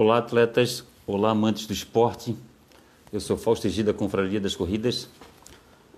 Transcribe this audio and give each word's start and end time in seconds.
Olá, 0.00 0.18
atletas. 0.18 0.84
Olá, 1.04 1.30
amantes 1.30 1.66
do 1.66 1.72
esporte. 1.72 2.36
Eu 3.12 3.18
sou 3.18 3.36
Fausto 3.36 3.66
Egida, 3.66 3.92
Confraria 3.92 4.40
das 4.40 4.54
Corridas. 4.54 5.08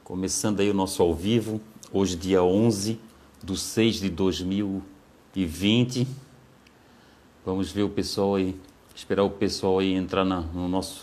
Começando 0.02 0.60
aí 0.60 0.70
o 0.70 0.74
nosso 0.74 1.02
ao 1.02 1.14
vivo. 1.14 1.60
Hoje, 1.92 2.16
dia 2.16 2.42
11 2.42 2.98
de 3.44 3.58
6 3.58 4.00
de 4.00 4.08
2020. 4.08 6.08
Vamos 7.44 7.70
ver 7.70 7.82
o 7.82 7.90
pessoal 7.90 8.36
aí, 8.36 8.58
esperar 8.96 9.22
o 9.22 9.28
pessoal 9.28 9.80
aí 9.80 9.92
entrar 9.92 10.24
na, 10.24 10.40
no 10.40 10.66
nosso, 10.66 11.02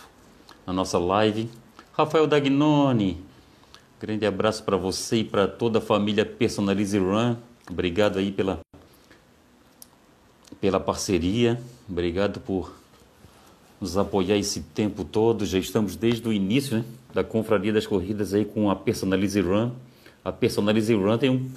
na 0.65 0.73
nossa 0.73 0.97
live. 0.97 1.51
Rafael 1.93 2.25
Dagnoni, 2.25 3.23
grande 3.99 4.25
abraço 4.25 4.63
para 4.63 4.75
você 4.75 5.17
e 5.17 5.23
para 5.23 5.47
toda 5.47 5.77
a 5.77 5.81
família 5.83 6.25
Personalize 6.25 6.97
Run. 6.97 7.35
Obrigado 7.69 8.17
aí 8.17 8.31
pela, 8.31 8.59
pela 10.59 10.79
parceria. 10.79 11.61
Obrigado 11.87 12.39
por 12.39 12.86
nos 13.79 13.97
apoiar 13.97 14.37
esse 14.37 14.61
tempo 14.61 15.03
todo. 15.03 15.45
Já 15.45 15.59
estamos 15.59 15.95
desde 15.95 16.27
o 16.27 16.33
início 16.33 16.77
né, 16.77 16.85
da 17.13 17.23
Confraria 17.23 17.71
das 17.71 17.85
Corridas 17.85 18.33
aí 18.33 18.45
com 18.45 18.69
a 18.69 18.75
Personalize 18.75 19.39
Run. 19.39 19.71
A 20.23 20.31
Personalize 20.31 20.93
Run 20.93 21.17
tem 21.17 21.29
um, 21.29 21.49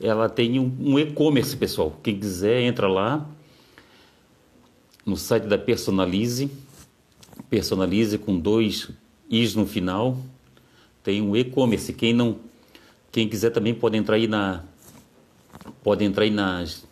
ela 0.00 0.28
tem 0.28 0.58
um, 0.58 0.72
um 0.80 0.98
e-commerce, 0.98 1.56
pessoal. 1.56 1.98
Quem 2.02 2.18
quiser, 2.18 2.62
entra 2.62 2.88
lá 2.88 3.26
no 5.04 5.16
site 5.16 5.44
da 5.44 5.58
Personalize. 5.58 6.50
Personalize 7.48 8.16
com 8.18 8.38
dois 8.38 8.90
is 9.30 9.54
no 9.54 9.66
final. 9.66 10.18
Tem 11.02 11.20
um 11.20 11.34
e-commerce. 11.34 11.92
Quem 11.92 12.12
não, 12.12 12.36
quem 13.10 13.28
quiser 13.28 13.50
também 13.50 13.74
pode 13.74 13.96
entrar 13.96 14.16
aí 14.16 14.28
na, 14.28 14.62
pode 15.82 16.04
entrar 16.04 16.24
aí 16.24 16.30
nas, 16.30 16.84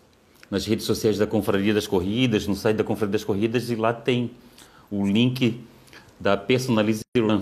nas 0.49 0.65
redes 0.65 0.85
sociais 0.85 1.17
da 1.17 1.27
Confraria 1.27 1.73
das 1.73 1.87
Corridas, 1.87 2.47
no 2.47 2.55
site 2.55 2.77
da 2.77 2.83
Confraria 2.83 3.13
das 3.13 3.23
Corridas 3.23 3.69
e 3.69 3.75
lá 3.75 3.93
tem 3.93 4.31
o 4.91 5.05
link 5.05 5.59
da 6.19 6.35
Personalize 6.35 7.01
Run. 7.17 7.41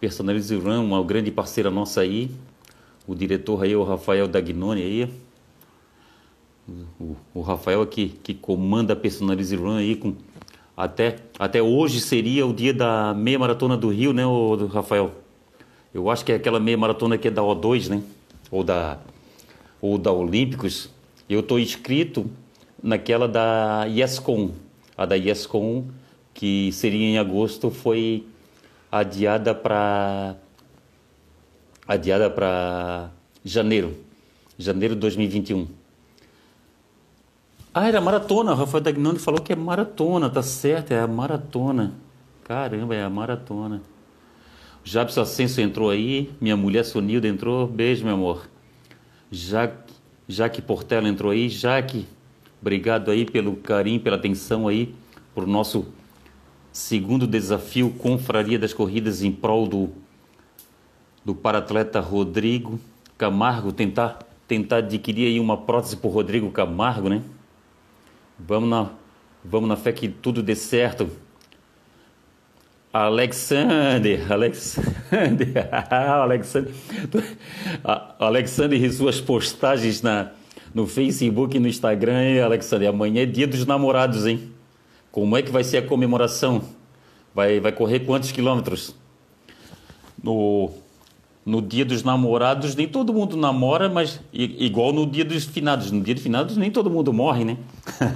Personalize 0.00 0.54
Run, 0.54 0.84
uma 0.84 1.02
grande 1.02 1.30
parceira 1.30 1.70
nossa 1.70 2.02
aí, 2.02 2.30
o 3.06 3.14
diretor 3.14 3.64
aí, 3.64 3.74
o 3.74 3.82
Rafael 3.82 4.28
Dagnoni 4.28 4.82
aí, 4.82 5.12
o, 7.00 7.16
o 7.34 7.40
Rafael 7.40 7.82
aqui 7.82 8.14
que 8.22 8.32
comanda 8.32 8.92
a 8.92 8.96
Personalize 8.96 9.56
Run 9.56 9.76
aí 9.76 9.96
com 9.96 10.14
até 10.76 11.16
até 11.38 11.60
hoje 11.60 12.00
seria 12.00 12.46
o 12.46 12.52
dia 12.52 12.72
da 12.72 13.12
meia 13.12 13.38
maratona 13.38 13.76
do 13.76 13.88
Rio, 13.88 14.12
né, 14.12 14.24
o 14.24 14.66
Rafael? 14.66 15.10
Eu 15.92 16.08
acho 16.08 16.24
que 16.24 16.30
é 16.30 16.36
aquela 16.36 16.60
meia 16.60 16.76
maratona 16.76 17.18
que 17.18 17.26
é 17.26 17.30
da 17.30 17.42
O2, 17.42 17.88
né? 17.88 18.02
Ou 18.50 18.62
da 18.62 18.98
ou 19.80 19.98
da 19.98 20.12
Olímpicos. 20.12 20.90
Eu 21.28 21.40
estou 21.40 21.58
inscrito 21.58 22.30
naquela 22.82 23.26
da 23.26 23.84
Yescom. 23.86 24.52
A 24.96 25.06
da 25.06 25.14
Yescom 25.16 25.86
que 26.38 26.70
seria 26.70 27.04
em 27.04 27.18
agosto, 27.18 27.68
foi 27.68 28.24
adiada 28.92 29.52
para 29.52 30.36
adiada 31.86 32.30
para 32.30 33.10
janeiro, 33.44 33.96
janeiro 34.56 34.94
de 34.94 35.00
2021. 35.00 35.66
Ah, 37.74 37.88
era 37.88 38.00
maratona. 38.00 38.52
O 38.52 38.54
Rafael 38.54 38.80
Dagnoni 38.80 39.18
falou 39.18 39.40
que 39.40 39.52
é 39.52 39.56
maratona, 39.56 40.30
tá 40.30 40.40
certo, 40.40 40.92
é 40.92 41.00
a 41.00 41.08
maratona. 41.08 41.94
Caramba, 42.44 42.94
é 42.94 43.02
a 43.02 43.10
maratona. 43.10 43.82
O 44.86 45.20
Ascenso 45.20 45.60
entrou 45.60 45.90
aí, 45.90 46.30
minha 46.40 46.56
mulher 46.56 46.84
Sonilda 46.84 47.26
entrou. 47.26 47.66
Beijo, 47.66 48.04
meu 48.04 48.14
amor. 48.14 48.48
Jaque, 49.28 49.92
Jaque 50.28 50.62
Portela 50.62 51.08
entrou 51.08 51.32
aí. 51.32 51.48
Jaque, 51.48 52.06
obrigado 52.62 53.10
aí 53.10 53.24
pelo 53.24 53.56
carinho, 53.56 53.98
pela 53.98 54.14
atenção 54.14 54.68
aí, 54.68 54.94
por 55.34 55.44
nosso 55.44 55.97
Segundo 56.78 57.26
desafio, 57.26 57.90
Confraria 57.90 58.56
das 58.56 58.72
Corridas 58.72 59.20
em 59.24 59.32
prol 59.32 59.66
do, 59.66 59.90
do 61.24 61.34
paratleta 61.34 61.98
Rodrigo 61.98 62.78
Camargo, 63.18 63.72
tentar, 63.72 64.20
tentar 64.46 64.76
adquirir 64.76 65.26
aí 65.26 65.40
uma 65.40 65.56
prótese 65.56 65.96
para 65.96 66.08
Rodrigo 66.08 66.52
Camargo, 66.52 67.08
né? 67.08 67.20
Vamos 68.38 68.70
na, 68.70 68.90
vamos 69.44 69.68
na 69.68 69.74
fé 69.74 69.90
que 69.90 70.08
tudo 70.08 70.40
dê 70.40 70.54
certo. 70.54 71.10
Alexander, 72.92 74.24
Alexander, 74.30 75.68
Alexander, 75.90 76.72
Alexander 78.20 78.80
e 78.80 78.92
suas 78.92 79.20
postagens 79.20 80.00
na, 80.00 80.30
no 80.72 80.86
Facebook 80.86 81.56
e 81.56 81.60
no 81.60 81.66
Instagram, 81.66 82.22
hein, 82.22 82.40
Alexander? 82.40 82.88
Amanhã 82.88 83.22
é 83.22 83.26
dia 83.26 83.48
dos 83.48 83.66
namorados, 83.66 84.26
hein? 84.26 84.57
Como 85.10 85.36
é 85.36 85.42
que 85.42 85.50
vai 85.50 85.64
ser 85.64 85.78
a 85.78 85.82
comemoração? 85.82 86.62
Vai, 87.34 87.60
vai 87.60 87.72
correr 87.72 88.00
quantos 88.00 88.32
quilômetros? 88.32 88.94
No, 90.22 90.70
no 91.48 91.62
dia 91.62 91.84
dos 91.84 92.02
namorados, 92.02 92.74
nem 92.74 92.86
todo 92.86 93.12
mundo 93.14 93.36
namora, 93.36 93.88
mas 93.88 94.20
igual 94.32 94.92
no 94.92 95.06
dia 95.06 95.24
dos 95.24 95.44
finados. 95.44 95.90
No 95.90 96.02
dia 96.02 96.14
dos 96.14 96.22
finados, 96.22 96.56
nem 96.56 96.70
todo 96.70 96.90
mundo 96.90 97.12
morre, 97.12 97.44
né? 97.44 97.56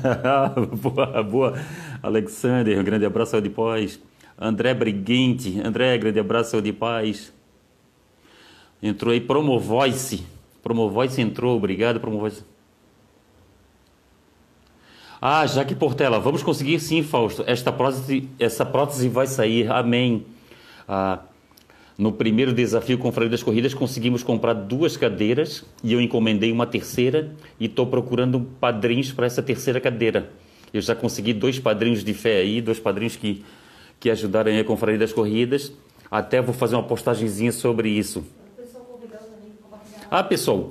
boa, 0.83 1.23
boa. 1.23 1.59
Alexander, 2.03 2.79
um 2.79 2.85
grande 2.85 3.07
abraço 3.07 3.41
de 3.41 3.49
paz. 3.49 3.99
André 4.39 4.75
Briguente, 4.75 5.61
André, 5.65 5.97
grande 5.97 6.19
abraço 6.19 6.61
de 6.61 6.73
paz. 6.73 7.33
Entrou 8.83 9.13
aí 9.13 9.21
Promovoice. 9.21 10.25
Promovoice 10.63 11.23
entrou, 11.23 11.57
obrigado, 11.57 12.01
Promovoice. 12.01 12.52
Ah, 15.25 15.47
Jaque 15.47 15.77
Portela, 15.77 16.19
vamos 16.19 16.43
conseguir 16.43 16.81
sim, 16.81 17.01
Fausto. 17.01 17.45
Esta 17.47 17.71
prótese, 17.71 18.29
essa 18.41 18.67
prótese 18.67 19.09
vai 19.09 19.29
sair. 19.29 19.71
Amém. 19.71 20.27
Ah, 20.89 21.21
no 21.97 22.11
primeiro 22.11 22.53
desafio 22.53 22.99
com 22.99 23.13
Freio 23.13 23.31
das 23.31 23.41
Corridas, 23.41 23.73
conseguimos 23.73 24.25
comprar 24.25 24.53
duas 24.53 24.97
cadeiras 24.97 25.65
e 25.85 25.93
eu 25.93 26.01
encomendei 26.01 26.51
uma 26.51 26.67
terceira 26.67 27.31
e 27.61 27.67
estou 27.67 27.87
procurando 27.87 28.41
padrinhos 28.59 29.13
para 29.13 29.25
essa 29.25 29.41
terceira 29.41 29.81
cadeira. 29.81 30.29
Eu 30.75 30.81
já 30.81 30.97
consegui 30.97 31.33
dois 31.33 31.57
padrinhos 31.57 32.03
de 32.03 32.13
fé 32.13 32.39
aí, 32.39 32.61
dois 32.61 32.81
padrinhos 32.81 33.15
que, 33.15 33.45
que 34.01 34.11
ajudaram 34.11 34.59
a 34.59 34.65
Confraria 34.65 34.99
das 34.99 35.13
Corridas. 35.13 35.73
Até 36.11 36.43
vou 36.43 36.53
fazer 36.53 36.75
uma 36.75 36.83
postagemzinha 36.83 37.53
sobre 37.53 37.91
isso. 37.91 38.25
Ah, 40.11 40.25
pessoal, 40.25 40.71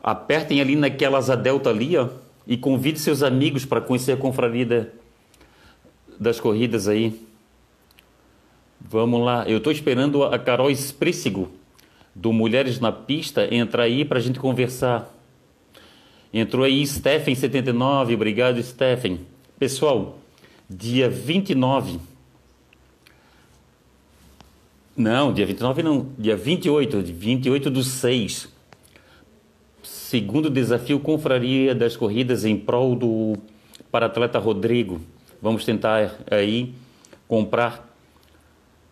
apertem 0.00 0.60
ali 0.60 0.76
naquela 0.76 1.18
asa 1.18 1.36
delta 1.36 1.70
ali, 1.70 1.96
ó 1.96 2.22
e 2.46 2.56
convide 2.56 2.98
seus 2.98 3.22
amigos 3.22 3.64
para 3.64 3.80
conhecer 3.80 4.12
a 4.12 4.16
confraria 4.16 4.92
das 6.18 6.38
corridas 6.38 6.88
aí. 6.88 7.20
Vamos 8.80 9.24
lá, 9.24 9.48
eu 9.48 9.58
estou 9.58 9.72
esperando 9.72 10.24
a 10.24 10.38
Carol 10.38 10.70
Esprícigo, 10.70 11.50
do 12.14 12.32
Mulheres 12.32 12.78
na 12.78 12.92
Pista, 12.92 13.52
entrar 13.52 13.84
aí 13.84 14.04
para 14.04 14.18
a 14.18 14.22
gente 14.22 14.38
conversar. 14.38 15.12
Entrou 16.32 16.64
aí 16.64 16.82
Stephen79, 16.82 18.14
obrigado 18.14 18.62
Stephen. 18.62 19.20
Pessoal, 19.58 20.18
dia 20.68 21.08
29. 21.08 21.98
Não, 24.96 25.32
dia 25.32 25.46
29 25.46 25.82
não, 25.82 26.08
dia 26.18 26.36
28, 26.36 27.02
28 27.02 27.70
do 27.70 27.82
6 27.82 28.53
segundo 30.14 30.48
desafio 30.48 31.00
Confraria 31.00 31.74
das 31.74 31.96
Corridas 31.96 32.44
em 32.44 32.56
prol 32.56 32.94
do 32.94 33.36
para 33.90 34.06
atleta 34.06 34.38
Rodrigo. 34.38 35.00
Vamos 35.42 35.64
tentar 35.64 36.14
aí 36.30 36.72
comprar 37.26 37.92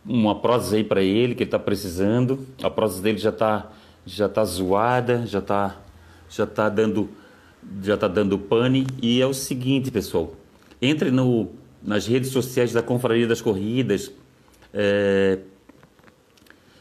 uma 0.04 0.34
prótese 0.34 0.74
aí 0.74 0.84
para 0.84 1.00
ele 1.00 1.36
que 1.36 1.44
ele 1.44 1.48
está 1.48 1.60
precisando. 1.60 2.44
A 2.60 2.68
prótese 2.68 3.00
dele 3.00 3.18
já 3.18 3.30
está 3.30 3.70
já 4.04 4.28
tá 4.28 4.44
zoada, 4.44 5.24
já 5.24 5.38
está 5.38 5.76
já 6.28 6.44
tá 6.44 6.68
dando 6.68 7.08
já 7.80 7.96
tá 7.96 8.08
dando 8.08 8.36
pane 8.36 8.84
e 9.00 9.22
é 9.22 9.26
o 9.26 9.32
seguinte, 9.32 9.92
pessoal. 9.92 10.32
Entre 10.80 11.12
no 11.12 11.50
nas 11.80 12.04
redes 12.04 12.30
sociais 12.30 12.72
da 12.72 12.82
Confraria 12.82 13.28
das 13.28 13.40
Corridas, 13.40 14.10
é, 14.74 15.38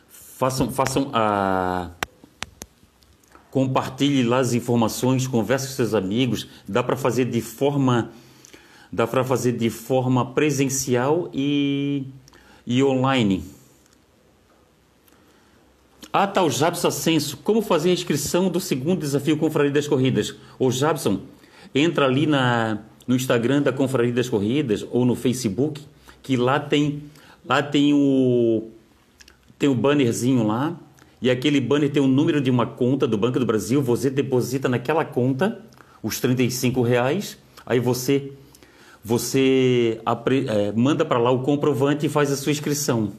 façam 0.10 0.72
façam 0.72 1.12
a 1.14 1.92
compartilhe 3.52 4.24
lá 4.24 4.40
as 4.40 4.54
informações, 4.54 5.28
converse 5.28 5.68
com 5.68 5.74
seus 5.74 5.94
amigos, 5.94 6.48
dá 6.68 6.82
para 6.82 6.96
fazer 6.96 7.26
de 7.26 7.42
forma 7.42 8.10
dá 8.92 9.06
para 9.06 9.24
fazer 9.24 9.54
de 9.54 9.70
forma 9.70 10.34
presencial 10.34 11.30
e, 11.34 12.04
e 12.68 12.84
online. 12.84 13.44
Ah, 16.12 16.28
tá, 16.28 16.44
o 16.44 16.50
Jabson 16.50 16.90
Ascenso. 16.90 17.38
Como 17.38 17.62
fazer 17.62 17.92
a 17.92 17.94
inscrição 17.94 18.50
do 18.50 18.60
segundo 18.60 19.00
desafio 19.00 19.38
Confraria 19.38 19.72
das 19.72 19.88
Corridas? 19.88 20.36
Ô, 20.60 20.70
Jabson, 20.70 21.22
entra 21.74 22.06
ali 22.06 22.28
na, 22.28 22.80
no 23.08 23.16
Instagram 23.16 23.62
da 23.62 23.72
Confraria 23.72 24.12
das 24.12 24.28
Corridas 24.28 24.86
ou 24.92 25.06
no 25.06 25.16
Facebook, 25.16 25.82
que 26.22 26.36
lá 26.36 26.60
tem, 26.60 27.04
lá 27.46 27.64
tem 27.64 27.94
o, 27.94 28.68
tem 29.58 29.70
o 29.70 29.76
bannerzinho 29.76 30.46
lá 30.46 30.78
e 31.22 31.30
aquele 31.30 31.62
banner 31.62 31.92
tem 31.92 32.02
o 32.02 32.08
número 32.08 32.42
de 32.42 32.50
uma 32.50 32.66
conta 32.66 33.08
do 33.08 33.18
Banco 33.18 33.40
do 33.40 33.46
Brasil, 33.46 33.82
você 33.82 34.10
deposita 34.10 34.68
naquela 34.68 35.06
conta 35.06 35.62
os 36.02 36.20
35 36.20 36.82
reais, 36.82 37.38
aí 37.66 37.80
você 37.80 38.34
você 39.04 40.00
é, 40.48 40.72
manda 40.72 41.04
para 41.04 41.18
lá 41.18 41.32
o 41.32 41.42
comprovante 41.42 42.06
e 42.06 42.10
faz 42.10 42.32
a 42.32 42.36
sua 42.36 42.52
inscrição. 42.52 43.14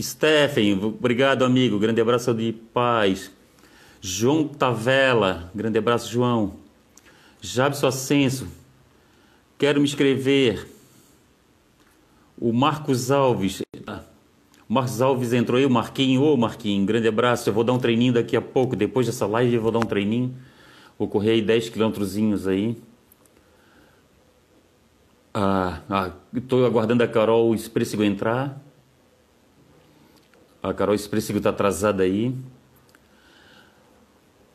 Stephen, 0.00 0.82
obrigado 0.82 1.44
amigo, 1.44 1.78
grande 1.78 2.00
abraço 2.00 2.32
de 2.34 2.52
paz. 2.52 3.30
João 4.00 4.48
Tavela, 4.48 5.50
grande 5.54 5.78
abraço 5.78 6.10
João. 6.10 6.56
Jabson 7.40 7.86
Ascenso, 7.86 8.48
quero 9.58 9.80
me 9.80 9.86
inscrever. 9.86 10.66
O 12.38 12.52
Marcos 12.52 13.10
Alves, 13.10 13.62
Marcos 14.68 15.02
Alves 15.02 15.32
entrou 15.32 15.58
aí, 15.58 15.66
o 15.66 15.70
Marquinho, 15.70 16.22
ô 16.22 16.36
Marquinho, 16.36 16.86
grande 16.86 17.06
abraço. 17.06 17.48
Eu 17.48 17.52
vou 17.52 17.62
dar 17.62 17.72
um 17.74 17.78
treininho 17.78 18.14
daqui 18.14 18.36
a 18.36 18.40
pouco, 18.40 18.74
depois 18.74 19.06
dessa 19.06 19.26
live 19.26 19.54
eu 19.54 19.62
vou 19.62 19.70
dar 19.70 19.78
um 19.78 19.86
treininho. 19.86 20.34
Vou 20.98 21.08
correr 21.08 21.32
aí 21.32 21.42
10 21.42 21.68
quilômetrozinhos 21.68 22.46
aí. 22.46 22.76
Ah, 25.34 25.80
ah, 25.90 26.10
estou 26.34 26.64
aguardando 26.64 27.02
a 27.02 27.08
Carol 27.08 27.54
Expressigo 27.54 28.04
entrar. 28.04 28.60
A 30.62 30.72
Carol 30.72 30.94
Expressigo 30.94 31.38
está 31.38 31.50
atrasada 31.50 32.04
aí. 32.04 32.34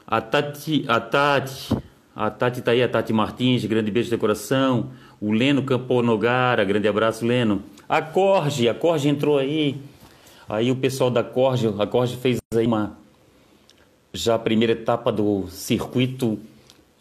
A 0.07 0.21
Tati, 0.21 0.85
a 0.88 1.00
Tati, 1.00 1.77
a 2.15 2.31
Tati 2.31 2.61
tá 2.61 2.71
aí, 2.71 2.81
a 2.81 2.89
Tati 2.89 3.13
Martins, 3.13 3.63
grande 3.65 3.91
beijo 3.91 4.09
de 4.09 4.17
coração. 4.17 4.89
O 5.21 5.31
Leno 5.31 5.61
Campo 5.61 6.01
Nogara, 6.01 6.63
grande 6.63 6.88
abraço, 6.88 7.25
Leno. 7.25 7.61
A 7.88 8.01
Corge, 8.01 8.67
a 8.67 8.73
Corge 8.73 9.07
entrou 9.07 9.38
aí. 9.38 9.79
Aí 10.49 10.71
o 10.71 10.75
pessoal 10.75 11.11
da 11.11 11.23
Corge, 11.23 11.67
a 11.77 11.85
Corge 11.85 12.17
fez 12.17 12.39
aí 12.55 12.65
uma 12.65 12.97
já 14.11 14.33
a 14.33 14.39
primeira 14.39 14.73
etapa 14.73 15.11
do 15.11 15.47
circuito 15.47 16.39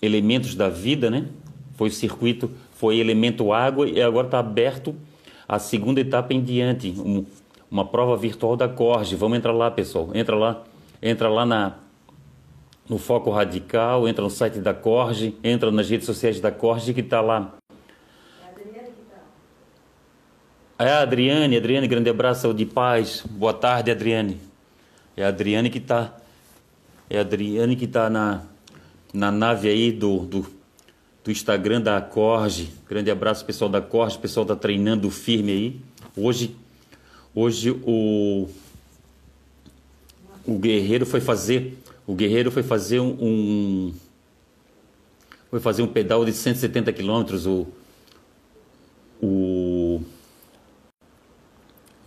Elementos 0.02 0.54
da 0.54 0.68
Vida, 0.68 1.10
né? 1.10 1.26
Foi 1.74 1.88
o 1.88 1.92
circuito 1.92 2.50
foi 2.72 2.98
elemento 2.98 3.52
água 3.52 3.88
e 3.88 4.00
agora 4.00 4.28
está 4.28 4.38
aberto 4.38 4.94
a 5.48 5.58
segunda 5.58 6.00
etapa 6.00 6.32
em 6.34 6.40
diante, 6.40 6.90
um, 6.90 7.24
uma 7.70 7.84
prova 7.84 8.16
virtual 8.16 8.54
da 8.54 8.68
Corge. 8.68 9.16
Vamos 9.16 9.38
entrar 9.38 9.52
lá, 9.52 9.70
pessoal. 9.70 10.10
Entra 10.14 10.36
lá, 10.36 10.62
entra 11.02 11.28
lá 11.28 11.46
na 11.46 11.74
no 12.88 12.98
Foco 12.98 13.30
Radical, 13.30 14.06
entra 14.06 14.22
no 14.22 14.30
site 14.30 14.60
da 14.60 14.72
Corge, 14.72 15.36
entra 15.42 15.70
nas 15.70 15.90
redes 15.90 16.06
sociais 16.06 16.38
da 16.38 16.50
Corge 16.50 16.94
que 16.94 17.00
está 17.00 17.20
lá. 17.20 17.54
É 20.78 20.90
a 20.90 21.00
Adriane, 21.00 21.56
Adriane, 21.56 21.88
grande 21.88 22.08
abraço 22.08 22.54
de 22.54 22.64
paz. 22.64 23.24
Boa 23.28 23.52
tarde, 23.52 23.90
Adriane. 23.90 24.38
É 25.16 25.24
a 25.24 25.28
Adriane 25.28 25.70
que 25.70 25.78
está 25.78 26.16
é 27.10 27.18
a 27.18 27.22
Adriane 27.22 27.74
que 27.74 27.84
está 27.84 28.08
na, 28.08 28.42
na 29.12 29.32
nave 29.32 29.68
aí 29.68 29.90
do, 29.90 30.20
do 30.20 30.46
do 31.24 31.32
Instagram 31.32 31.80
da 31.80 32.00
Corge. 32.00 32.70
Grande 32.88 33.10
abraço, 33.10 33.44
pessoal 33.44 33.68
da 33.68 33.82
Corge. 33.82 34.16
Pessoal 34.18 34.44
está 34.44 34.56
treinando 34.56 35.10
firme 35.10 35.52
aí. 35.52 35.80
Hoje, 36.16 36.56
hoje 37.34 37.70
o, 37.70 38.48
o 40.46 40.58
Guerreiro 40.58 41.04
foi 41.04 41.20
fazer. 41.20 41.76
O 42.06 42.14
Guerreiro 42.14 42.50
foi 42.50 42.62
fazer 42.62 43.00
um, 43.00 43.16
um 43.20 43.94
foi 45.50 45.60
fazer 45.60 45.82
um 45.82 45.88
pedal 45.88 46.24
de 46.24 46.32
170 46.32 46.92
quilômetros. 46.92 47.46
O, 47.46 47.66
o 49.20 49.77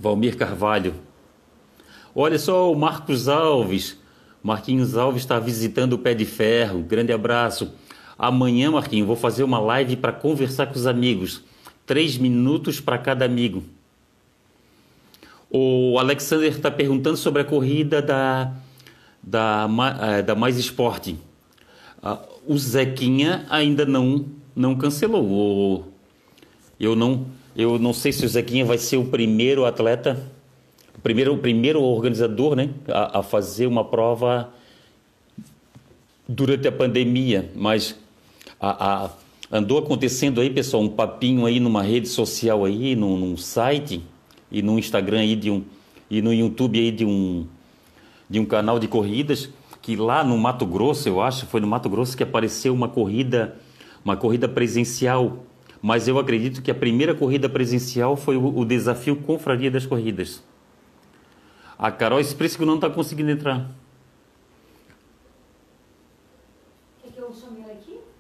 Valmir 0.02 0.36
Carvalho. 0.36 0.96
Olha 2.16 2.40
só 2.40 2.72
o 2.72 2.76
Marcos 2.76 3.28
Alves. 3.28 3.98
Marquinhos 4.42 4.98
Alves 4.98 5.22
está 5.22 5.38
visitando 5.38 5.94
o 5.94 6.00
Pé 6.00 6.16
de 6.16 6.26
Ferro. 6.26 6.80
Grande 6.82 7.14
abraço. 7.14 7.72
Amanhã, 8.18 8.72
Marquinhos, 8.72 9.06
vou 9.06 9.16
fazer 9.16 9.44
uma 9.44 9.60
live 9.60 9.96
para 9.96 10.12
conversar 10.12 10.66
com 10.66 10.76
os 10.76 10.88
amigos. 10.88 11.44
Três 11.86 12.18
minutos 12.18 12.80
para 12.80 12.98
cada 12.98 13.26
amigo. 13.26 13.64
O 15.48 16.00
Alexander 16.00 16.52
está 16.52 16.72
perguntando 16.72 17.18
sobre 17.18 17.44
a 17.44 17.46
corrida 17.46 18.02
da, 18.02 18.54
da, 19.22 19.68
eh, 20.02 20.22
da 20.24 20.34
Mais 20.34 20.58
Esporte. 20.58 21.16
Ah, 22.02 22.20
o 22.48 22.58
Zequinha 22.58 23.46
ainda 23.50 23.86
não, 23.86 24.26
não 24.56 24.76
cancelou. 24.76 25.92
Eu 26.80 26.96
não, 26.96 27.28
eu 27.56 27.78
não 27.78 27.94
sei 27.94 28.12
se 28.12 28.26
o 28.26 28.30
Zequinha 28.30 28.66
vai 28.66 28.78
ser 28.78 28.98
o 28.98 29.06
primeiro 29.06 29.66
atleta, 29.66 30.22
o 30.98 31.02
primeiro, 31.02 31.34
o 31.34 31.38
primeiro 31.38 31.82
organizador 31.82 32.56
né, 32.56 32.70
a, 32.88 33.20
a 33.20 33.24
fazer 33.24 33.68
uma 33.68 33.84
prova 33.84 34.54
durante 36.28 36.68
a 36.68 36.72
pandemia, 36.72 37.52
mas 37.56 37.96
a, 38.60 39.06
a, 39.06 39.10
andou 39.52 39.78
acontecendo 39.80 40.40
aí, 40.40 40.50
pessoal, 40.50 40.84
um 40.84 40.90
papinho 40.90 41.46
aí 41.46 41.60
numa 41.60 41.84
rede 41.84 42.08
social 42.08 42.64
aí, 42.64 42.96
num, 42.96 43.18
num, 43.18 43.38
site 43.38 44.02
e 44.52 44.62
no 44.62 44.80
Instagram 44.80 45.20
aí 45.20 45.36
de 45.36 45.52
um 45.52 45.64
e 46.10 46.22
no 46.22 46.34
YouTube 46.34 46.78
aí 46.78 46.92
de 46.92 47.06
um 47.06 47.48
de 48.30 48.40
um 48.40 48.46
canal 48.46 48.80
de 48.80 48.88
corridas 48.88 49.50
que 49.82 49.96
lá 49.96 50.24
no 50.24 50.38
Mato 50.38 50.66
Grosso, 50.66 51.10
eu 51.10 51.20
acho, 51.20 51.46
foi 51.48 51.60
no 51.60 51.68
Mato 51.68 51.90
Grosso 51.90 52.16
que 52.16 52.24
apareceu 52.24 52.74
uma 52.74 52.88
corrida, 52.88 53.56
uma 54.06 54.16
corrida 54.16 54.48
presencial. 54.48 55.44
Mas 55.82 56.08
eu 56.08 56.20
acredito 56.20 56.62
que 56.62 56.70
a 56.70 56.76
primeira 56.76 57.16
corrida 57.16 57.50
presencial 57.50 58.16
foi 58.16 58.38
o, 58.38 58.58
o 58.58 58.64
desafio 58.64 59.16
Confraria 59.16 59.72
das 59.72 59.86
Corridas. 59.86 60.44
A 61.78 61.92
Carol 61.92 62.20
Expresso 62.20 62.64
não 62.66 62.76
está 62.76 62.90
conseguindo 62.90 63.32
entrar. 63.32 63.68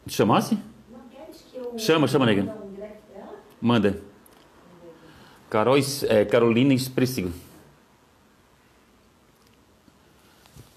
Chamasse? 0.07 0.57
Chama, 1.77 2.07
chama, 2.07 2.25
nega. 2.25 2.57
Manda. 3.61 4.01
Carol, 5.49 5.75
é, 6.07 6.25
Carolina 6.25 6.73
Expressigo. 6.73 7.31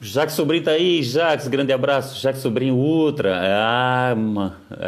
Jaques 0.04 0.34
Sobrinho 0.34 0.62
tá 0.62 0.72
aí, 0.72 1.02
Jaques, 1.02 1.48
grande 1.48 1.72
abraço. 1.72 2.20
Jaques 2.20 2.42
Sobrinho, 2.42 2.76
outra. 2.76 3.40
Ah, 3.42 4.14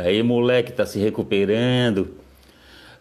aí 0.04 0.22
moleque, 0.22 0.70
tá 0.72 0.84
se 0.84 0.98
recuperando. 0.98 2.08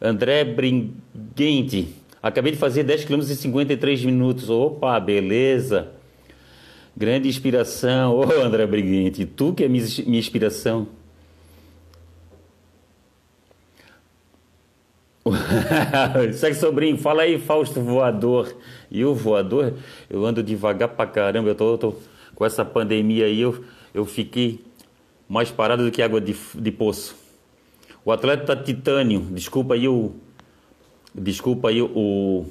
André 0.01 0.45
Bringuente, 0.45 1.89
acabei 2.23 2.53
de 2.53 2.57
fazer 2.57 2.83
10 2.83 3.03
km 3.03 3.19
e 3.19 3.35
53 3.35 4.05
minutos. 4.05 4.49
Opa, 4.49 4.97
beleza. 4.97 5.89
Grande 6.95 7.27
inspiração. 7.27 8.15
Ô, 8.15 8.25
oh, 8.25 8.41
André 8.41 8.65
Briguente, 8.65 9.25
tu 9.25 9.53
que 9.53 9.65
é 9.65 9.67
minha 9.67 9.83
inspiração. 10.07 10.87
Segue 16.33 16.55
sobrinho, 16.55 16.97
fala 16.97 17.23
aí, 17.23 17.39
Fausto 17.39 17.81
Voador. 17.81 18.55
E 18.91 19.03
o 19.03 19.13
voador, 19.13 19.73
eu 20.09 20.23
ando 20.25 20.43
devagar 20.43 20.89
pra 20.89 21.07
caramba. 21.07 21.49
Eu 21.49 21.55
tô, 21.55 21.77
tô 21.77 21.95
com 22.35 22.45
essa 22.45 22.63
pandemia 22.63 23.25
aí, 23.25 23.41
eu, 23.41 23.63
eu 23.93 24.05
fiquei 24.05 24.63
mais 25.27 25.49
parado 25.49 25.83
do 25.83 25.91
que 25.91 26.01
água 26.01 26.21
de, 26.21 26.35
de 26.53 26.71
poço. 26.71 27.15
O 28.03 28.11
atleta 28.11 28.55
Titânio, 28.55 29.21
desculpa 29.31 29.73
aí 29.73 29.87
o. 29.87 30.11
Desculpa 31.13 31.69
aí 31.69 31.81
o. 31.81 32.45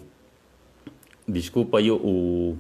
Desculpa 1.29 1.79
aí 1.79 1.91
o. 1.93 2.57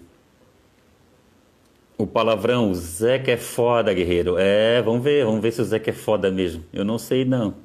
O 1.96 2.06
palavrão, 2.06 2.70
o 2.70 2.74
Zeca 2.74 3.32
é 3.32 3.36
foda, 3.36 3.92
guerreiro. 3.92 4.36
É, 4.36 4.82
vamos 4.82 5.02
ver, 5.02 5.24
vamos 5.24 5.40
ver 5.40 5.52
se 5.52 5.60
o 5.60 5.64
Zeca 5.64 5.90
é 5.90 5.92
foda 5.92 6.30
mesmo. 6.30 6.64
Eu 6.72 6.84
não 6.84 6.98
sei 6.98 7.24
não. 7.24 7.63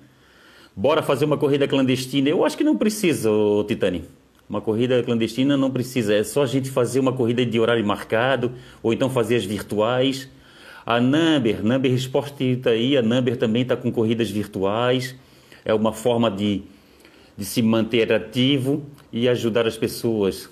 Bora 0.80 1.04
fazer 1.04 1.26
uma 1.26 1.38
corrida 1.38 1.68
clandestina? 1.68 2.30
Eu 2.30 2.46
acho 2.46 2.56
que 2.56 2.64
não 2.64 2.78
precisa, 2.78 3.30
Titani. 3.68 4.06
Uma 4.50 4.62
corrida 4.62 5.04
clandestina 5.04 5.58
não 5.58 5.70
precisa, 5.70 6.14
é 6.14 6.24
só 6.24 6.44
a 6.44 6.46
gente 6.46 6.70
fazer 6.70 7.02
uma 7.02 7.12
corrida 7.12 7.46
de 7.46 7.60
horário 7.60 7.86
marcado, 7.86 8.54
ou 8.82 8.94
então 8.94 9.10
fazer 9.10 9.36
as 9.36 9.44
virtuais. 9.44 10.30
A 10.86 11.02
Number, 11.02 11.62
Number 11.66 11.92
Esporte 11.92 12.46
está 12.46 12.70
aí, 12.70 12.96
a 12.96 13.02
Number 13.02 13.36
também 13.36 13.64
está 13.64 13.76
com 13.76 13.92
corridas 13.92 14.32
virtuais. 14.32 15.18
É 15.66 15.74
uma 15.74 15.92
forma 15.92 16.32
de, 16.32 16.62
de 17.36 17.44
se 17.44 17.62
manter 17.62 18.14
ativo 18.14 18.82
e 19.12 19.28
ajudar 19.28 19.68
as 19.68 19.76
pessoas. 19.76 20.50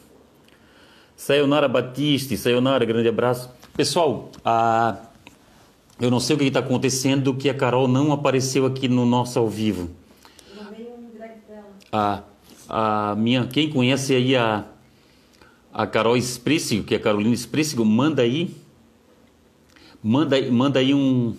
Sayonara 1.15 1.69
Batiste, 1.69 2.35
Sayonara, 2.35 2.83
grande 2.83 3.07
abraço. 3.07 3.49
Pessoal, 3.77 4.29
a... 4.43 4.97
eu 6.01 6.11
não 6.11 6.19
sei 6.19 6.35
o 6.35 6.39
que 6.39 6.43
está 6.43 6.59
acontecendo, 6.59 7.33
que 7.33 7.49
a 7.49 7.53
Carol 7.53 7.87
não 7.87 8.11
apareceu 8.11 8.65
aqui 8.65 8.89
no 8.89 9.05
nosso 9.05 9.39
ao 9.39 9.47
vivo 9.47 9.89
a, 11.91 12.23
a 12.69 13.15
minha, 13.15 13.45
quem 13.47 13.69
conhece 13.69 14.13
aí 14.13 14.35
a, 14.35 14.65
a 15.73 15.87
Carol 15.87 16.17
Sprícigo, 16.17 16.83
que 16.83 16.93
é 16.93 16.97
a 16.97 17.01
Carolina 17.01 17.35
Sprícigo, 17.35 17.85
manda 17.85 18.21
aí, 18.21 18.55
manda, 20.03 20.41
manda 20.51 20.79
aí 20.79 20.93
um, 20.93 21.35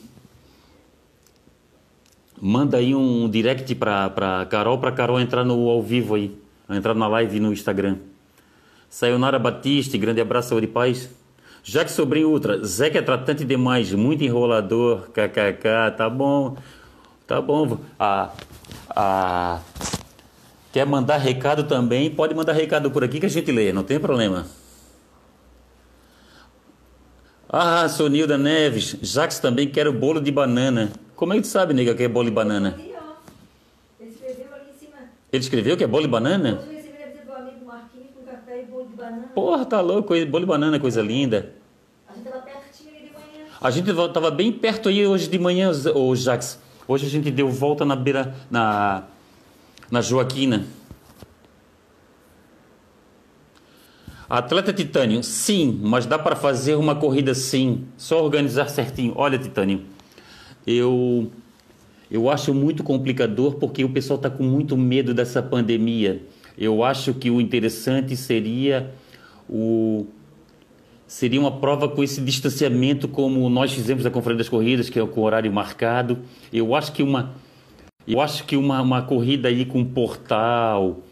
manda 2.40 2.76
aí 2.78 2.94
um 2.94 3.28
direct 3.28 3.74
para 3.74 4.10
para 4.10 4.46
Carol, 4.46 4.78
para 4.78 4.92
Carol 4.92 5.20
entrar 5.20 5.44
no 5.44 5.68
ao 5.68 5.82
vivo 5.82 6.14
aí, 6.14 6.36
entrar 6.70 6.94
na 6.94 7.08
live 7.08 7.40
no 7.40 7.52
Instagram. 7.52 7.98
Sayonara 8.90 9.38
Batiste, 9.38 9.98
grande 9.98 10.20
abraço, 10.20 10.48
saúde 10.50 10.66
e 10.66 10.70
paz. 10.70 11.10
Jaque 11.62 11.92
Sobrinho 11.92 12.30
Ultra, 12.30 12.64
Zé 12.64 12.88
que 12.88 12.96
é 12.96 13.02
tratante 13.02 13.44
demais, 13.44 13.92
muito 13.92 14.24
enrolador, 14.24 15.10
kkk, 15.10 15.96
tá 15.96 16.08
bom. 16.08 16.56
Tá 17.26 17.42
bom. 17.42 17.78
Ah, 18.00 18.30
ah, 18.96 19.60
quer 20.78 20.86
mandar 20.86 21.16
recado 21.16 21.64
também? 21.64 22.08
Pode 22.08 22.36
mandar 22.36 22.52
recado 22.52 22.88
por 22.88 23.02
aqui 23.02 23.18
que 23.18 23.26
a 23.26 23.28
gente 23.28 23.50
lê, 23.50 23.72
não 23.72 23.82
tem 23.82 23.98
problema. 23.98 24.46
Ah, 27.48 27.88
Sonilda 27.88 28.38
Neves, 28.38 28.96
Jax 29.02 29.40
também 29.40 29.68
quer 29.68 29.88
o 29.88 29.92
bolo 29.92 30.20
de 30.20 30.30
banana. 30.30 30.92
Como 31.16 31.32
é 31.32 31.36
que 31.36 31.42
tu 31.42 31.48
sabe, 31.48 31.74
nega, 31.74 31.96
que 31.96 32.04
é 32.04 32.08
bolo 32.08 32.26
de 32.26 32.30
banana? 32.30 32.78
Ele 32.78 34.10
escreveu 34.10 34.54
ali 34.54 34.70
em 34.72 34.78
cima. 34.78 34.96
Ele 35.32 35.42
escreveu 35.42 35.76
que 35.76 35.82
é 35.82 35.86
bolo 35.88 36.04
de 36.04 36.08
banana? 36.10 36.60
Porra, 39.34 39.64
tá 39.64 39.80
louco, 39.80 40.14
bolo 40.26 40.44
de 40.44 40.46
banana, 40.46 40.78
coisa 40.78 41.02
linda. 41.02 41.54
A 42.08 42.14
gente 42.14 42.24
tava 42.24 42.42
pertinho 42.42 42.90
ali 42.90 43.06
de 43.06 43.12
manhã. 43.12 43.46
A 43.60 43.70
gente 43.72 44.12
tava 44.12 44.30
bem 44.30 44.52
perto 44.52 44.88
aí 44.88 45.04
hoje 45.04 45.28
de 45.28 45.40
manhã, 45.40 45.72
o 45.96 46.14
Jax. 46.14 46.60
Hoje 46.86 47.06
a 47.06 47.10
gente 47.10 47.32
deu 47.32 47.48
volta 47.48 47.84
na 47.84 47.96
beira, 47.96 48.32
na, 48.48 49.08
na 49.90 50.00
Joaquina. 50.00 50.66
Atleta 54.28 54.72
Titânio, 54.74 55.22
sim, 55.22 55.80
mas 55.82 56.04
dá 56.04 56.18
para 56.18 56.36
fazer 56.36 56.74
uma 56.74 56.94
corrida 56.94 57.34
sim, 57.34 57.86
só 57.96 58.22
organizar 58.22 58.68
certinho. 58.68 59.14
Olha, 59.16 59.38
Titânio, 59.38 59.82
eu 60.66 61.30
eu 62.10 62.28
acho 62.30 62.54
muito 62.54 62.82
complicador 62.82 63.54
porque 63.54 63.84
o 63.84 63.88
pessoal 63.88 64.16
está 64.16 64.30
com 64.30 64.42
muito 64.42 64.76
medo 64.76 65.14
dessa 65.14 65.42
pandemia. 65.42 66.22
Eu 66.56 66.82
acho 66.82 67.14
que 67.14 67.30
o 67.30 67.40
interessante 67.40 68.16
seria 68.16 68.90
o 69.48 70.06
seria 71.06 71.40
uma 71.40 71.52
prova 71.52 71.88
com 71.88 72.02
esse 72.02 72.20
distanciamento 72.20 73.08
como 73.08 73.48
nós 73.48 73.72
fizemos 73.72 74.04
na 74.04 74.10
Conferência 74.10 74.38
das 74.38 74.48
Corridas, 74.48 74.90
que 74.90 74.98
é 74.98 75.06
com 75.06 75.22
horário 75.22 75.50
marcado. 75.50 76.18
Eu 76.52 76.74
acho 76.74 76.92
que 76.92 77.02
uma 77.02 77.34
eu 78.14 78.20
acho 78.20 78.44
que 78.44 78.56
uma, 78.56 78.80
uma 78.80 79.02
corrida 79.02 79.48
aí 79.48 79.64
com 79.64 79.84
portal, 79.84 81.02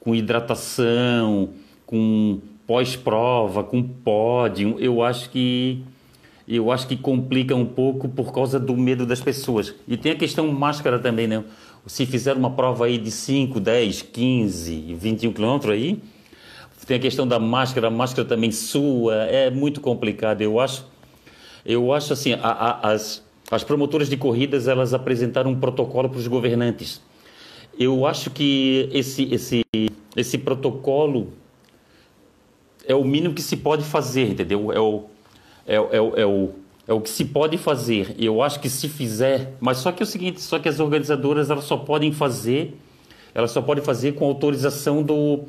com 0.00 0.14
hidratação, 0.14 1.50
com 1.86 2.40
pós-prova, 2.66 3.64
com 3.64 3.82
pódio, 3.82 4.76
eu 4.78 5.02
acho 5.02 5.30
que 5.30 5.82
eu 6.46 6.70
acho 6.70 6.86
que 6.86 6.96
complica 6.96 7.54
um 7.54 7.64
pouco 7.64 8.06
por 8.06 8.30
causa 8.30 8.60
do 8.60 8.76
medo 8.76 9.06
das 9.06 9.20
pessoas. 9.20 9.74
E 9.88 9.96
tem 9.96 10.12
a 10.12 10.14
questão 10.14 10.46
máscara 10.48 10.98
também, 10.98 11.26
né? 11.26 11.42
Se 11.86 12.04
fizer 12.04 12.36
uma 12.36 12.50
prova 12.50 12.84
aí 12.84 12.98
de 12.98 13.10
5, 13.10 13.58
10, 13.58 14.02
15, 14.02 14.94
21 14.94 15.32
quilômetros 15.32 15.72
aí, 15.72 16.02
tem 16.86 16.98
a 16.98 17.00
questão 17.00 17.26
da 17.26 17.38
máscara, 17.38 17.86
a 17.88 17.90
máscara 17.90 18.28
também 18.28 18.50
sua, 18.50 19.14
é 19.24 19.50
muito 19.50 19.80
complicado. 19.80 20.42
Eu 20.42 20.60
acho, 20.60 20.86
eu 21.64 21.92
acho 21.92 22.12
assim, 22.12 22.34
a, 22.34 22.38
a, 22.40 22.92
as, 22.92 23.22
as 23.50 23.62
promotoras 23.62 24.08
de 24.08 24.16
corridas, 24.16 24.68
elas 24.68 24.94
apresentaram 24.94 25.50
um 25.50 25.58
protocolo 25.58 26.08
para 26.08 26.18
os 26.18 26.26
governantes. 26.26 27.00
Eu 27.78 28.06
acho 28.06 28.30
que 28.30 28.88
esse, 28.92 29.24
esse, 29.34 29.62
esse 30.16 30.38
protocolo 30.38 31.32
é 32.86 32.94
o 32.94 33.04
mínimo 33.04 33.34
que 33.34 33.42
se 33.42 33.56
pode 33.56 33.82
fazer, 33.82 34.30
entendeu? 34.30 34.72
É 34.72 34.80
o, 34.80 35.04
é, 35.66 35.76
é, 35.76 36.22
é, 36.22 36.26
o, 36.26 36.50
é 36.86 36.92
o 36.92 37.00
que 37.00 37.10
se 37.10 37.24
pode 37.24 37.58
fazer. 37.58 38.14
Eu 38.18 38.42
acho 38.42 38.60
que 38.60 38.68
se 38.68 38.88
fizer, 38.88 39.54
mas 39.60 39.78
só 39.78 39.90
que 39.90 40.02
é 40.02 40.04
o 40.04 40.06
seguinte, 40.06 40.40
só 40.40 40.58
que 40.58 40.68
as 40.68 40.80
organizadoras 40.80 41.50
elas 41.50 41.64
só 41.64 41.76
podem 41.76 42.12
fazer, 42.12 42.78
elas 43.34 43.50
só 43.50 43.60
podem 43.60 43.82
fazer 43.82 44.12
com 44.12 44.24
autorização 44.24 45.02
do, 45.02 45.44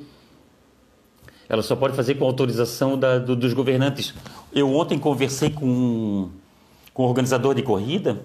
elas 1.48 1.66
só 1.66 1.75
podem 1.75 1.96
fazer 1.96 2.16
com 2.16 2.25
autorização 2.25 2.98
da, 2.98 3.20
do, 3.20 3.36
dos 3.36 3.54
governantes. 3.54 4.14
Eu 4.54 4.74
ontem 4.74 4.98
conversei 4.98 5.50
com, 5.50 6.30
com 6.96 7.04
um 7.04 7.08
organizador 7.08 7.54
de 7.54 7.62
corrida 7.62 8.22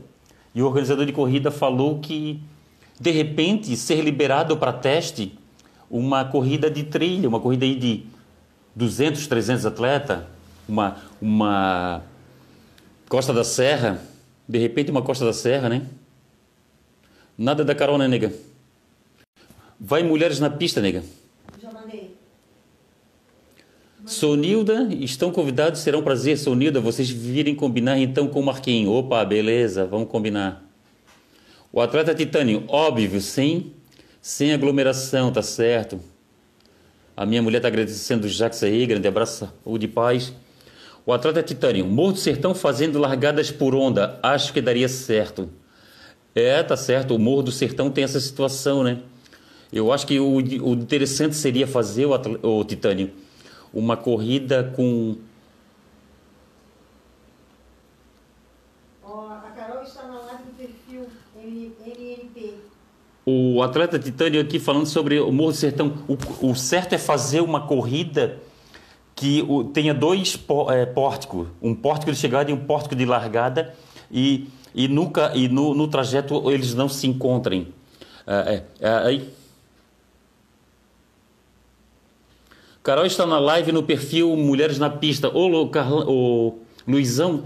e 0.55 0.63
o 0.63 0.67
organizador 0.67 1.05
de 1.05 1.13
corrida 1.13 1.51
falou 1.51 1.99
que 1.99 2.41
de 3.01 3.11
repente 3.11 3.77
ser 3.77 4.01
liberado 4.01 4.57
para 4.57 4.73
teste 4.73 5.37
uma 5.91 6.25
corrida 6.25 6.71
de 6.71 6.85
trilha, 6.85 7.29
uma 7.29 7.41
corrida 7.41 7.65
aí 7.65 7.75
de 7.75 8.07
200, 8.77 9.27
300 9.27 9.67
atletas, 9.67 10.21
uma, 10.69 10.99
uma 11.21 12.03
Costa 13.09 13.35
da 13.35 13.43
Serra, 13.43 14.01
de 14.49 14.59
repente 14.59 14.89
uma 14.93 15.03
Costa 15.03 15.25
da 15.25 15.33
Serra, 15.33 15.69
né? 15.69 15.87
Nada 17.37 17.65
da 17.65 17.75
carona, 17.75 18.07
nega. 18.07 18.33
Vai 19.81 20.05
mulheres 20.05 20.39
na 20.39 20.49
pista, 20.49 20.81
nega. 20.81 21.03
Sonilda, 24.11 24.89
estão 24.99 25.31
convidados, 25.31 25.81
será 25.83 25.97
um 25.97 26.03
prazer, 26.03 26.37
Sonilda, 26.37 26.81
vocês 26.81 27.09
virem 27.09 27.55
combinar 27.55 27.97
então 27.97 28.27
com 28.27 28.41
o 28.41 28.45
Marquinhos. 28.45 28.93
Opa, 28.93 29.25
beleza, 29.25 29.87
vamos 29.87 30.09
combinar. 30.09 30.69
O 31.73 31.81
atleta 31.81 32.13
Titânio, 32.13 32.65
óbvio, 32.67 33.21
sem, 33.21 33.73
sem 34.21 34.53
aglomeração, 34.53 35.31
tá 35.31 35.43
certo. 35.43 36.01
A 37.17 37.25
minha 37.25 37.41
mulher 37.41 37.59
está 37.59 37.69
agradecendo 37.69 38.27
o 38.27 38.29
Jax 38.29 38.65
aí, 38.65 38.85
grande 38.85 39.07
abraço, 39.07 39.49
saúde 39.65 39.85
e 39.85 39.89
paz. 39.89 40.33
O 41.07 41.13
atleta 41.13 41.41
Titânio, 41.41 41.87
Morro 41.87 42.15
do 42.15 42.19
Sertão 42.19 42.53
fazendo 42.53 42.99
largadas 42.99 43.53
por 43.53 43.77
onda, 43.77 44.19
acho 44.25 44.53
que 44.53 44.61
daria 44.61 44.89
certo. 44.89 45.49
É, 46.35 46.61
tá 46.65 46.77
certo, 46.77 47.15
o 47.15 47.19
Morro 47.19 47.45
do 47.45 47.53
Sertão 47.53 47.89
tem 47.89 48.03
essa 48.03 48.19
situação, 48.19 48.83
né? 48.83 48.99
Eu 49.73 49.93
acho 49.93 50.05
que 50.05 50.19
o, 50.19 50.35
o 50.35 50.73
interessante 50.73 51.37
seria 51.37 51.69
fazer 51.69 52.07
o, 52.07 52.13
o 52.43 52.65
Titânio 52.65 53.13
uma 53.73 53.97
corrida 53.97 54.73
com. 54.75 55.17
Ó, 59.03 59.29
a 59.29 59.51
Carol 59.57 59.83
está 59.83 60.07
na 60.07 60.19
live 60.21 60.45
do 60.45 60.57
perfil 60.57 61.07
NNP. 61.37 62.55
O 63.25 63.63
atleta 63.63 63.99
Titânio 63.99 64.41
aqui 64.41 64.59
falando 64.59 64.87
sobre 64.87 65.21
o 65.21 65.31
Morro 65.31 65.53
do 65.53 65.57
Sertão. 65.57 65.93
O, 66.09 66.51
o 66.51 66.55
certo 66.55 66.95
é 66.95 66.99
fazer 66.99 67.41
uma 67.41 67.67
corrida 67.67 68.41
que 69.15 69.45
o, 69.49 69.65
tenha 69.65 69.93
dois 69.93 70.39
é, 70.71 70.87
pórticos, 70.87 71.49
um 71.61 71.75
pórtico 71.75 72.11
de 72.11 72.17
chegada 72.17 72.51
e 72.51 72.55
um 72.55 72.65
pórtico 72.65 72.97
de 72.97 73.05
largada, 73.05 73.75
e, 74.11 74.49
e, 74.75 74.89
nunca, 74.89 75.33
e 75.35 75.47
no, 75.47 75.75
no 75.75 75.87
trajeto 75.89 76.51
eles 76.51 76.75
não 76.75 76.89
se 76.89 77.07
encontrem. 77.07 77.69
É, 78.27 78.65
é, 78.81 78.89
é 78.89 78.89
aí 78.91 79.40
Carol 82.83 83.05
está 83.05 83.27
na 83.27 83.39
live 83.39 83.73
no 83.73 83.83
perfil 83.83 84.35
Mulheres 84.37 84.79
na 84.79 84.89
Pista. 84.89 85.29
Ô, 85.29 85.69
Carla, 85.69 86.09
ô 86.09 86.61
Luizão, 86.89 87.45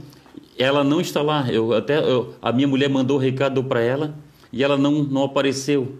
ela 0.56 0.84
não 0.84 1.00
está 1.00 1.22
lá. 1.22 1.50
Eu 1.50 1.72
até 1.72 1.98
eu, 1.98 2.34
a 2.40 2.52
minha 2.52 2.68
mulher 2.68 2.88
mandou 2.88 3.16
o 3.16 3.20
recado 3.20 3.64
para 3.64 3.80
ela 3.80 4.14
e 4.52 4.62
ela 4.62 4.78
não, 4.78 5.02
não 5.02 5.24
apareceu. 5.24 5.98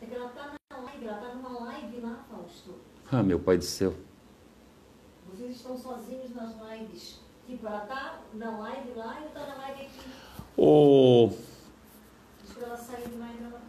É 0.00 0.06
que 0.06 0.14
ela 0.14 0.26
está 0.26 0.52
na 0.70 0.80
live, 0.84 1.06
ela 1.06 1.16
está 1.18 1.34
numa 1.34 1.64
live 1.64 2.00
lá, 2.00 2.24
Fausto. 2.30 2.74
Ah, 3.12 3.22
meu 3.22 3.38
pai 3.38 3.58
do 3.58 3.64
céu. 3.64 3.92
Vocês 5.30 5.56
estão 5.56 5.76
sozinhos 5.76 6.34
nas 6.34 6.54
lives. 6.70 7.20
Tipo, 7.46 7.66
ela 7.66 7.82
está 7.82 8.20
na 8.32 8.58
live 8.58 8.88
lá 8.96 9.18
e 9.22 9.26
está 9.26 9.40
na 9.46 9.54
live 9.56 9.82
aqui. 9.82 10.00
Ô. 10.56 11.30
Para 12.54 12.66
ela 12.68 12.76
sair 12.76 13.06
de 13.06 13.18
live 13.18 13.38
ela 13.42 13.60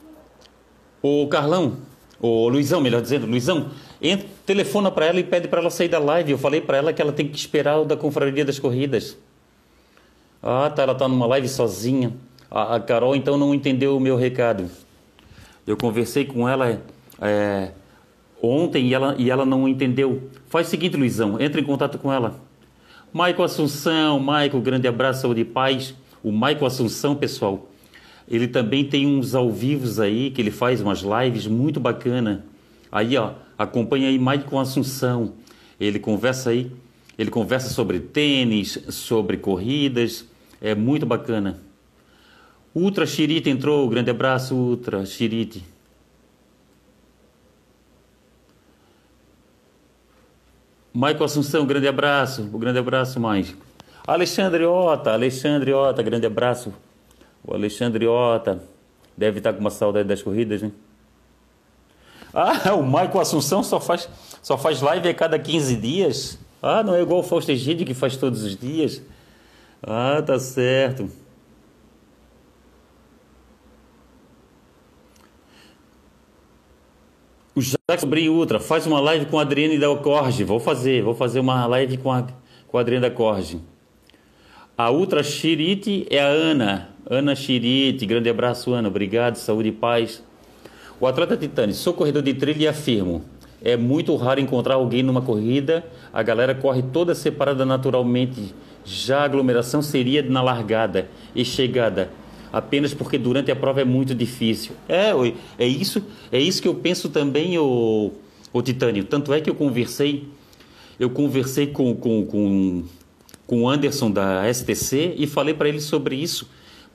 Ô, 1.02 1.28
Carlão, 1.28 1.78
ô 2.22 2.48
Luizão, 2.48 2.80
melhor 2.80 3.02
dizendo, 3.02 3.26
Luizão, 3.26 3.72
Entra, 4.02 4.28
telefona 4.46 4.90
para 4.90 5.06
ela 5.06 5.20
e 5.20 5.24
pede 5.24 5.48
para 5.48 5.62
ela 5.62 5.70
sair 5.70 5.88
da 5.88 6.00
live. 6.00 6.32
Eu 6.32 6.38
falei 6.38 6.60
para 6.60 6.78
ela 6.78 6.92
que 6.92 7.02
ela 7.02 7.12
tem 7.12 7.28
que 7.28 7.38
esperar 7.38 7.80
o 7.80 7.86
da 7.86 7.96
Confraria 7.96 8.44
das 8.44 8.58
Corridas. 8.58 9.18
Ah, 10.42 10.72
tá, 10.74 10.82
ela 10.82 10.96
tá 10.96 11.08
numa 11.08 11.28
live 11.28 11.48
sozinha. 11.48 12.12
A, 12.50 12.76
a 12.76 12.80
Carol 12.80 13.16
então 13.16 13.38
não 13.38 13.54
entendeu 13.54 13.96
o 13.96 14.00
meu 14.00 14.16
recado. 14.16 14.70
Eu 15.68 15.78
conversei 15.78 16.26
com 16.26 16.50
ela 16.50 16.82
é, 17.22 17.72
ontem 18.42 18.88
e 18.88 18.94
ela, 18.94 19.16
e 19.20 19.30
ela 19.30 19.46
não 19.46 19.68
entendeu. 19.68 20.30
Faz 20.48 20.68
o 20.68 20.70
seguinte, 20.72 20.98
Luizão, 20.98 21.40
entra 21.40 21.62
em 21.62 21.64
contato 21.64 22.00
com 22.00 22.12
ela. 22.12 22.40
Maico 23.14 23.44
Assunção, 23.44 24.20
Maico, 24.20 24.60
grande 24.60 24.88
abraço, 24.88 25.22
saúde 25.22 25.42
e 25.42 25.46
paz. 25.46 25.94
O 26.24 26.32
Maico 26.32 26.66
Assunção, 26.66 27.16
pessoal, 27.16 27.70
ele 28.28 28.48
também 28.48 28.84
tem 28.84 29.06
uns 29.06 29.36
ao 29.36 29.52
vivos 29.52 30.00
aí, 30.00 30.32
que 30.32 30.42
ele 30.42 30.52
faz 30.52 30.82
umas 30.82 31.02
lives 31.02 31.46
muito 31.46 31.80
bacana. 31.80 32.46
Aí, 32.92 33.16
ó, 33.18 33.34
acompanha 33.64 34.08
aí 34.08 34.20
mais 34.20 34.44
com 34.44 34.60
Assunção. 34.60 35.34
Ele 35.80 36.00
conversa 36.00 36.52
aí, 36.52 36.72
ele 37.18 37.32
conversa 37.32 37.70
sobre 37.70 38.00
tênis, 38.00 38.80
sobre 38.90 39.38
corridas, 39.38 40.26
é 40.62 40.76
muito 40.76 41.06
bacana. 41.06 41.60
Ultra 42.74 43.06
Chirite 43.06 43.50
entrou, 43.50 43.88
grande 43.90 44.10
abraço, 44.10 44.56
Ultra 44.56 45.06
Chirite. 45.06 45.64
Maico 50.94 51.24
Assunção, 51.24 51.66
grande 51.66 51.88
abraço, 51.88 52.42
um 52.44 52.60
grande 52.60 52.80
abraço, 52.80 53.20
Maico. 53.20 53.58
Alexandre 54.06 54.66
Ota, 54.66 55.14
Alexandre 55.14 55.74
Ota, 55.74 56.04
grande 56.04 56.26
abraço. 56.26 56.74
O 57.44 57.54
Alexandre 57.54 58.06
Ota 58.08 58.62
deve 59.16 59.38
estar 59.38 59.54
com 59.54 59.60
uma 59.60 59.70
saudade 59.70 60.08
das 60.08 60.22
corridas, 60.22 60.62
né? 60.62 60.72
Ah, 62.34 62.74
o 62.74 62.84
Maico 62.84 63.20
Assunção 63.20 63.62
só 63.64 63.80
faz, 63.80 64.08
só 64.42 64.58
faz 64.58 64.82
live 64.82 65.08
a 65.10 65.14
cada 65.14 65.38
15 65.38 65.76
dias. 65.76 66.40
Ah, 66.62 66.84
não 66.84 66.96
é 66.96 67.02
igual 67.02 67.20
o 67.20 67.24
Fausto 67.24 67.52
Egídio 67.52 67.86
que 67.86 67.94
faz 67.94 68.16
todos 68.16 68.44
os 68.44 68.56
dias. 68.56 69.02
Ah, 69.84 70.22
tá 70.26 70.40
certo. 70.40 71.10
O 77.54 77.62
Jacques 77.62 78.00
Sobrinho 78.00 78.34
Ultra 78.34 78.60
faz 78.60 78.88
uma 78.88 79.02
live 79.02 79.26
com 79.26 79.38
a 79.38 79.42
Adriane 79.42 79.78
da 79.78 79.94
Corge. 79.98 80.44
Vou 80.44 80.60
fazer, 80.60 81.04
vou 81.04 81.14
fazer 81.14 81.40
uma 81.40 81.66
live 81.66 81.98
com 81.98 82.12
a, 82.12 82.26
com 82.68 82.78
a 82.78 82.82
Adriane 82.82 83.02
da 83.02 83.12
Corge. 83.12 83.60
A 84.78 84.90
Ultra 84.90 85.22
Chirite 85.22 86.08
é 86.10 86.20
a 86.20 86.28
Ana. 86.28 86.90
Ana 87.10 87.36
Chirite, 87.36 88.06
grande 88.06 88.30
abraço, 88.30 88.74
Ana. 88.74 88.88
Obrigado, 88.88 89.36
saúde 89.36 89.70
e 89.70 89.72
paz. 89.74 90.24
O 91.02 91.08
atleta 91.08 91.36
Titani, 91.36 91.74
sou 91.74 91.96
corredor 91.96 92.22
de 92.22 92.32
trilha 92.32 92.66
e 92.66 92.68
afirmo. 92.68 93.24
É 93.60 93.76
muito 93.76 94.16
raro 94.16 94.40
encontrar 94.40 94.76
alguém 94.76 95.02
numa 95.02 95.20
corrida, 95.20 95.84
a 96.14 96.22
galera 96.22 96.54
corre 96.54 96.84
toda 96.84 97.16
separada 97.16 97.66
naturalmente. 97.66 98.54
Já 98.86 99.22
a 99.22 99.24
aglomeração 99.24 99.82
seria 99.82 100.22
na 100.22 100.44
largada 100.44 101.10
e 101.36 101.44
chegada, 101.44 102.12
apenas 102.54 102.94
porque 102.94 103.18
durante 103.18 103.50
a 103.52 103.56
prova 103.56 103.82
é 103.82 103.84
muito 103.84 104.14
difícil. 104.14 104.74
É, 104.88 105.10
é 105.58 105.66
isso, 105.66 106.06
é 106.32 106.40
isso 106.40 106.62
que 106.62 106.68
eu 106.68 106.76
penso 106.76 107.10
também, 107.10 107.58
o, 107.58 108.12
o 108.54 108.62
Titânio. 108.62 109.04
Tanto 109.04 109.34
é 109.34 109.42
que 109.42 109.50
eu 109.50 109.56
conversei, 109.56 110.28
eu 111.00 111.10
conversei 111.10 111.66
com, 111.66 111.96
com, 111.96 112.24
com, 112.28 112.84
com 113.48 113.64
o 113.64 113.68
Anderson 113.68 114.12
da 114.12 114.44
STC 114.54 115.16
e 115.18 115.26
falei 115.26 115.56
para 115.56 115.68
ele 115.68 115.82
sobre 115.82 116.16
isso, 116.16 116.48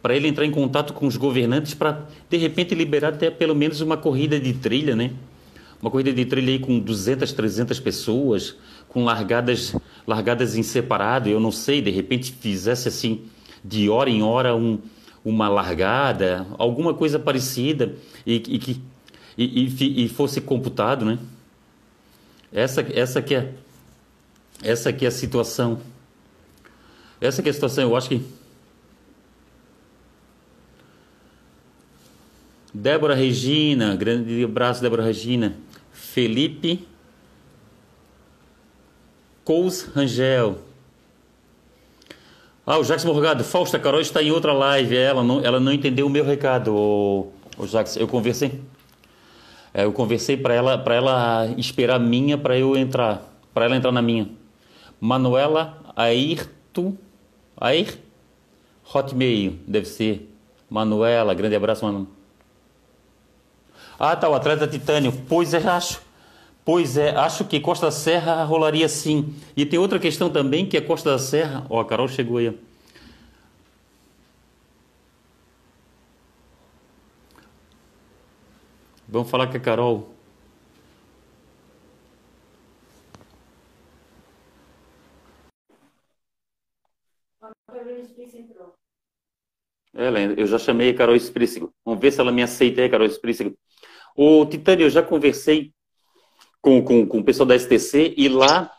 para 0.07 0.15
ele 0.15 0.29
entrar 0.29 0.47
em 0.47 0.53
contato 0.53 0.93
com 0.93 1.05
os 1.05 1.17
governantes 1.17 1.75
para 1.75 2.07
de 2.31 2.37
repente 2.37 2.77
liberar 2.77 3.09
até 3.09 3.29
pelo 3.29 3.57
menos 3.57 3.81
uma 3.81 3.97
corrida 3.97 4.39
de 4.39 4.53
trilha, 4.53 4.95
né? 4.95 5.11
Uma 5.83 5.91
corrida 5.91 6.13
de 6.13 6.25
trilha 6.25 6.53
aí 6.53 6.61
com 6.61 6.79
200, 6.79 7.33
300 7.33 7.81
pessoas, 7.81 8.55
com 8.89 9.05
largadas, 9.05 9.75
largadas 10.07 10.55
em 10.55 10.63
separado, 10.63 11.29
eu 11.29 11.41
não 11.41 11.51
sei, 11.51 11.83
de 11.83 11.91
repente 11.91 12.31
fizesse 12.31 12.87
assim, 12.87 13.23
de 13.65 13.91
hora 13.91 14.09
em 14.09 14.23
hora, 14.23 14.55
um, 14.55 14.79
uma 15.25 15.49
largada, 15.49 16.47
alguma 16.57 16.95
coisa 16.95 17.19
parecida, 17.19 17.97
e, 18.25 18.39
que 18.39 18.81
e, 19.37 19.65
e, 19.65 20.05
e, 20.05 20.09
fosse 20.09 20.41
computado, 20.41 21.05
né? 21.05 21.19
Essa, 22.53 22.87
essa 22.95 23.21
que 23.21 23.35
é 23.35 23.55
essa 24.63 24.93
que 24.93 25.05
é 25.05 25.09
a 25.09 25.11
situação. 25.11 25.81
Essa 27.21 27.43
que 27.43 27.49
é 27.49 27.51
a 27.51 27.55
situação, 27.55 27.83
eu 27.83 27.97
acho 27.97 28.09
que 28.09 28.46
Débora 32.77 33.15
Regina, 33.15 33.97
grande 33.97 34.45
abraço, 34.45 34.83
Débora 34.83 35.03
Regina. 35.03 35.57
Felipe 35.93 36.87
Cous 39.43 39.89
Rangel. 39.95 40.59
Ah, 42.67 42.79
o 42.79 42.85
Jacques 42.85 43.07
Morgado, 43.07 43.43
Fausta 43.43 43.79
Carol 43.79 44.03
está 44.03 44.23
em 44.23 44.31
outra 44.31 44.53
live. 44.53 44.95
Ela 44.95 45.25
não, 45.25 45.43
ela 45.43 45.59
não 45.59 45.73
entendeu 45.73 46.07
o 46.07 46.11
meu 46.11 46.23
recado, 46.23 46.75
o, 46.75 47.33
o. 47.57 47.65
Eu 47.99 48.07
conversei. 48.07 48.61
É, 49.73 49.85
eu 49.85 49.93
conversei 49.93 50.37
para 50.37 50.53
ela, 50.53 50.77
para 50.77 50.97
ela 50.97 51.47
esperar 51.57 51.97
a 51.97 51.99
minha 51.99 52.37
para 52.37 52.59
eu 52.59 52.77
entrar, 52.77 53.23
para 53.55 53.65
ela 53.65 53.77
entrar 53.77 53.93
na 53.93 54.03
minha. 54.03 54.29
Manuela 55.01 55.79
Ayrton, 55.97 56.95
Air 57.59 57.99
Hotmail, 58.95 59.61
deve 59.67 59.87
ser. 59.87 60.31
Manuela, 60.69 61.33
grande 61.33 61.57
abraço, 61.57 61.83
Manu. 61.83 62.16
Ah, 63.99 64.15
tá, 64.17 64.29
o 64.29 64.35
atleta 64.35 64.67
Titânio. 64.67 65.13
Pois 65.29 65.55
é, 65.55 65.59
acho. 65.59 66.01
Pois 66.65 66.97
é, 66.97 67.11
acho 67.17 67.45
que 67.45 67.61
Costa 67.61 67.91
Serra 67.91 68.43
rolaria 68.45 68.89
sim. 68.89 69.35
E 69.57 69.65
tem 69.65 69.79
outra 69.79 69.99
questão 69.99 70.29
também, 70.31 70.67
que 70.67 70.77
é 70.77 70.81
Costa 70.81 71.11
da 71.13 71.19
Serra. 71.19 71.65
Ó, 71.71 71.77
oh, 71.79 71.81
a 71.81 71.85
Carol 71.85 72.09
chegou 72.09 72.39
aí. 72.39 72.53
Vamos 79.09 79.31
falar 79.31 79.47
com 79.49 79.57
a 79.57 79.61
Carol. 79.61 80.09
Ela, 89.95 90.21
eu 90.21 90.47
já 90.47 90.59
chamei 90.59 90.91
a 90.91 90.95
Carol 90.97 91.17
Esprícigo. 91.17 91.73
Vamos 91.85 92.01
ver 92.01 92.13
se 92.13 92.21
ela 92.21 92.31
me 92.31 92.43
aceita 92.43 92.83
aí, 92.83 92.89
Carol 92.91 93.07
Esprícigo. 93.07 93.57
O 94.17 94.47
Titânio, 94.47 94.87
eu 94.87 94.91
já 94.91 95.03
conversei 95.03 95.73
com, 96.63 96.83
com, 96.83 97.07
com 97.07 97.19
o 97.19 97.25
pessoal 97.25 97.47
da 97.47 97.59
STC 97.59 98.15
e 98.17 98.29
lá. 98.29 98.73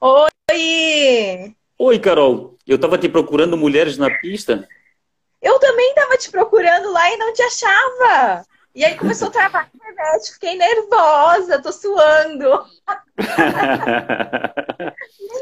Oi! 0.00 1.54
Oi, 1.78 1.98
Carol. 2.00 2.58
Eu 2.66 2.76
estava 2.76 2.98
te 2.98 3.08
procurando 3.08 3.56
mulheres 3.56 3.96
na 3.96 4.10
pista. 4.18 4.68
Eu 5.40 5.58
também 5.60 5.88
estava 5.90 6.16
te 6.16 6.30
procurando 6.30 6.90
lá 6.90 7.10
e 7.12 7.16
não 7.16 7.32
te 7.32 7.42
achava. 7.42 8.44
E 8.74 8.84
aí 8.84 8.96
começou 8.96 9.28
a 9.28 9.30
travar 9.30 9.62
a 9.62 9.76
internet, 9.76 10.32
fiquei 10.32 10.56
nervosa, 10.56 11.62
tô 11.62 11.70
suando. 11.70 12.50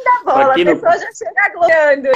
Dá 0.05 0.23
bola, 0.23 0.53
a 0.53 0.55
pessoa 0.55 0.93
não... 0.93 1.01
já 1.01 1.13
chega 1.15 1.49
gloriando. 1.55 2.09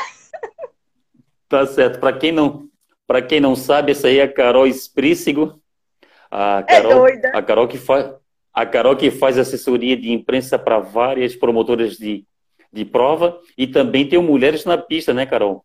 Tá 1.49 1.67
certo. 1.67 2.01
Para 2.01 2.13
quem 2.19 2.33
não, 2.33 2.69
para 3.07 3.23
quem 3.23 3.41
não 3.41 3.57
sabe, 3.57 3.93
essa 3.93 4.09
aí 4.09 4.19
é 4.19 4.25
a 4.25 4.33
Carol 4.33 4.67
Esprícigo. 4.67 5.59
A 6.39 6.59
é 6.59 6.63
Carol, 6.65 6.91
é 6.91 6.95
doida. 6.95 7.31
A 7.33 7.43
Carol 7.43 7.67
que 7.67 7.79
faz 7.79 8.15
a 8.53 8.67
Carol 8.67 8.95
que 8.95 9.11
faz 9.11 9.39
assessoria 9.39 9.97
de 9.97 10.13
imprensa 10.13 10.59
para 10.59 10.79
várias 10.79 11.35
promotoras 11.35 11.97
de, 11.97 12.27
de 12.71 12.85
prova 12.85 13.41
e 13.57 13.67
também 13.67 14.07
tem 14.07 14.19
mulheres 14.19 14.67
na 14.67 14.77
pista, 14.77 15.15
né, 15.15 15.25
Carol? 15.25 15.65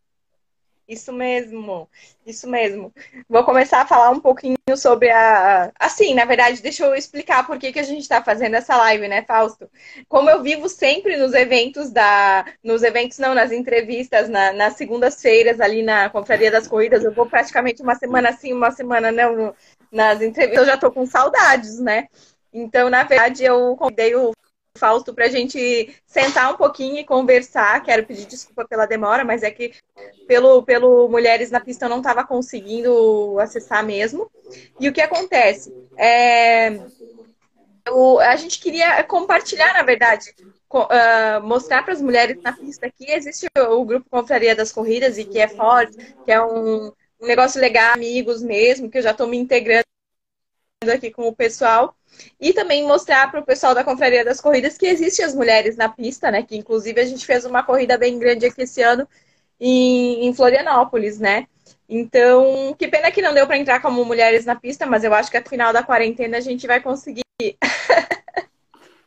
Isso 0.91 1.13
mesmo, 1.13 1.89
isso 2.25 2.49
mesmo. 2.49 2.93
Vou 3.29 3.45
começar 3.45 3.79
a 3.79 3.87
falar 3.87 4.09
um 4.09 4.19
pouquinho 4.19 4.57
sobre 4.75 5.09
a. 5.09 5.71
Assim, 5.79 6.13
na 6.13 6.25
verdade, 6.25 6.61
deixa 6.61 6.83
eu 6.83 6.93
explicar 6.93 7.47
por 7.47 7.57
que, 7.57 7.71
que 7.71 7.79
a 7.79 7.83
gente 7.83 8.01
está 8.01 8.21
fazendo 8.21 8.55
essa 8.55 8.75
live, 8.75 9.07
né, 9.07 9.23
Fausto? 9.23 9.69
Como 10.09 10.29
eu 10.29 10.43
vivo 10.43 10.67
sempre 10.67 11.15
nos 11.15 11.33
eventos 11.33 11.91
da. 11.91 12.45
Nos 12.61 12.83
eventos, 12.83 13.19
não, 13.19 13.33
nas 13.33 13.53
entrevistas, 13.53 14.27
na, 14.27 14.51
nas 14.51 14.73
segundas-feiras, 14.73 15.61
ali 15.61 15.81
na 15.81 16.09
Confraria 16.09 16.51
das 16.51 16.67
Corridas, 16.67 17.05
eu 17.05 17.13
vou 17.13 17.25
praticamente 17.25 17.81
uma 17.81 17.95
semana 17.95 18.33
sim, 18.33 18.51
uma 18.51 18.71
semana 18.71 19.13
não. 19.13 19.55
Nas 19.91 20.21
entrevistas, 20.21 20.59
eu 20.59 20.65
já 20.65 20.77
tô 20.77 20.91
com 20.91 21.05
saudades, 21.05 21.79
né? 21.79 22.07
Então, 22.53 22.89
na 22.89 23.03
verdade, 23.03 23.43
eu 23.43 23.75
convidei 23.75 24.15
o 24.15 24.31
Fausto 24.77 25.13
para 25.13 25.25
a 25.25 25.29
gente 25.29 25.93
sentar 26.05 26.53
um 26.53 26.57
pouquinho 26.57 26.97
e 26.97 27.05
conversar. 27.05 27.83
Quero 27.83 28.05
pedir 28.05 28.25
desculpa 28.25 28.65
pela 28.65 28.85
demora, 28.85 29.25
mas 29.25 29.43
é 29.43 29.51
que 29.51 29.73
pelo, 30.27 30.63
pelo 30.63 31.09
Mulheres 31.09 31.51
na 31.51 31.59
Pista 31.59 31.85
eu 31.85 31.89
não 31.89 31.97
estava 31.97 32.25
conseguindo 32.25 33.37
acessar 33.39 33.85
mesmo. 33.85 34.31
E 34.79 34.87
o 34.87 34.93
que 34.93 35.01
acontece? 35.01 35.73
É, 35.97 36.79
o, 37.89 38.19
a 38.19 38.35
gente 38.35 38.59
queria 38.59 39.03
compartilhar, 39.03 39.73
na 39.73 39.83
verdade, 39.83 40.33
uh, 40.69 41.43
mostrar 41.43 41.83
para 41.83 41.93
as 41.93 42.01
mulheres 42.01 42.37
na 42.43 42.53
pista 42.53 42.89
que 42.89 43.11
existe 43.11 43.47
o 43.57 43.83
grupo 43.83 44.09
Confraria 44.09 44.55
das 44.55 44.71
Corridas 44.71 45.17
e 45.17 45.25
que 45.25 45.39
é 45.39 45.47
forte, 45.47 45.97
que 46.23 46.31
é 46.31 46.41
um, 46.41 46.91
um 47.21 47.27
negócio 47.27 47.61
legal, 47.61 47.93
amigos 47.93 48.41
mesmo, 48.41 48.89
que 48.89 48.97
eu 48.97 49.01
já 49.01 49.11
estou 49.11 49.27
me 49.27 49.37
integrando 49.37 49.85
aqui 50.91 51.11
com 51.11 51.27
o 51.27 51.35
pessoal. 51.35 51.95
E 52.39 52.51
também 52.51 52.85
mostrar 52.85 53.29
para 53.29 53.39
o 53.39 53.45
pessoal 53.45 53.73
da 53.73 53.83
Confraria 53.83 54.25
das 54.25 54.41
Corridas 54.41 54.77
que 54.77 54.85
existem 54.85 55.23
as 55.23 55.35
mulheres 55.35 55.77
na 55.77 55.87
pista, 55.87 56.31
né? 56.31 56.43
Que 56.43 56.57
inclusive 56.57 56.99
a 56.99 57.05
gente 57.05 57.25
fez 57.25 57.45
uma 57.45 57.63
corrida 57.63 57.97
bem 57.97 58.17
grande 58.19 58.45
aqui 58.45 58.63
esse 58.63 58.81
ano 58.81 59.07
em, 59.59 60.25
em 60.25 60.33
Florianópolis, 60.33 61.19
né? 61.19 61.47
Então, 61.87 62.73
que 62.77 62.87
pena 62.87 63.11
que 63.11 63.21
não 63.21 63.33
deu 63.33 63.45
para 63.45 63.57
entrar 63.57 63.81
como 63.81 64.03
mulheres 64.03 64.45
na 64.45 64.55
pista, 64.55 64.85
mas 64.85 65.03
eu 65.03 65.13
acho 65.13 65.29
que 65.29 65.37
até 65.37 65.49
final 65.49 65.71
da 65.71 65.83
quarentena 65.83 66.37
a 66.37 66.41
gente 66.41 66.65
vai 66.65 66.81
conseguir. 66.81 67.23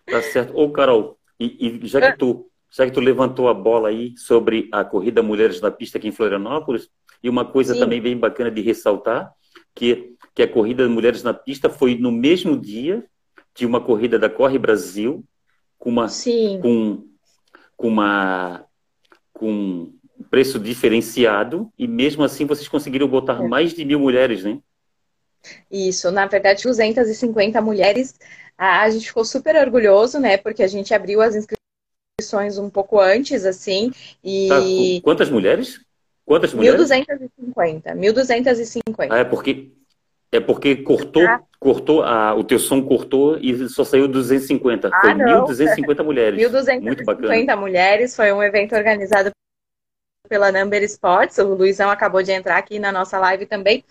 tá 0.06 0.22
certo. 0.22 0.56
Ô, 0.56 0.70
Carol, 0.70 1.18
e, 1.40 1.82
e 1.82 1.86
já 1.86 2.12
que 2.12 2.18
tu 2.18 2.50
já 2.76 2.84
que 2.84 2.92
tu 2.92 3.00
levantou 3.00 3.48
a 3.48 3.54
bola 3.54 3.88
aí 3.88 4.14
sobre 4.16 4.68
a 4.72 4.84
corrida 4.84 5.22
Mulheres 5.22 5.60
na 5.60 5.70
Pista 5.70 5.98
aqui 5.98 6.08
em 6.08 6.12
Florianópolis, 6.12 6.88
e 7.22 7.28
uma 7.28 7.44
coisa 7.44 7.72
Sim. 7.72 7.80
também 7.80 8.02
bem 8.02 8.16
bacana 8.16 8.50
de 8.50 8.60
ressaltar, 8.60 9.32
que 9.74 10.12
que 10.34 10.42
a 10.42 10.48
corrida 10.48 10.88
mulheres 10.88 11.22
na 11.22 11.32
pista 11.32 11.70
foi 11.70 11.96
no 11.96 12.10
mesmo 12.10 12.58
dia 12.58 13.04
de 13.54 13.64
uma 13.64 13.80
corrida 13.80 14.18
da 14.18 14.28
Corre 14.28 14.58
Brasil, 14.58 15.24
com 15.78 15.90
uma 15.90 16.08
Sim. 16.08 16.58
com 16.60 17.04
com 17.76 17.86
uma 17.86 18.64
com 19.32 19.92
preço 20.28 20.58
diferenciado 20.58 21.70
e 21.78 21.86
mesmo 21.86 22.24
assim 22.24 22.46
vocês 22.46 22.66
conseguiram 22.66 23.06
botar 23.06 23.40
é. 23.40 23.46
mais 23.46 23.72
de 23.72 23.84
mil 23.84 24.00
mulheres, 24.00 24.42
né? 24.42 24.58
Isso, 25.70 26.10
na 26.10 26.26
verdade 26.26 26.64
250 26.64 27.60
mulheres. 27.60 28.18
A 28.58 28.90
gente 28.90 29.06
ficou 29.06 29.24
super 29.24 29.54
orgulhoso, 29.56 30.18
né? 30.18 30.36
Porque 30.36 30.62
a 30.62 30.68
gente 30.68 30.92
abriu 30.92 31.22
as 31.22 31.36
inscrições 31.36 31.63
um 32.58 32.70
pouco 32.70 33.00
antes, 33.00 33.44
assim. 33.44 33.90
E 34.22 34.48
tá, 34.48 35.02
quantas 35.02 35.30
mulheres? 35.30 35.80
Quantas 36.24 36.54
mulheres? 36.54 36.80
1.250. 36.80 37.82
1.250. 37.96 39.08
Ah, 39.10 39.18
é 39.18 39.24
porque 39.24 39.72
é 40.32 40.40
porque 40.40 40.76
cortou, 40.76 41.24
ah. 41.26 41.40
cortou 41.60 42.02
a, 42.02 42.34
o 42.34 42.42
teu 42.42 42.58
som 42.58 42.82
cortou 42.82 43.38
e 43.38 43.68
só 43.68 43.84
saiu 43.84 44.08
250. 44.08 44.90
Ah, 44.92 45.00
foi 45.00 45.14
1.250 45.14 46.04
mulheres. 46.04 46.50
1.250 46.50 47.56
mulheres. 47.56 48.16
Foi 48.16 48.32
um 48.32 48.42
evento 48.42 48.74
organizado 48.74 49.30
pela 50.28 50.50
Number 50.50 50.82
Sports, 50.84 51.36
o 51.38 51.54
Luizão 51.54 51.90
acabou 51.90 52.22
de 52.22 52.32
entrar 52.32 52.56
aqui 52.56 52.78
na 52.78 52.90
nossa 52.90 53.18
live 53.18 53.44
também. 53.44 53.84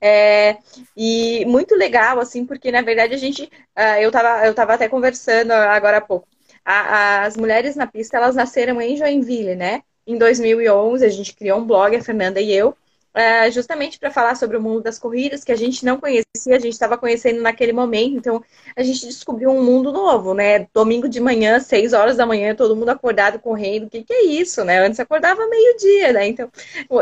É, 0.00 0.56
e 0.96 1.44
muito 1.46 1.74
legal, 1.74 2.20
assim, 2.20 2.46
porque 2.46 2.70
na 2.70 2.80
verdade 2.80 3.12
a 3.12 3.18
gente, 3.18 3.42
uh, 3.76 4.00
eu 4.00 4.08
estava 4.08 4.46
eu 4.46 4.54
tava 4.54 4.74
até 4.74 4.88
conversando 4.88 5.50
agora 5.50 5.96
há 5.96 6.00
pouco. 6.00 6.28
A, 6.64 7.24
as 7.24 7.36
mulheres 7.36 7.76
na 7.76 7.86
pista, 7.86 8.16
elas 8.16 8.36
nasceram 8.36 8.80
em 8.80 8.96
Joinville, 8.96 9.54
né? 9.54 9.82
Em 10.06 10.18
2011, 10.18 11.04
a 11.04 11.08
gente 11.08 11.34
criou 11.34 11.58
um 11.58 11.66
blog, 11.66 11.94
a 11.96 12.02
Fernanda 12.02 12.40
e 12.40 12.52
eu, 12.52 12.76
é, 13.12 13.50
justamente 13.50 13.98
para 13.98 14.10
falar 14.10 14.36
sobre 14.36 14.56
o 14.56 14.62
mundo 14.62 14.82
das 14.82 14.98
corridas, 14.98 15.42
que 15.42 15.50
a 15.50 15.56
gente 15.56 15.84
não 15.84 15.98
conhecia, 15.98 16.56
a 16.56 16.58
gente 16.58 16.72
estava 16.72 16.96
conhecendo 16.96 17.42
naquele 17.42 17.72
momento, 17.72 18.16
então 18.16 18.44
a 18.76 18.82
gente 18.82 19.06
descobriu 19.06 19.50
um 19.50 19.62
mundo 19.64 19.92
novo, 19.92 20.32
né? 20.32 20.68
Domingo 20.72 21.08
de 21.08 21.20
manhã, 21.20 21.58
6 21.58 21.92
horas 21.92 22.16
da 22.16 22.26
manhã, 22.26 22.54
todo 22.54 22.76
mundo 22.76 22.90
acordado 22.90 23.38
correndo, 23.40 23.86
o 23.86 23.90
que, 23.90 24.04
que 24.04 24.12
é 24.12 24.24
isso, 24.26 24.64
né? 24.64 24.78
Antes 24.78 25.00
acordava 25.00 25.46
meio-dia, 25.48 26.12
né? 26.12 26.28
Então, 26.28 26.50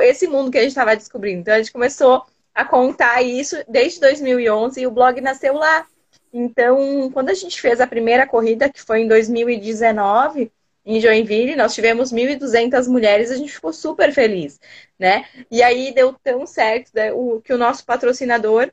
esse 0.00 0.26
mundo 0.26 0.50
que 0.50 0.58
a 0.58 0.62
gente 0.62 0.70
estava 0.70 0.96
descobrindo. 0.96 1.40
Então, 1.40 1.54
a 1.54 1.58
gente 1.58 1.72
começou 1.72 2.24
a 2.54 2.64
contar 2.64 3.22
isso 3.22 3.56
desde 3.68 4.00
2011 4.00 4.80
e 4.80 4.86
o 4.86 4.90
blog 4.90 5.20
nasceu 5.20 5.54
lá. 5.54 5.86
Então, 6.32 7.10
quando 7.12 7.30
a 7.30 7.34
gente 7.34 7.60
fez 7.60 7.80
a 7.80 7.86
primeira 7.86 8.26
corrida, 8.26 8.68
que 8.68 8.80
foi 8.82 9.00
em 9.00 9.08
2019, 9.08 10.52
em 10.84 11.00
Joinville, 11.00 11.56
nós 11.56 11.74
tivemos 11.74 12.12
1.200 12.12 12.88
mulheres, 12.88 13.30
a 13.30 13.36
gente 13.36 13.52
ficou 13.52 13.72
super 13.72 14.12
feliz, 14.12 14.58
né? 14.98 15.26
E 15.50 15.62
aí 15.62 15.92
deu 15.92 16.14
tão 16.24 16.46
certo 16.46 16.90
né, 16.94 17.12
o, 17.12 17.42
que 17.42 17.52
o 17.52 17.58
nosso 17.58 17.84
patrocinador 17.84 18.70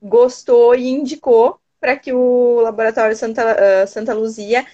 gostou 0.00 0.74
e 0.74 0.88
indicou 0.88 1.58
para 1.80 1.96
que 1.96 2.12
o 2.12 2.60
Laboratório 2.60 3.16
Santa, 3.16 3.56
uh, 3.56 3.88
Santa 3.88 4.14
Luzia 4.14 4.64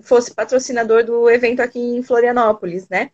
fosse 0.00 0.34
patrocinador 0.34 1.04
do 1.04 1.28
evento 1.28 1.60
aqui 1.60 1.78
em 1.78 2.02
Florianópolis, 2.02 2.88
né? 2.88 3.10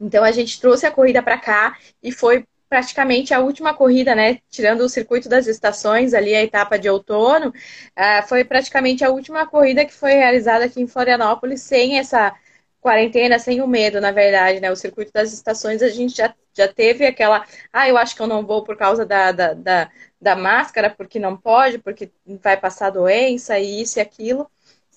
Então 0.00 0.22
a 0.22 0.30
gente 0.30 0.60
trouxe 0.60 0.86
a 0.86 0.90
corrida 0.90 1.22
para 1.22 1.38
cá 1.38 1.76
e 2.02 2.12
foi 2.12 2.46
praticamente 2.68 3.32
a 3.34 3.40
última 3.40 3.74
corrida, 3.74 4.14
né? 4.14 4.38
Tirando 4.50 4.80
o 4.80 4.88
circuito 4.88 5.28
das 5.28 5.46
estações, 5.46 6.14
ali 6.14 6.34
a 6.34 6.42
etapa 6.42 6.78
de 6.78 6.88
outono, 6.88 7.48
uh, 7.50 8.28
foi 8.28 8.44
praticamente 8.44 9.04
a 9.04 9.10
última 9.10 9.46
corrida 9.46 9.84
que 9.84 9.92
foi 9.92 10.12
realizada 10.12 10.64
aqui 10.64 10.80
em 10.80 10.86
Florianópolis 10.86 11.62
sem 11.62 11.98
essa 11.98 12.34
quarentena, 12.80 13.38
sem 13.38 13.60
o 13.60 13.66
medo, 13.66 14.00
na 14.00 14.12
verdade, 14.12 14.60
né? 14.60 14.70
O 14.70 14.76
circuito 14.76 15.12
das 15.12 15.32
estações 15.32 15.82
a 15.82 15.88
gente 15.88 16.16
já, 16.16 16.34
já 16.54 16.68
teve 16.68 17.04
aquela, 17.06 17.44
ah, 17.72 17.88
eu 17.88 17.96
acho 17.98 18.14
que 18.14 18.22
eu 18.22 18.26
não 18.26 18.46
vou 18.46 18.62
por 18.64 18.76
causa 18.76 19.04
da, 19.04 19.32
da, 19.32 19.54
da, 19.54 19.90
da 20.20 20.36
máscara, 20.36 20.90
porque 20.90 21.18
não 21.18 21.36
pode, 21.36 21.78
porque 21.78 22.10
vai 22.42 22.56
passar 22.56 22.90
doença 22.90 23.58
e 23.58 23.82
isso 23.82 23.98
e 23.98 24.02
aquilo. 24.02 24.48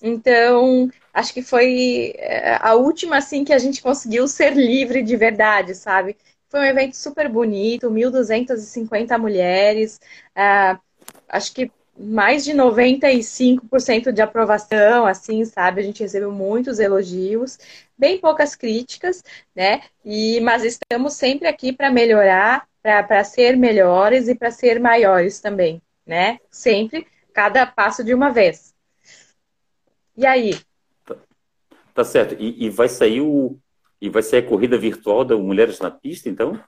Então, 0.02 0.88
acho 1.12 1.32
que 1.34 1.42
foi 1.42 2.14
eh, 2.16 2.56
a 2.60 2.74
última, 2.74 3.16
assim, 3.18 3.44
que 3.44 3.52
a 3.52 3.58
gente 3.58 3.82
conseguiu 3.82 4.26
ser 4.28 4.54
livre 4.54 5.02
de 5.02 5.16
verdade, 5.16 5.74
sabe? 5.74 6.16
Foi 6.50 6.60
um 6.60 6.64
evento 6.64 6.96
super 6.96 7.28
bonito, 7.28 7.88
1.250 7.88 9.16
mulheres, 9.16 10.00
uh, 10.36 10.78
acho 11.28 11.54
que 11.54 11.70
mais 11.96 12.44
de 12.44 12.52
95% 12.52 14.10
de 14.10 14.22
aprovação, 14.22 15.06
assim, 15.06 15.44
sabe? 15.44 15.80
A 15.80 15.84
gente 15.84 16.02
recebeu 16.02 16.32
muitos 16.32 16.80
elogios, 16.80 17.58
bem 17.96 18.18
poucas 18.18 18.56
críticas, 18.56 19.22
né? 19.54 19.82
E, 20.04 20.40
mas 20.40 20.64
estamos 20.64 21.12
sempre 21.14 21.46
aqui 21.46 21.72
para 21.72 21.90
melhorar, 21.90 22.66
para 22.82 23.22
ser 23.22 23.56
melhores 23.56 24.28
e 24.28 24.34
para 24.34 24.50
ser 24.50 24.80
maiores 24.80 25.40
também, 25.40 25.80
né? 26.06 26.40
Sempre, 26.50 27.06
cada 27.32 27.66
passo 27.66 28.02
de 28.02 28.14
uma 28.14 28.30
vez. 28.30 28.74
E 30.16 30.26
aí? 30.26 30.58
Tá, 31.04 31.16
tá 31.94 32.04
certo. 32.04 32.34
E, 32.40 32.64
e 32.64 32.70
vai 32.70 32.88
sair 32.88 33.20
o, 33.20 33.58
e 34.00 34.08
vai 34.08 34.22
ser 34.22 34.38
a 34.38 34.48
corrida 34.48 34.78
virtual 34.78 35.24
da 35.24 35.36
Mulheres 35.36 35.78
na 35.78 35.90
Pista, 35.90 36.28
então? 36.28 36.58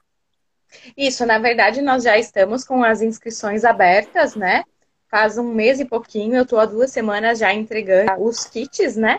Isso, 0.97 1.25
na 1.25 1.39
verdade, 1.39 1.81
nós 1.81 2.03
já 2.03 2.19
estamos 2.19 2.65
com 2.65 2.83
as 2.85 3.03
inscrições 3.03 3.65
abertas, 3.65 4.35
né? 4.35 4.65
Faz 5.11 5.39
um 5.39 5.53
mês 5.53 5.81
e 5.81 5.85
pouquinho, 5.85 6.37
eu 6.37 6.43
estou 6.43 6.59
há 6.59 6.67
duas 6.67 6.91
semanas 6.91 7.39
já 7.39 7.53
entregando 7.53 8.13
os 8.23 8.45
kits, 8.45 8.97
né? 8.97 9.19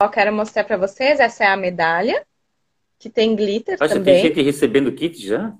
Ó, 0.00 0.08
quero 0.08 0.32
mostrar 0.32 0.64
para 0.64 0.76
vocês, 0.76 1.18
essa 1.18 1.44
é 1.44 1.46
a 1.48 1.56
medalha, 1.56 2.24
que 2.98 3.08
tem 3.08 3.34
glitter 3.34 3.76
Mas 3.80 3.92
também. 3.92 4.16
Já 4.16 4.22
tem 4.22 4.34
gente 4.34 4.42
recebendo 4.42 4.92
kit 4.92 5.26
já? 5.26 5.54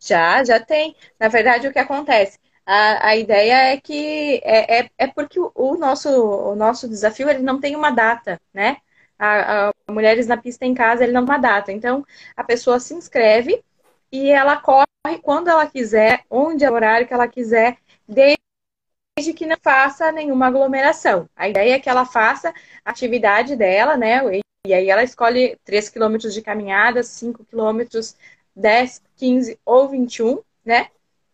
Já, 0.00 0.42
já 0.44 0.60
tem. 0.60 0.96
Na 1.18 1.28
verdade, 1.28 1.68
o 1.68 1.72
que 1.72 1.78
acontece? 1.78 2.38
A, 2.66 3.08
a 3.08 3.16
ideia 3.16 3.72
é 3.72 3.76
que 3.80 4.40
é, 4.44 4.80
é, 4.80 4.90
é 4.98 5.06
porque 5.06 5.38
o, 5.38 5.50
o, 5.54 5.76
nosso, 5.76 6.08
o 6.10 6.54
nosso 6.54 6.88
desafio 6.88 7.28
ele 7.28 7.42
não 7.42 7.60
tem 7.60 7.74
uma 7.76 7.90
data, 7.90 8.40
né? 8.52 8.78
A, 9.22 9.68
a 9.68 9.92
Mulheres 9.92 10.26
na 10.26 10.36
Pista 10.36 10.66
em 10.66 10.74
Casa, 10.74 11.04
ele 11.04 11.12
não 11.12 11.22
uma 11.22 11.38
data. 11.38 11.70
Então, 11.70 12.04
a 12.36 12.42
pessoa 12.42 12.80
se 12.80 12.92
inscreve 12.94 13.62
e 14.10 14.30
ela 14.30 14.56
corre 14.56 14.86
quando 15.22 15.48
ela 15.48 15.66
quiser, 15.66 16.24
onde 16.28 16.64
é 16.64 16.70
o 16.70 16.74
horário 16.74 17.06
que 17.06 17.14
ela 17.14 17.28
quiser, 17.28 17.78
desde 18.08 19.32
que 19.34 19.46
não 19.46 19.56
faça 19.62 20.10
nenhuma 20.10 20.48
aglomeração. 20.48 21.28
A 21.36 21.48
ideia 21.48 21.74
é 21.74 21.80
que 21.80 21.88
ela 21.88 22.04
faça 22.04 22.52
a 22.84 22.90
atividade 22.90 23.54
dela, 23.54 23.96
né? 23.96 24.20
E 24.66 24.74
aí 24.74 24.90
ela 24.90 25.02
escolhe 25.02 25.56
3 25.64 25.88
quilômetros 25.88 26.34
de 26.34 26.42
caminhada, 26.42 27.02
5 27.02 27.44
quilômetros, 27.44 28.16
10, 28.56 29.02
15 29.16 29.58
ou 29.64 29.88
21, 29.88 30.40
né? 30.64 30.88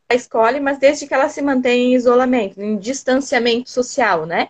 Ela 0.08 0.16
escolhe, 0.18 0.60
mas 0.60 0.78
desde 0.78 1.06
que 1.06 1.14
ela 1.14 1.28
se 1.28 1.40
mantenha 1.42 1.90
em 1.90 1.94
isolamento, 1.94 2.60
em 2.60 2.78
distanciamento 2.78 3.70
social, 3.70 4.26
né? 4.26 4.48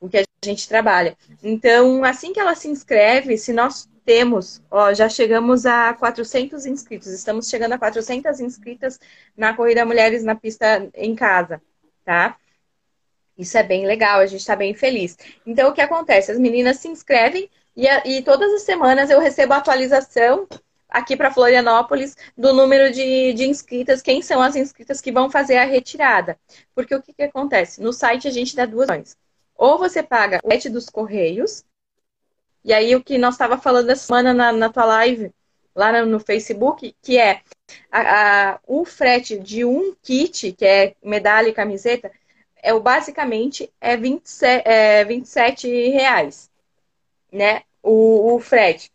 O 0.00 0.08
que 0.08 0.18
a 0.18 0.24
gente 0.42 0.68
trabalha. 0.68 1.16
Então, 1.42 2.02
assim 2.04 2.32
que 2.32 2.40
ela 2.40 2.54
se 2.54 2.68
inscreve, 2.68 3.36
se 3.36 3.52
nós 3.52 3.88
temos, 4.04 4.62
ó, 4.70 4.92
já 4.94 5.08
chegamos 5.08 5.66
a 5.66 5.94
400 5.94 6.66
inscritos, 6.66 7.08
estamos 7.08 7.48
chegando 7.48 7.74
a 7.74 7.78
400 7.78 8.40
inscritas 8.40 8.98
na 9.36 9.54
Corrida 9.54 9.84
Mulheres 9.84 10.24
na 10.24 10.34
Pista 10.34 10.88
em 10.94 11.14
Casa, 11.14 11.62
tá? 12.04 12.36
Isso 13.36 13.56
é 13.56 13.62
bem 13.62 13.86
legal, 13.86 14.20
a 14.20 14.26
gente 14.26 14.40
está 14.40 14.56
bem 14.56 14.74
feliz. 14.74 15.16
Então, 15.46 15.70
o 15.70 15.72
que 15.72 15.80
acontece? 15.80 16.32
As 16.32 16.38
meninas 16.38 16.78
se 16.78 16.88
inscrevem 16.88 17.48
e, 17.76 17.86
e 17.86 18.22
todas 18.22 18.52
as 18.52 18.62
semanas 18.62 19.10
eu 19.10 19.20
recebo 19.20 19.54
atualização 19.54 20.46
aqui 20.88 21.16
para 21.16 21.32
Florianópolis 21.32 22.16
do 22.36 22.52
número 22.52 22.92
de, 22.92 23.32
de 23.32 23.44
inscritas, 23.44 24.02
quem 24.02 24.20
são 24.22 24.42
as 24.42 24.56
inscritas 24.56 25.00
que 25.00 25.12
vão 25.12 25.30
fazer 25.30 25.56
a 25.56 25.64
retirada. 25.64 26.38
Porque 26.74 26.94
o 26.94 27.02
que, 27.02 27.14
que 27.14 27.22
acontece? 27.22 27.80
No 27.80 27.92
site 27.92 28.26
a 28.26 28.30
gente 28.30 28.56
dá 28.56 28.66
duas 28.66 28.88
opções. 28.88 29.16
Ou 29.60 29.76
você 29.76 30.02
paga 30.02 30.40
o 30.42 30.48
frete 30.48 30.70
dos 30.70 30.88
correios, 30.88 31.66
e 32.64 32.72
aí 32.72 32.96
o 32.96 33.04
que 33.04 33.18
nós 33.18 33.34
estava 33.34 33.58
falando 33.58 33.90
essa 33.90 34.06
semana 34.06 34.32
na, 34.32 34.50
na 34.52 34.70
tua 34.70 34.86
live, 34.86 35.30
lá 35.76 36.02
no, 36.02 36.18
Facebook, 36.18 36.96
que 37.02 37.18
é 37.18 37.42
a, 37.92 38.52
a, 38.52 38.60
o 38.66 38.86
frete 38.86 39.38
de 39.38 39.62
um 39.62 39.94
kit, 40.02 40.52
que 40.52 40.64
é 40.64 40.94
medalha 41.04 41.48
e 41.48 41.52
camiseta, 41.52 42.10
é 42.62 42.72
o 42.72 42.80
basicamente 42.80 43.70
é 43.78 43.98
27, 43.98 44.62
é 44.66 45.04
27 45.04 45.90
reais, 45.90 46.50
né? 47.30 47.62
O, 47.82 48.34
o 48.34 48.40
frete. 48.40 48.90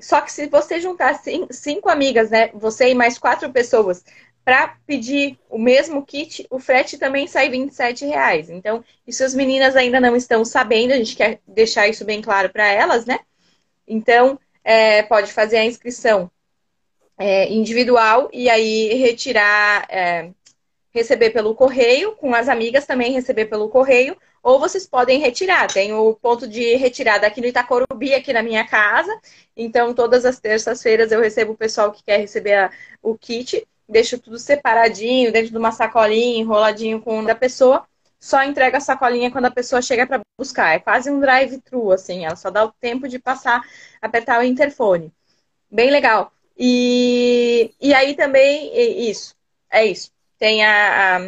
Só 0.00 0.22
que 0.22 0.32
se 0.32 0.46
você 0.46 0.80
juntar 0.80 1.12
cinco, 1.16 1.52
cinco 1.52 1.90
amigas, 1.90 2.30
né? 2.30 2.48
Você 2.54 2.88
e 2.88 2.94
mais 2.94 3.18
quatro 3.18 3.52
pessoas, 3.52 4.02
para 4.46 4.76
pedir 4.86 5.36
o 5.50 5.58
mesmo 5.58 6.06
kit, 6.06 6.46
o 6.48 6.60
frete 6.60 6.96
também 6.96 7.26
sai 7.26 7.48
R$ 7.48 7.68
reais. 8.02 8.48
Então, 8.48 8.84
isso 9.04 9.24
as 9.24 9.34
meninas 9.34 9.74
ainda 9.74 9.98
não 9.98 10.14
estão 10.14 10.44
sabendo, 10.44 10.92
a 10.92 10.96
gente 10.96 11.16
quer 11.16 11.40
deixar 11.48 11.88
isso 11.88 12.04
bem 12.04 12.22
claro 12.22 12.48
para 12.50 12.64
elas, 12.64 13.04
né? 13.06 13.18
Então, 13.88 14.38
é, 14.62 15.02
pode 15.02 15.32
fazer 15.32 15.56
a 15.56 15.64
inscrição 15.64 16.30
é, 17.18 17.52
individual 17.52 18.30
e 18.32 18.48
aí 18.48 18.94
retirar, 18.94 19.84
é, 19.90 20.30
receber 20.92 21.30
pelo 21.30 21.52
correio, 21.52 22.12
com 22.12 22.32
as 22.32 22.48
amigas 22.48 22.86
também 22.86 23.14
receber 23.14 23.46
pelo 23.46 23.68
correio, 23.68 24.16
ou 24.44 24.60
vocês 24.60 24.86
podem 24.86 25.18
retirar. 25.18 25.66
Tem 25.72 25.92
o 25.92 26.14
ponto 26.14 26.46
de 26.46 26.76
retirada 26.76 27.26
aqui 27.26 27.40
no 27.40 27.48
Itacorubi, 27.48 28.14
aqui 28.14 28.32
na 28.32 28.44
minha 28.44 28.64
casa. 28.64 29.10
Então, 29.56 29.92
todas 29.92 30.24
as 30.24 30.38
terças-feiras 30.38 31.10
eu 31.10 31.20
recebo 31.20 31.50
o 31.50 31.56
pessoal 31.56 31.90
que 31.90 32.04
quer 32.04 32.20
receber 32.20 32.54
a, 32.54 32.70
o 33.02 33.18
kit 33.18 33.66
deixo 33.88 34.18
tudo 34.18 34.38
separadinho, 34.38 35.32
dentro 35.32 35.50
de 35.50 35.58
uma 35.58 35.72
sacolinha, 35.72 36.40
enroladinho 36.40 37.00
com 37.00 37.24
da 37.24 37.34
pessoa. 37.34 37.86
Só 38.18 38.42
entrega 38.42 38.78
a 38.78 38.80
sacolinha 38.80 39.30
quando 39.30 39.46
a 39.46 39.50
pessoa 39.50 39.82
chega 39.82 40.06
para 40.06 40.20
buscar. 40.38 40.74
É 40.74 40.78
quase 40.78 41.10
um 41.10 41.20
drive-thru, 41.20 41.92
assim. 41.92 42.24
Ela 42.24 42.36
só 42.36 42.50
dá 42.50 42.64
o 42.64 42.72
tempo 42.80 43.08
de 43.08 43.18
passar, 43.18 43.62
apertar 44.00 44.40
o 44.40 44.44
interfone. 44.44 45.12
Bem 45.70 45.90
legal. 45.90 46.32
E, 46.58 47.74
e 47.80 47.94
aí 47.94 48.14
também, 48.14 48.72
isso. 49.08 49.34
É 49.70 49.84
isso. 49.84 50.10
Tem 50.38 50.64
a, 50.64 51.18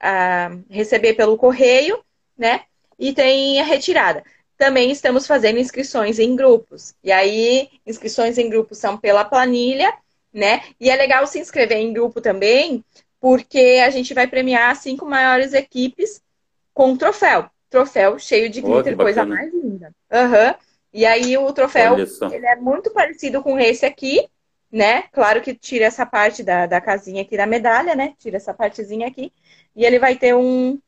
a, 0.00 0.46
a 0.46 0.50
receber 0.70 1.14
pelo 1.14 1.36
correio, 1.36 2.04
né? 2.36 2.62
E 2.98 3.12
tem 3.12 3.60
a 3.60 3.64
retirada 3.64 4.22
também 4.56 4.90
estamos 4.90 5.26
fazendo 5.26 5.58
inscrições 5.58 6.18
em 6.18 6.34
grupos. 6.36 6.94
E 7.02 7.10
aí, 7.10 7.68
inscrições 7.86 8.38
em 8.38 8.48
grupos 8.48 8.78
são 8.78 8.96
pela 8.96 9.24
planilha 9.24 9.92
né? 10.34 10.62
E 10.80 10.90
é 10.90 10.96
legal 10.96 11.24
se 11.28 11.38
inscrever 11.38 11.78
em 11.78 11.92
grupo 11.92 12.20
também, 12.20 12.84
porque 13.20 13.80
a 13.84 13.88
gente 13.88 14.12
vai 14.12 14.26
premiar 14.26 14.72
as 14.72 14.78
cinco 14.78 15.06
maiores 15.06 15.54
equipes 15.54 16.20
com 16.74 16.96
troféu. 16.96 17.48
Troféu 17.70 18.18
cheio 18.18 18.50
de 18.50 18.60
glitter, 18.60 18.94
oh, 18.94 18.96
coisa 18.96 19.24
mais 19.24 19.52
linda. 19.52 19.92
Uhum. 20.12 20.54
E 20.92 21.06
aí 21.06 21.38
o 21.38 21.52
troféu 21.52 21.96
ele 21.96 22.46
é 22.46 22.56
muito 22.56 22.90
parecido 22.90 23.42
com 23.42 23.58
esse 23.58 23.86
aqui, 23.86 24.28
né? 24.70 25.02
Claro 25.12 25.40
que 25.40 25.54
tira 25.54 25.84
essa 25.84 26.04
parte 26.04 26.42
da, 26.42 26.66
da 26.66 26.80
casinha 26.80 27.22
aqui 27.22 27.36
da 27.36 27.46
medalha, 27.46 27.94
né? 27.94 28.14
Tira 28.18 28.36
essa 28.36 28.52
partezinha 28.52 29.06
aqui. 29.06 29.32
E 29.74 29.84
ele 29.84 29.98
vai 29.98 30.16
ter 30.16 30.34
um, 30.34 30.78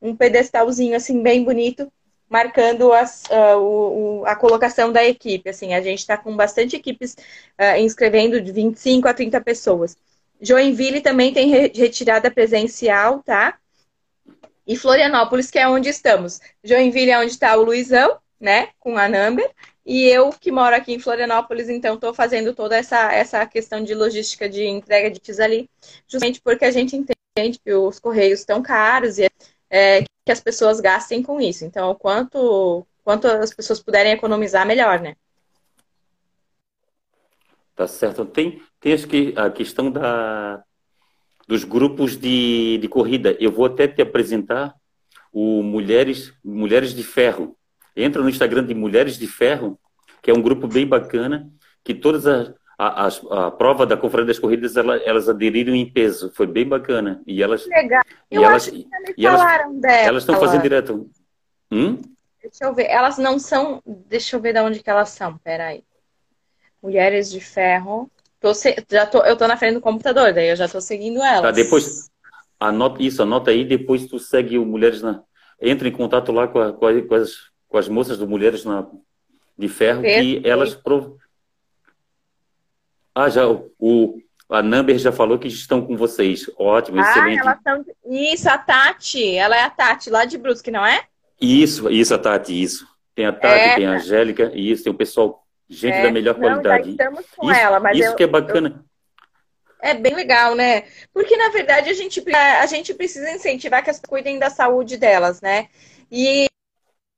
um 0.00 0.16
pedestalzinho 0.16 0.96
assim 0.96 1.22
bem 1.22 1.44
bonito, 1.44 1.92
marcando 2.32 2.94
as, 2.94 3.24
uh, 3.24 3.58
o, 3.58 4.24
a 4.24 4.34
colocação 4.34 4.90
da 4.90 5.04
equipe. 5.04 5.50
Assim, 5.50 5.74
a 5.74 5.82
gente 5.82 5.98
está 5.98 6.16
com 6.16 6.34
bastante 6.34 6.74
equipes 6.74 7.14
uh, 7.60 7.78
inscrevendo 7.78 8.40
de 8.40 8.50
25 8.50 9.06
a 9.06 9.12
30 9.12 9.38
pessoas. 9.42 9.94
Joinville 10.40 11.02
também 11.02 11.30
tem 11.34 11.50
re 11.50 11.70
retirada 11.74 12.30
presencial, 12.30 13.22
tá? 13.22 13.58
E 14.66 14.78
Florianópolis, 14.78 15.50
que 15.50 15.58
é 15.58 15.68
onde 15.68 15.90
estamos. 15.90 16.40
Joinville 16.64 17.10
é 17.10 17.18
onde 17.18 17.32
está 17.32 17.54
o 17.54 17.64
Luizão, 17.64 18.16
né? 18.40 18.70
Com 18.80 18.96
a 18.96 19.10
Number. 19.10 19.50
E 19.84 20.06
eu, 20.06 20.30
que 20.30 20.50
moro 20.50 20.74
aqui 20.74 20.94
em 20.94 20.98
Florianópolis, 20.98 21.68
então 21.68 21.96
estou 21.96 22.14
fazendo 22.14 22.54
toda 22.54 22.78
essa, 22.78 23.12
essa 23.12 23.44
questão 23.44 23.84
de 23.84 23.94
logística 23.94 24.48
de 24.48 24.64
entrega 24.64 25.10
de 25.10 25.20
kits 25.20 25.38
ali, 25.38 25.68
justamente 26.08 26.40
porque 26.40 26.64
a 26.64 26.70
gente 26.70 26.96
entende 26.96 27.58
que 27.62 27.74
os 27.74 27.98
correios 27.98 28.40
estão 28.40 28.62
caros 28.62 29.18
e 29.18 29.28
é, 29.68 30.04
que 30.24 30.32
as 30.32 30.40
pessoas 30.40 30.80
gastem 30.80 31.22
com 31.22 31.40
isso. 31.40 31.64
Então, 31.64 31.94
quanto, 31.94 32.86
quanto 33.04 33.26
as 33.26 33.52
pessoas 33.52 33.80
puderem 33.80 34.12
economizar, 34.12 34.66
melhor, 34.66 35.00
né? 35.00 35.16
Tá 37.74 37.86
certo. 37.86 38.24
Tem, 38.24 38.62
tem 38.80 38.92
acho 38.92 39.08
que 39.08 39.34
a 39.36 39.50
questão 39.50 39.90
da, 39.90 40.62
dos 41.48 41.64
grupos 41.64 42.16
de, 42.16 42.78
de 42.78 42.88
corrida. 42.88 43.36
Eu 43.40 43.50
vou 43.50 43.66
até 43.66 43.88
te 43.88 44.02
apresentar 44.02 44.74
o 45.32 45.62
Mulheres, 45.62 46.32
Mulheres 46.44 46.94
de 46.94 47.02
Ferro. 47.02 47.56
Entra 47.96 48.22
no 48.22 48.28
Instagram 48.28 48.64
de 48.64 48.74
Mulheres 48.74 49.18
de 49.18 49.26
Ferro, 49.26 49.78
que 50.22 50.30
é 50.30 50.34
um 50.34 50.42
grupo 50.42 50.68
bem 50.68 50.86
bacana, 50.86 51.50
que 51.82 51.94
todas 51.94 52.26
as, 52.26 52.54
a, 52.82 53.06
a, 53.06 53.46
a, 53.46 53.50
prova 53.52 53.86
da 53.86 53.96
Conferência 53.96 54.28
das 54.28 54.38
Corridas, 54.40 54.76
ela, 54.76 54.96
elas 54.96 55.28
aderiram 55.28 55.72
em 55.72 55.88
peso. 55.88 56.32
Foi 56.34 56.46
bem 56.46 56.66
bacana. 56.66 57.22
E 57.24 57.40
elas. 57.40 57.64
Legal. 57.66 58.02
Eu 58.28 58.40
e 58.40 58.44
elas, 58.44 58.62
acho 58.62 58.72
que 58.72 58.88
e 59.16 59.24
falaram 59.24 59.70
elas, 59.70 59.80
dela. 59.80 60.08
Elas 60.08 60.22
estão 60.24 60.40
fazendo 60.40 60.62
direto. 60.62 61.10
Hum? 61.70 62.00
Deixa 62.42 62.64
eu 62.64 62.74
ver. 62.74 62.86
Elas 62.86 63.18
não 63.18 63.38
são. 63.38 63.80
Deixa 63.86 64.34
eu 64.34 64.40
ver 64.40 64.54
de 64.54 64.60
onde 64.60 64.82
que 64.82 64.90
elas 64.90 65.10
são. 65.10 65.38
Peraí. 65.38 65.84
Mulheres 66.82 67.30
de 67.30 67.40
Ferro. 67.40 68.10
Tô 68.40 68.52
se... 68.52 68.74
já 68.90 69.06
tô... 69.06 69.18
Eu 69.18 69.36
tô 69.36 69.46
na 69.46 69.56
frente 69.56 69.74
do 69.74 69.80
computador, 69.80 70.32
daí 70.32 70.48
eu 70.48 70.56
já 70.56 70.66
tô 70.66 70.80
seguindo 70.80 71.22
elas. 71.22 71.42
Tá, 71.42 71.50
depois. 71.52 72.10
Anota 72.58 73.00
isso, 73.00 73.22
anota 73.22 73.52
aí, 73.52 73.64
depois 73.64 74.06
tu 74.06 74.18
segue 74.18 74.58
o 74.58 74.66
Mulheres 74.66 75.00
na. 75.00 75.22
Entra 75.60 75.86
em 75.86 75.92
contato 75.92 76.32
lá 76.32 76.48
com, 76.48 76.58
a, 76.58 76.72
com, 76.72 77.14
as, 77.14 77.32
com 77.68 77.78
as 77.78 77.88
moças 77.88 78.18
do 78.18 78.26
Mulheres 78.26 78.64
na, 78.64 78.84
de 79.56 79.68
Ferro, 79.68 80.02
Perfeito. 80.02 80.42
que 80.42 80.48
elas. 80.48 80.74
Prov 80.74 81.21
ah, 83.14 83.28
já 83.28 83.46
o, 83.48 84.18
a 84.48 84.62
Number 84.62 84.98
já 84.98 85.10
falou 85.10 85.38
que 85.38 85.48
estão 85.48 85.84
com 85.84 85.96
vocês. 85.96 86.50
Ótimo, 86.58 86.98
ah, 86.98 87.02
excelente. 87.02 87.40
Elas 87.40 87.58
são... 87.62 87.84
Isso, 88.06 88.48
a 88.48 88.58
Tati. 88.58 89.34
Ela 89.34 89.56
é 89.56 89.62
a 89.62 89.70
Tati, 89.70 90.10
lá 90.10 90.24
de 90.24 90.36
Brusque, 90.36 90.70
não 90.70 90.84
é? 90.84 91.04
Isso, 91.40 91.90
isso, 91.90 92.14
a 92.14 92.18
Tati, 92.18 92.62
isso. 92.62 92.86
Tem 93.14 93.26
a 93.26 93.32
Tati, 93.32 93.60
é. 93.60 93.74
tem 93.74 93.86
a 93.86 93.92
Angélica, 93.92 94.50
e 94.54 94.70
isso, 94.70 94.84
tem 94.84 94.92
o 94.92 94.96
pessoal, 94.96 95.44
gente 95.68 95.94
é. 95.94 96.02
da 96.02 96.10
melhor 96.10 96.34
não, 96.34 96.42
qualidade. 96.42 96.90
estamos 96.90 97.24
com 97.36 97.50
isso, 97.50 97.60
ela, 97.60 97.80
mas 97.80 97.98
Isso 97.98 98.08
eu, 98.08 98.14
que 98.14 98.22
é 98.22 98.26
bacana. 98.26 98.84
Eu... 98.84 98.92
É 99.82 99.94
bem 99.94 100.14
legal, 100.14 100.54
né? 100.54 100.84
Porque, 101.12 101.36
na 101.36 101.48
verdade, 101.48 101.90
a 101.90 101.92
gente, 101.92 102.22
a 102.32 102.66
gente 102.66 102.94
precisa 102.94 103.28
incentivar 103.32 103.82
que 103.82 103.90
as 103.90 103.98
cuidem 103.98 104.38
da 104.38 104.48
saúde 104.48 104.96
delas, 104.96 105.40
né? 105.40 105.68
E, 106.10 106.46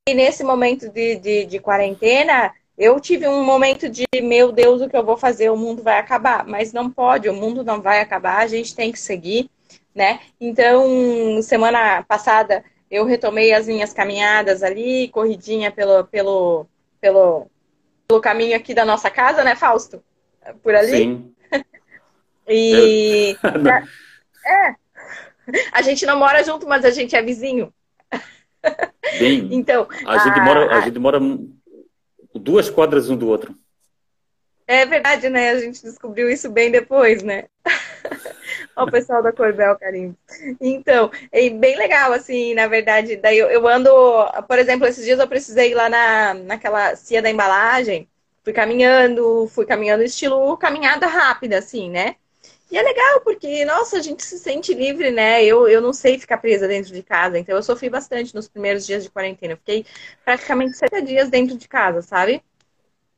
e 0.08 0.14
nesse 0.14 0.42
momento 0.42 0.88
de, 0.88 1.16
de, 1.16 1.44
de 1.44 1.58
quarentena, 1.58 2.54
eu 2.76 2.98
tive 2.98 3.26
um 3.28 3.44
momento 3.44 3.88
de, 3.88 4.04
meu 4.22 4.50
Deus, 4.50 4.80
o 4.80 4.88
que 4.88 4.96
eu 4.96 5.04
vou 5.04 5.16
fazer? 5.16 5.50
O 5.50 5.56
mundo 5.56 5.82
vai 5.82 5.98
acabar. 5.98 6.44
Mas 6.46 6.72
não 6.72 6.90
pode, 6.90 7.28
o 7.28 7.34
mundo 7.34 7.62
não 7.62 7.80
vai 7.80 8.00
acabar, 8.00 8.38
a 8.38 8.46
gente 8.46 8.74
tem 8.74 8.90
que 8.90 8.98
seguir, 8.98 9.48
né? 9.94 10.20
Então, 10.40 11.40
semana 11.42 12.02
passada, 12.02 12.64
eu 12.90 13.04
retomei 13.04 13.52
as 13.52 13.66
minhas 13.66 13.92
caminhadas 13.92 14.62
ali, 14.62 15.08
corridinha 15.08 15.70
pelo, 15.70 16.04
pelo, 16.04 16.66
pelo, 17.00 17.46
pelo 18.08 18.20
caminho 18.20 18.56
aqui 18.56 18.74
da 18.74 18.84
nossa 18.84 19.08
casa, 19.08 19.44
né, 19.44 19.54
Fausto? 19.54 20.02
Por 20.62 20.74
ali. 20.74 20.96
Sim. 20.96 21.34
e. 22.48 23.36
é. 24.46 24.74
A 25.72 25.82
gente 25.82 26.06
não 26.06 26.18
mora 26.18 26.42
junto, 26.42 26.66
mas 26.66 26.84
a 26.84 26.90
gente 26.90 27.14
é 27.14 27.22
vizinho. 27.22 27.72
Bem, 29.18 29.48
então, 29.52 29.86
a, 30.06 30.14
a, 30.14 30.18
gente 30.18 30.40
mora, 30.40 30.74
a 30.74 30.80
gente 30.80 30.98
mora 30.98 31.20
duas 32.34 32.68
quadras 32.68 33.08
um 33.08 33.16
do 33.16 33.28
outro. 33.28 33.56
É 34.66 34.86
verdade, 34.86 35.28
né? 35.28 35.50
A 35.50 35.60
gente 35.60 35.82
descobriu 35.82 36.30
isso 36.30 36.50
bem 36.50 36.70
depois, 36.70 37.22
né? 37.22 37.44
o 38.76 38.90
pessoal 38.90 39.22
da 39.22 39.32
Corbel 39.32 39.76
Carimbo. 39.78 40.16
Então, 40.60 41.10
é 41.30 41.50
bem 41.50 41.76
legal, 41.76 42.12
assim, 42.12 42.54
na 42.54 42.66
verdade. 42.66 43.16
Daí 43.16 43.38
eu, 43.38 43.48
eu, 43.50 43.68
ando, 43.68 43.90
por 44.48 44.58
exemplo, 44.58 44.86
esses 44.86 45.04
dias 45.04 45.18
eu 45.18 45.28
precisei 45.28 45.72
ir 45.72 45.74
lá 45.74 45.88
na, 45.88 46.34
naquela 46.34 46.96
cia 46.96 47.20
da 47.20 47.30
embalagem. 47.30 48.08
Fui 48.42 48.52
caminhando, 48.52 49.48
fui 49.48 49.66
caminhando 49.66 50.02
estilo 50.02 50.56
caminhada 50.56 51.06
rápida, 51.06 51.58
assim, 51.58 51.90
né? 51.90 52.16
E 52.74 52.76
é 52.76 52.82
legal, 52.82 53.20
porque, 53.20 53.64
nossa, 53.64 53.98
a 53.98 54.02
gente 54.02 54.24
se 54.24 54.36
sente 54.36 54.74
livre, 54.74 55.12
né? 55.12 55.44
Eu, 55.44 55.68
eu 55.68 55.80
não 55.80 55.92
sei 55.92 56.18
ficar 56.18 56.38
presa 56.38 56.66
dentro 56.66 56.92
de 56.92 57.04
casa, 57.04 57.38
então 57.38 57.54
eu 57.54 57.62
sofri 57.62 57.88
bastante 57.88 58.34
nos 58.34 58.48
primeiros 58.48 58.84
dias 58.84 59.04
de 59.04 59.10
quarentena. 59.10 59.52
Eu 59.52 59.58
fiquei 59.58 59.86
praticamente 60.24 60.76
70 60.76 61.02
dias 61.02 61.30
dentro 61.30 61.56
de 61.56 61.68
casa, 61.68 62.02
sabe? 62.02 62.42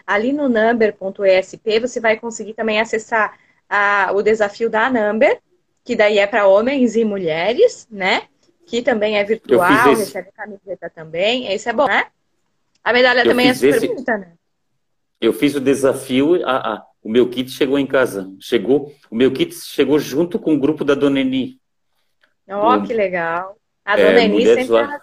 Ali 0.06 0.34
no 0.34 0.48
number.esp 0.48 1.80
você 1.80 2.00
vai 2.00 2.18
conseguir 2.18 2.54
também 2.54 2.80
acessar 2.80 3.38
a, 3.68 4.12
o 4.14 4.22
desafio 4.22 4.70
da 4.70 4.90
Number, 4.90 5.40
que 5.84 5.96
daí 5.96 6.20
é 6.20 6.28
para 6.28 6.48
homens 6.48 6.96
e 6.96 7.04
mulheres, 7.04 7.88
né? 7.90 8.24
Que 8.66 8.82
também 8.82 9.18
é 9.18 9.24
virtual, 9.24 9.96
recebe 9.96 10.32
camiseta 10.32 10.90
também. 10.90 11.52
Esse 11.52 11.70
é 11.70 11.74
bom, 11.74 11.88
né? 11.88 12.06
A 12.84 12.94
medalha 12.94 13.22
eu 13.22 13.26
também 13.26 13.50
é 13.50 13.54
super 13.54 13.76
esse... 13.76 13.88
bonita, 13.88 14.18
né? 14.18 14.34
Eu 15.20 15.34
fiz 15.34 15.54
o 15.56 15.60
desafio, 15.60 16.44
a, 16.48 16.74
a, 16.74 16.86
o 17.04 17.10
meu 17.10 17.30
kit 17.30 17.52
chegou 17.52 17.78
em 17.78 17.86
casa. 17.86 18.32
Chegou, 18.40 18.92
o 19.10 19.16
meu 19.16 19.32
kit 19.32 19.54
chegou 19.54 20.00
junto 20.00 20.40
com 20.40 20.56
o 20.56 20.60
grupo 20.60 20.84
da 20.84 20.96
Dona 20.96 21.20
Eni. 21.20 21.60
Ó, 22.50 22.76
oh, 22.76 22.82
que 22.82 22.94
legal. 22.94 23.56
A 23.86 24.00
é, 24.00 24.06
Dona 24.06 24.20
é, 24.20 24.26
Eni 24.26 24.46
sempre 24.46 24.68
lá, 24.68 25.00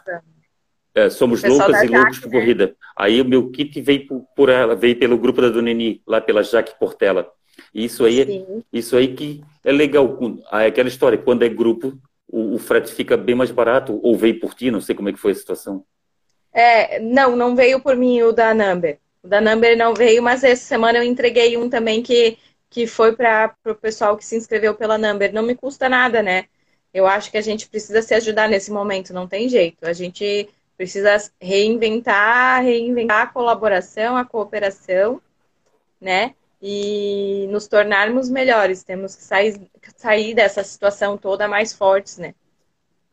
é, 0.94 1.08
Somos 1.08 1.42
loucas 1.44 1.82
e 1.82 1.86
loucos 1.86 2.18
por 2.18 2.30
né? 2.30 2.40
corrida. 2.40 2.76
Aí 2.96 3.20
o 3.20 3.24
meu 3.24 3.50
kit 3.50 3.80
veio 3.80 4.06
por, 4.08 4.26
por, 4.34 4.48
ela, 4.48 4.74
veio 4.74 4.98
pelo 4.98 5.16
grupo 5.16 5.40
da 5.40 5.48
Dona 5.48 5.70
Eni, 5.70 6.02
lá 6.04 6.20
pela 6.20 6.42
Jaque 6.42 6.76
Portela. 6.78 7.30
Isso 7.72 8.04
aí, 8.04 8.20
é, 8.20 8.62
isso 8.72 8.96
aí 8.96 9.14
que 9.14 9.42
é 9.64 9.70
legal. 9.70 10.18
É 10.52 10.66
aquela 10.66 10.88
história, 10.88 11.18
quando 11.18 11.44
é 11.44 11.48
grupo, 11.48 11.96
o, 12.26 12.54
o 12.54 12.58
frete 12.58 12.92
fica 12.92 13.16
bem 13.16 13.34
mais 13.34 13.50
barato, 13.50 14.00
ou 14.02 14.16
veio 14.16 14.40
por 14.40 14.54
ti, 14.54 14.70
não 14.70 14.80
sei 14.80 14.94
como 14.94 15.08
é 15.08 15.12
que 15.12 15.18
foi 15.18 15.32
a 15.32 15.36
situação. 15.36 15.84
É, 16.52 16.98
não, 16.98 17.37
não 17.37 17.54
veio 17.54 17.80
por 17.80 17.96
mim 17.96 18.22
o 18.22 18.32
da 18.32 18.54
Number. 18.54 18.98
O 19.22 19.28
da 19.28 19.40
Number 19.40 19.76
não 19.76 19.94
veio, 19.94 20.22
mas 20.22 20.44
essa 20.44 20.64
semana 20.64 20.98
eu 20.98 21.02
entreguei 21.02 21.56
um 21.56 21.68
também 21.68 22.02
que, 22.02 22.38
que 22.70 22.87
foi 22.87 23.14
para 23.14 23.54
o 23.66 23.74
pessoal 23.74 24.16
que 24.16 24.24
se 24.24 24.37
inscreveu 24.37 24.74
pela 24.74 24.98
Number. 24.98 25.32
Não 25.32 25.42
me 25.42 25.54
custa 25.54 25.88
nada, 25.88 26.22
né? 26.22 26.46
Eu 26.92 27.06
acho 27.06 27.30
que 27.30 27.37
a 27.38 27.42
gente 27.42 27.68
precisa 27.68 28.02
se 28.02 28.14
ajudar 28.14 28.48
nesse 28.48 28.70
momento, 28.70 29.12
não 29.12 29.28
tem 29.28 29.48
jeito. 29.48 29.84
A 29.87 29.92
gente 29.92 30.48
precisa 30.76 31.16
reinventar, 31.40 32.62
reinventar 32.62 33.22
a 33.22 33.26
colaboração, 33.26 34.16
a 34.16 34.24
cooperação, 34.24 35.20
né? 36.00 36.34
E 36.62 37.46
nos 37.50 37.68
tornarmos 37.68 38.28
melhores. 38.30 38.82
Temos 38.82 39.14
que 39.14 39.22
sair, 39.22 39.61
sair 39.96 40.34
dessa 40.34 40.64
situação 40.64 41.18
toda 41.18 41.46
mais 41.46 41.72
fortes, 41.72 42.18
né? 42.18 42.34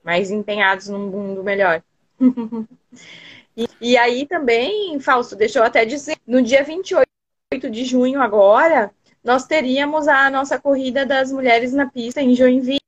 Mais 0.04 0.32
empenhados 0.32 0.88
num 0.88 1.08
mundo 1.10 1.43
melhor. 1.43 1.84
E, 3.55 3.67
e 3.79 3.97
aí 3.97 4.25
também, 4.25 4.99
Fausto, 4.99 5.36
deixa 5.36 5.60
eu 5.60 5.63
até 5.63 5.86
dizer, 5.86 6.17
no 6.27 6.41
dia 6.41 6.63
28 6.63 7.05
de 7.69 7.86
junho 7.86 8.21
agora, 8.21 8.91
nós 9.23 9.45
teríamos 9.45 10.08
a 10.08 10.29
nossa 10.29 10.60
corrida 10.60 11.05
das 11.05 11.31
mulheres 11.31 11.73
na 11.73 11.89
pista 11.89 12.21
em 12.21 12.36
Joinville, 12.36 12.79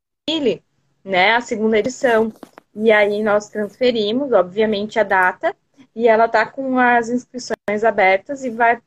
né? 1.04 1.36
A 1.36 1.42
segunda 1.42 1.80
edição. 1.80 2.32
E 2.76 2.92
aí 2.92 3.24
nós 3.24 3.50
transferimos, 3.50 4.32
obviamente, 4.32 5.00
a 5.00 5.04
data. 5.04 5.56
e 5.96 6.08
ela 6.08 6.26
está 6.26 6.46
com 6.46 6.78
as 6.78 7.10
inscrições 7.10 7.84
abertas 7.84 8.44
e 8.44 8.52
vai 8.52 8.80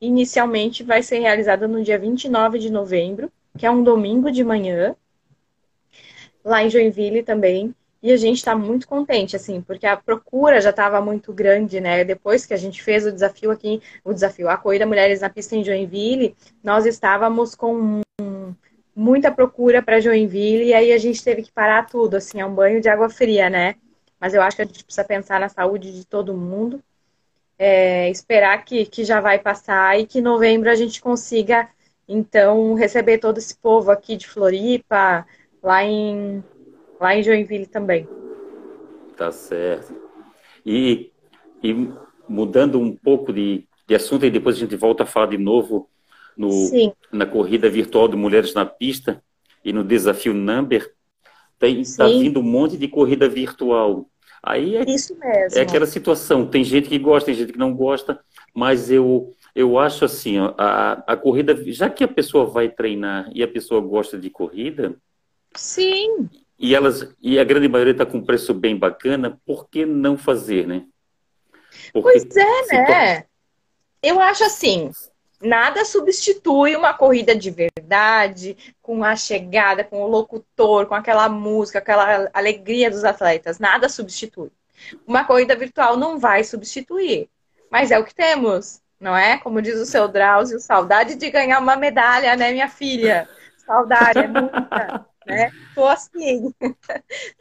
inicialmente 0.00 0.82
vai 0.82 1.02
ser 1.02 1.20
realizada 1.20 1.66
no 1.66 1.82
dia 1.82 1.98
29 1.98 2.58
de 2.58 2.70
novembro, 2.70 3.32
que 3.58 3.66
é 3.66 3.70
um 3.70 3.82
domingo 3.82 4.30
de 4.30 4.44
manhã, 4.44 4.94
lá 6.44 6.62
em 6.62 6.70
Joinville 6.70 7.22
também. 7.22 7.74
E 8.04 8.12
a 8.12 8.18
gente 8.18 8.36
está 8.36 8.54
muito 8.54 8.86
contente, 8.86 9.34
assim, 9.34 9.62
porque 9.62 9.86
a 9.86 9.96
procura 9.96 10.60
já 10.60 10.68
estava 10.68 11.00
muito 11.00 11.32
grande, 11.32 11.80
né? 11.80 12.04
Depois 12.04 12.44
que 12.44 12.52
a 12.52 12.56
gente 12.58 12.82
fez 12.82 13.06
o 13.06 13.10
desafio 13.10 13.50
aqui, 13.50 13.80
o 14.04 14.12
desafio, 14.12 14.50
a 14.50 14.58
Corrida 14.58 14.84
Mulheres 14.84 15.22
na 15.22 15.30
Pista 15.30 15.56
em 15.56 15.64
Joinville, 15.64 16.36
nós 16.62 16.84
estávamos 16.84 17.54
com 17.54 18.02
muita 18.94 19.32
procura 19.32 19.80
para 19.80 20.00
Joinville 20.00 20.66
e 20.66 20.74
aí 20.74 20.92
a 20.92 20.98
gente 20.98 21.24
teve 21.24 21.44
que 21.44 21.50
parar 21.50 21.86
tudo, 21.86 22.16
assim, 22.16 22.42
é 22.42 22.44
um 22.44 22.54
banho 22.54 22.78
de 22.78 22.90
água 22.90 23.08
fria, 23.08 23.48
né? 23.48 23.76
Mas 24.20 24.34
eu 24.34 24.42
acho 24.42 24.56
que 24.56 24.62
a 24.62 24.66
gente 24.66 24.84
precisa 24.84 25.02
pensar 25.02 25.40
na 25.40 25.48
saúde 25.48 25.90
de 25.90 26.04
todo 26.04 26.36
mundo, 26.36 26.82
é, 27.58 28.10
esperar 28.10 28.62
que, 28.66 28.84
que 28.84 29.02
já 29.02 29.18
vai 29.18 29.38
passar 29.38 29.98
e 29.98 30.06
que 30.06 30.18
em 30.18 30.22
novembro 30.22 30.68
a 30.68 30.74
gente 30.74 31.00
consiga, 31.00 31.70
então, 32.06 32.74
receber 32.74 33.16
todo 33.16 33.38
esse 33.38 33.56
povo 33.56 33.90
aqui 33.90 34.14
de 34.14 34.28
Floripa, 34.28 35.26
lá 35.62 35.82
em 35.82 36.44
lá 37.00 37.16
em 37.16 37.22
Joinville 37.22 37.66
também. 37.66 38.08
Tá 39.16 39.30
certo. 39.30 39.94
E, 40.64 41.10
e 41.62 41.88
mudando 42.28 42.80
um 42.80 42.94
pouco 42.94 43.32
de, 43.32 43.66
de 43.86 43.94
assunto, 43.94 44.24
e 44.24 44.30
depois 44.30 44.56
a 44.56 44.58
gente 44.58 44.76
volta 44.76 45.02
a 45.02 45.06
falar 45.06 45.26
de 45.26 45.38
novo 45.38 45.88
no, 46.36 46.50
na 47.12 47.26
corrida 47.26 47.68
virtual 47.68 48.08
de 48.08 48.16
Mulheres 48.16 48.54
na 48.54 48.64
Pista 48.64 49.22
e 49.64 49.72
no 49.72 49.84
desafio 49.84 50.34
Number, 50.34 50.92
está 51.62 52.06
vindo 52.06 52.40
um 52.40 52.42
monte 52.42 52.76
de 52.76 52.88
corrida 52.88 53.28
virtual. 53.28 54.08
Aí 54.42 54.76
é, 54.76 54.84
Isso 54.86 55.18
mesmo. 55.18 55.58
é 55.58 55.62
aquela 55.62 55.86
situação, 55.86 56.46
tem 56.46 56.62
gente 56.62 56.88
que 56.88 56.98
gosta, 56.98 57.26
tem 57.26 57.34
gente 57.34 57.52
que 57.52 57.58
não 57.58 57.74
gosta, 57.74 58.20
mas 58.52 58.90
eu, 58.90 59.32
eu 59.54 59.78
acho 59.78 60.04
assim, 60.04 60.36
a, 60.58 61.02
a 61.06 61.16
corrida, 61.16 61.56
já 61.72 61.88
que 61.88 62.04
a 62.04 62.08
pessoa 62.08 62.44
vai 62.44 62.68
treinar 62.68 63.30
e 63.32 63.42
a 63.42 63.48
pessoa 63.48 63.80
gosta 63.80 64.18
de 64.18 64.28
corrida, 64.28 64.96
Sim. 65.54 66.28
E 66.58 66.74
elas 66.74 67.08
e 67.20 67.38
a 67.38 67.44
grande 67.44 67.68
maioria 67.68 67.92
está 67.92 68.06
com 68.06 68.18
um 68.18 68.24
preço 68.24 68.54
bem 68.54 68.76
bacana, 68.76 69.40
por 69.44 69.68
que 69.68 69.84
não 69.84 70.16
fazer, 70.16 70.66
né? 70.66 70.84
Porque 71.92 72.10
pois 72.10 72.36
é, 72.36 72.76
né? 72.76 73.24
Eu 74.02 74.20
acho 74.20 74.44
assim, 74.44 74.90
nada 75.40 75.84
substitui 75.84 76.76
uma 76.76 76.94
corrida 76.94 77.34
de 77.34 77.50
verdade, 77.50 78.56
com 78.80 79.02
a 79.04 79.16
chegada, 79.16 79.84
com 79.84 80.02
o 80.02 80.06
locutor, 80.06 80.86
com 80.86 80.94
aquela 80.94 81.28
música, 81.28 81.78
aquela 81.78 82.30
alegria 82.32 82.90
dos 82.90 83.04
atletas. 83.04 83.58
Nada 83.58 83.88
substitui. 83.88 84.50
Uma 85.06 85.24
corrida 85.24 85.56
virtual 85.56 85.96
não 85.96 86.18
vai 86.18 86.44
substituir, 86.44 87.28
mas 87.70 87.90
é 87.90 87.98
o 87.98 88.04
que 88.04 88.14
temos, 88.14 88.80
não 89.00 89.16
é? 89.16 89.38
Como 89.38 89.62
diz 89.62 89.78
o 89.80 89.86
seu 89.86 90.08
Drauzio, 90.08 90.58
saudade 90.60 91.14
de 91.14 91.30
ganhar 91.30 91.60
uma 91.60 91.76
medalha, 91.76 92.36
né, 92.36 92.52
minha 92.52 92.68
filha? 92.68 93.28
Saudade, 93.64 94.18
é 94.18 94.28
muita 94.28 95.06
né? 95.26 95.50
Tô 95.74 95.86
assim. 95.86 96.52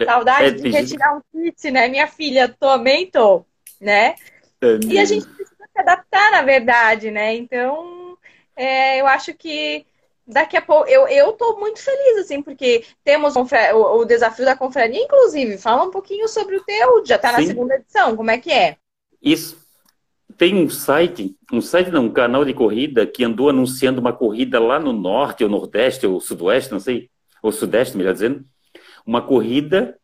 Saudade 0.03 0.47
é, 0.47 0.51
de 0.51 0.69
retirar 0.69 1.15
um 1.15 1.21
kit, 1.31 1.71
né? 1.71 1.87
Minha 1.87 2.07
filha, 2.07 2.47
também 2.47 3.09
tô, 3.09 3.45
né? 3.79 4.15
É 4.61 4.79
e 4.85 4.99
a 4.99 5.05
gente 5.05 5.27
precisa 5.27 5.65
se 5.71 5.79
adaptar, 5.79 6.31
na 6.31 6.41
verdade, 6.41 7.11
né? 7.11 7.35
Então, 7.35 8.17
é, 8.55 9.01
eu 9.01 9.07
acho 9.07 9.33
que 9.33 9.85
daqui 10.25 10.55
a 10.55 10.61
pouco. 10.61 10.87
Eu, 10.89 11.07
eu 11.07 11.33
tô 11.33 11.57
muito 11.59 11.79
feliz, 11.79 12.19
assim, 12.19 12.41
porque 12.41 12.85
temos 13.03 13.35
o, 13.35 13.45
o 13.97 14.05
desafio 14.05 14.45
da 14.45 14.55
confraria, 14.55 15.03
inclusive. 15.03 15.57
Fala 15.57 15.83
um 15.83 15.91
pouquinho 15.91 16.27
sobre 16.27 16.55
o 16.55 16.63
teu, 16.63 17.05
já 17.05 17.17
tá 17.17 17.31
na 17.31 17.43
segunda 17.43 17.75
edição, 17.75 18.15
como 18.15 18.31
é 18.31 18.37
que 18.37 18.51
é? 18.51 18.77
Isso. 19.21 19.61
Tem 20.37 20.55
um 20.55 20.69
site, 20.69 21.35
um 21.51 21.61
site 21.61 21.91
não, 21.91 22.05
um 22.05 22.11
canal 22.11 22.43
de 22.43 22.53
corrida 22.53 23.05
que 23.05 23.23
andou 23.23 23.49
anunciando 23.49 24.01
uma 24.01 24.11
corrida 24.11 24.59
lá 24.59 24.79
no 24.79 24.91
norte, 24.91 25.43
ou 25.43 25.49
nordeste, 25.49 26.07
ou 26.07 26.19
sudoeste, 26.19 26.71
não 26.71 26.79
sei, 26.79 27.09
ou 27.43 27.51
Sudeste, 27.51 27.97
melhor 27.97 28.13
dizendo, 28.13 28.43
uma 29.06 29.21
corrida 29.21 29.95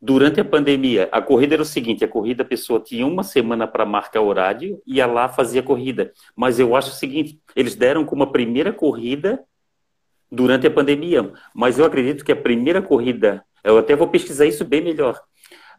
durante 0.00 0.40
a 0.40 0.44
pandemia. 0.44 1.08
A 1.10 1.20
corrida 1.20 1.56
era 1.56 1.62
o 1.62 1.66
seguinte: 1.66 2.04
a 2.04 2.08
corrida 2.08 2.42
a 2.42 2.46
pessoa 2.46 2.78
tinha 2.78 3.06
uma 3.06 3.24
semana 3.24 3.66
para 3.66 3.84
marcar 3.84 4.20
horário 4.20 4.80
e 4.86 4.96
ia 4.96 5.06
lá 5.06 5.28
fazia 5.28 5.60
a 5.60 5.64
corrida. 5.64 6.12
Mas 6.36 6.60
eu 6.60 6.76
acho 6.76 6.90
o 6.90 6.94
seguinte: 6.94 7.40
eles 7.56 7.74
deram 7.74 8.04
como 8.04 8.22
a 8.22 8.30
primeira 8.30 8.72
corrida 8.72 9.42
durante 10.30 10.66
a 10.66 10.70
pandemia. 10.70 11.32
Mas 11.54 11.78
eu 11.78 11.84
acredito 11.84 12.24
que 12.24 12.32
a 12.32 12.36
primeira 12.36 12.80
corrida, 12.80 13.44
eu 13.64 13.76
até 13.78 13.96
vou 13.96 14.08
pesquisar 14.08 14.46
isso 14.46 14.64
bem 14.64 14.82
melhor. 14.82 15.20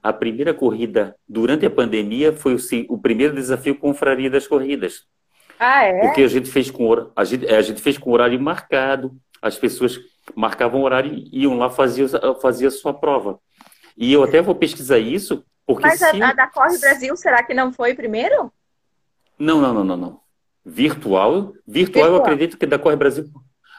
A 0.04 0.13
primeira 0.13 0.54
corrida 0.54 1.15
durante 1.28 1.65
a 1.65 1.69
pandemia 1.69 2.34
foi 2.34 2.56
o, 2.56 2.60
o 2.89 2.97
primeiro 2.97 3.34
desafio 3.34 3.75
Confraria 3.75 4.30
das 4.30 4.45
Corridas. 4.45 5.04
Ah, 5.60 5.86
é? 5.86 6.01
Porque 6.01 6.21
a 6.21 6.28
gente 6.28 6.49
fez 6.49 6.69
com 6.69 7.10
a 7.15 7.23
gente, 7.23 7.47
a 7.47 7.62
gente 7.62 7.82
fez 7.82 7.97
com 7.97 8.12
horário 8.12 8.39
marcado. 8.39 9.15
As 9.41 9.58
pessoas 9.58 9.99
marcavam 10.33 10.81
horário 10.81 11.13
e 11.13 11.43
iam 11.43 11.57
lá 11.57 11.69
fazer 11.69 12.07
fazia 12.41 12.69
a 12.69 12.71
sua 12.71 12.93
prova. 12.93 13.39
E 13.97 14.11
eu 14.11 14.23
até 14.23 14.41
vou 14.41 14.55
pesquisar 14.55 14.97
isso, 14.97 15.45
porque 15.65 15.88
Mas 15.88 16.01
a, 16.01 16.09
a 16.09 16.33
da 16.33 16.47
Corre 16.47 16.77
Brasil, 16.77 17.15
será 17.15 17.43
que 17.43 17.53
não 17.53 17.71
foi 17.71 17.93
primeiro? 17.93 18.51
Não, 19.38 19.61
não, 19.61 19.73
não, 19.73 19.83
não, 19.83 19.97
não. 19.97 20.19
Virtual, 20.65 21.31
virtual, 21.41 21.53
virtual. 21.65 22.07
eu 22.07 22.15
acredito 22.15 22.57
que 22.57 22.65
da 22.65 22.79
Corre 22.79 22.95
Brasil, 22.95 23.25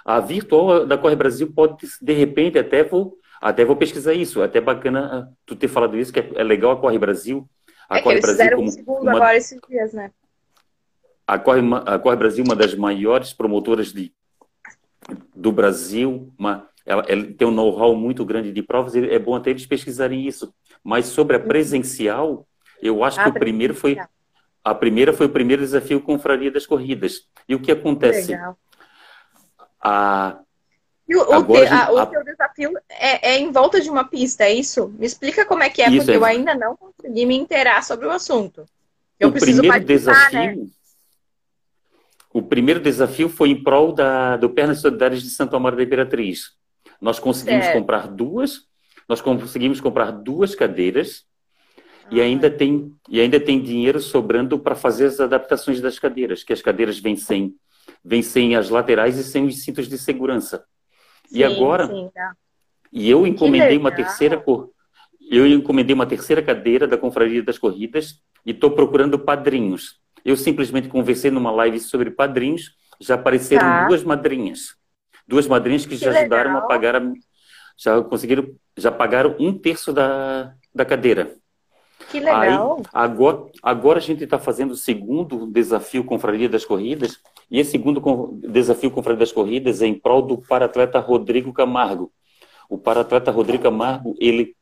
a 0.05 0.21
virtual 0.21 0.87
da 0.87 0.97
Corre 0.97 1.17
Brasil 1.17 1.53
pode, 1.53 1.87
de 2.01 2.13
repente, 2.13 2.59
até 2.59 2.85
vou, 2.85 3.19
até 3.41 3.65
vou 3.65 3.77
pesquisar 3.77 4.15
isso. 4.15 4.41
Até 4.41 4.61
bacana 4.61 5.33
tu 5.45 5.57
ter 5.57 5.69
falado 5.69 5.99
isso, 5.99 6.13
que 6.13 6.21
é, 6.21 6.31
é 6.37 6.45
legal 6.45 6.71
a 6.71 6.77
Corre 6.77 6.99
Brasil. 6.99 7.49
A 7.89 7.99
é 7.99 8.03
Corre 8.03 8.21
Brasil 8.21 8.51
como 8.51 8.69
um 8.69 8.71
segundo 8.71 9.03
uma, 9.03 9.13
agora 9.13 9.37
esses 9.37 9.61
dias, 9.69 9.93
né? 9.93 10.11
A 11.27 11.39
Corre, 11.39 11.61
a 11.87 11.99
Corre 11.99 12.17
Brasil, 12.17 12.45
uma 12.45 12.55
das 12.55 12.75
maiores 12.75 13.33
promotoras 13.33 13.93
de 13.93 14.13
do 15.35 15.53
Brasil, 15.53 16.33
uma, 16.39 16.69
ela, 16.85 17.05
ela 17.09 17.25
tem 17.25 17.47
um 17.47 17.51
know-how 17.51 17.95
muito 17.95 18.25
grande 18.25 18.53
de 18.53 18.63
provas, 18.63 18.95
é 18.95 19.19
bom 19.19 19.35
até 19.35 19.51
eles 19.51 19.67
pesquisarem 19.67 20.27
isso. 20.27 20.55
Mas 20.83 21.07
sobre 21.07 21.37
a 21.37 21.41
uhum. 21.41 21.47
presencial, 21.47 22.47
eu 22.81 23.03
acho 23.03 23.23
que 23.23 23.29
o 23.29 23.33
primeiro 23.33 23.75
foi 23.75 23.99
a 24.65 24.75
primeira 24.75 25.13
foi 25.13 25.27
o 25.27 25.31
primeiro 25.31 25.63
desafio 25.63 26.01
Confraria 26.01 26.51
das 26.51 26.67
Corridas. 26.67 27.29
E 27.49 27.55
o 27.55 27.61
que 27.61 27.71
acontece? 27.71 28.33
Legal. 28.33 28.59
A, 29.81 30.41
o, 31.09 31.33
agora, 31.33 31.67
te, 31.67 31.73
a, 31.73 31.93
o 31.93 32.07
teu 32.07 32.25
desafio 32.25 32.73
é, 32.89 33.35
é, 33.35 33.39
em 33.39 33.53
volta 33.53 33.81
de 33.81 33.89
uma 33.89 34.05
pista, 34.05 34.43
é 34.43 34.53
isso? 34.53 34.89
Me 34.99 35.07
explica 35.07 35.45
como 35.45 35.63
é 35.63 35.71
que 35.71 35.83
é, 35.83 35.91
porque 35.91 36.11
é. 36.11 36.17
eu 36.17 36.25
ainda 36.25 36.53
não 36.55 36.77
consegui 36.77 37.25
me 37.27 37.37
inteirar 37.37 37.85
sobre 37.85 38.07
o 38.07 38.11
assunto. 38.11 38.65
Eu 39.19 39.29
o 39.29 39.33
primeiro 39.33 39.85
desafio, 39.85 40.39
né? 40.39 40.67
O 42.37 42.43
primeiro 42.43 42.81
desafio 42.81 43.31
foi 43.31 43.49
em 43.49 43.63
prol 43.63 43.95
da, 43.95 44.37
do 44.37 44.51
Pernas 44.51 44.83
Solidárias 44.83 45.23
de 45.23 45.31
Santo 45.31 45.57
Amaro 45.57 45.75
da 45.75 45.83
Imperatriz. 45.83 46.51
Nós 47.01 47.19
conseguimos 47.19 47.65
certo. 47.65 47.79
comprar 47.79 48.09
duas, 48.09 48.67
nós 49.09 49.23
conseguimos 49.23 49.81
comprar 49.81 50.11
duas 50.11 50.55
cadeiras 50.55 51.25
ah. 51.79 52.09
e 52.11 52.21
ainda 52.21 52.51
tem 52.51 52.95
e 53.09 53.23
ainda 53.23 53.41
tem 53.41 53.59
dinheiro 53.63 53.99
sobrando 54.01 54.59
para 54.59 54.75
fazer 54.75 55.07
as 55.07 55.19
adaptações 55.19 55.81
das 55.81 55.99
cadeiras, 55.99 56.45
que 56.45 56.53
as 56.53 56.61
cadeiras 56.61 56.99
vêm 56.99 57.17
sem 57.17 57.55
vêm 58.05 58.21
sem 58.21 58.55
as 58.55 58.69
laterais 58.69 59.17
e 59.17 59.25
sem 59.25 59.47
os 59.47 59.63
cintos 59.63 59.89
de 59.89 59.97
segurança. 59.97 60.63
Sim, 61.29 61.39
e 61.39 61.43
agora 61.43 61.87
sim, 61.87 62.11
tá. 62.13 62.37
e 62.93 63.09
eu 63.09 63.27
encomendei 63.27 63.79
uma 63.79 63.91
terceira 63.91 64.37
cor. 64.37 64.69
Eu 65.31 65.47
encomendei 65.47 65.95
uma 65.95 66.05
terceira 66.05 66.43
cadeira 66.43 66.87
da 66.87 66.99
Confraria 66.99 67.43
das 67.43 67.57
Corridas 67.57 68.23
e 68.45 68.51
estou 68.51 68.73
procurando 68.73 69.19
padrinhos. 69.19 70.05
Eu 70.27 70.37
simplesmente 70.37 70.89
conversei 70.89 71.31
numa 71.31 71.53
live 71.53 71.79
sobre 71.79 72.11
padrinhos, 72.11 72.73
já 73.01 73.15
apareceram 73.15 73.63
tá. 73.65 73.87
duas 73.87 74.03
madrinhas. 74.03 74.75
Duas 75.25 75.47
madrinhas 75.47 75.87
que, 75.87 75.91
que 75.91 76.05
já 76.05 76.11
legal. 76.11 76.23
ajudaram 76.23 76.59
a 76.59 76.63
pagar, 76.63 76.97
a, 76.97 77.13
já 77.77 78.03
conseguiram, 78.03 78.53
já 78.77 78.91
pagaram 78.91 79.37
um 79.39 79.57
terço 79.57 79.93
da, 79.93 80.53
da 80.75 80.85
cadeira. 80.85 81.37
Que 82.11 82.19
legal. 82.19 82.79
Aí, 82.79 82.85
agora, 82.93 83.47
agora 83.63 83.99
a 84.01 84.03
gente 84.03 84.25
está 84.25 84.37
fazendo 84.37 84.73
o 84.73 84.77
segundo 84.77 85.47
desafio 85.47 86.03
Confraria 86.03 86.49
das 86.49 86.65
Corridas, 86.65 87.21
e 87.49 87.61
esse 87.61 87.71
segundo 87.71 88.01
desafio 88.49 88.91
Confraria 88.91 89.21
das 89.21 89.31
Corridas 89.31 89.81
é 89.81 89.87
em 89.87 89.95
prol 89.95 90.23
do 90.23 90.39
paratleta 90.39 90.99
Rodrigo 90.99 91.53
Camargo. 91.53 92.13
O 92.69 92.77
paratleta 92.77 93.31
Rodrigo 93.31 93.63
Camargo, 93.63 94.17
ele, 94.19 94.57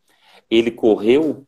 ele 0.50 0.70
correu 0.70 1.46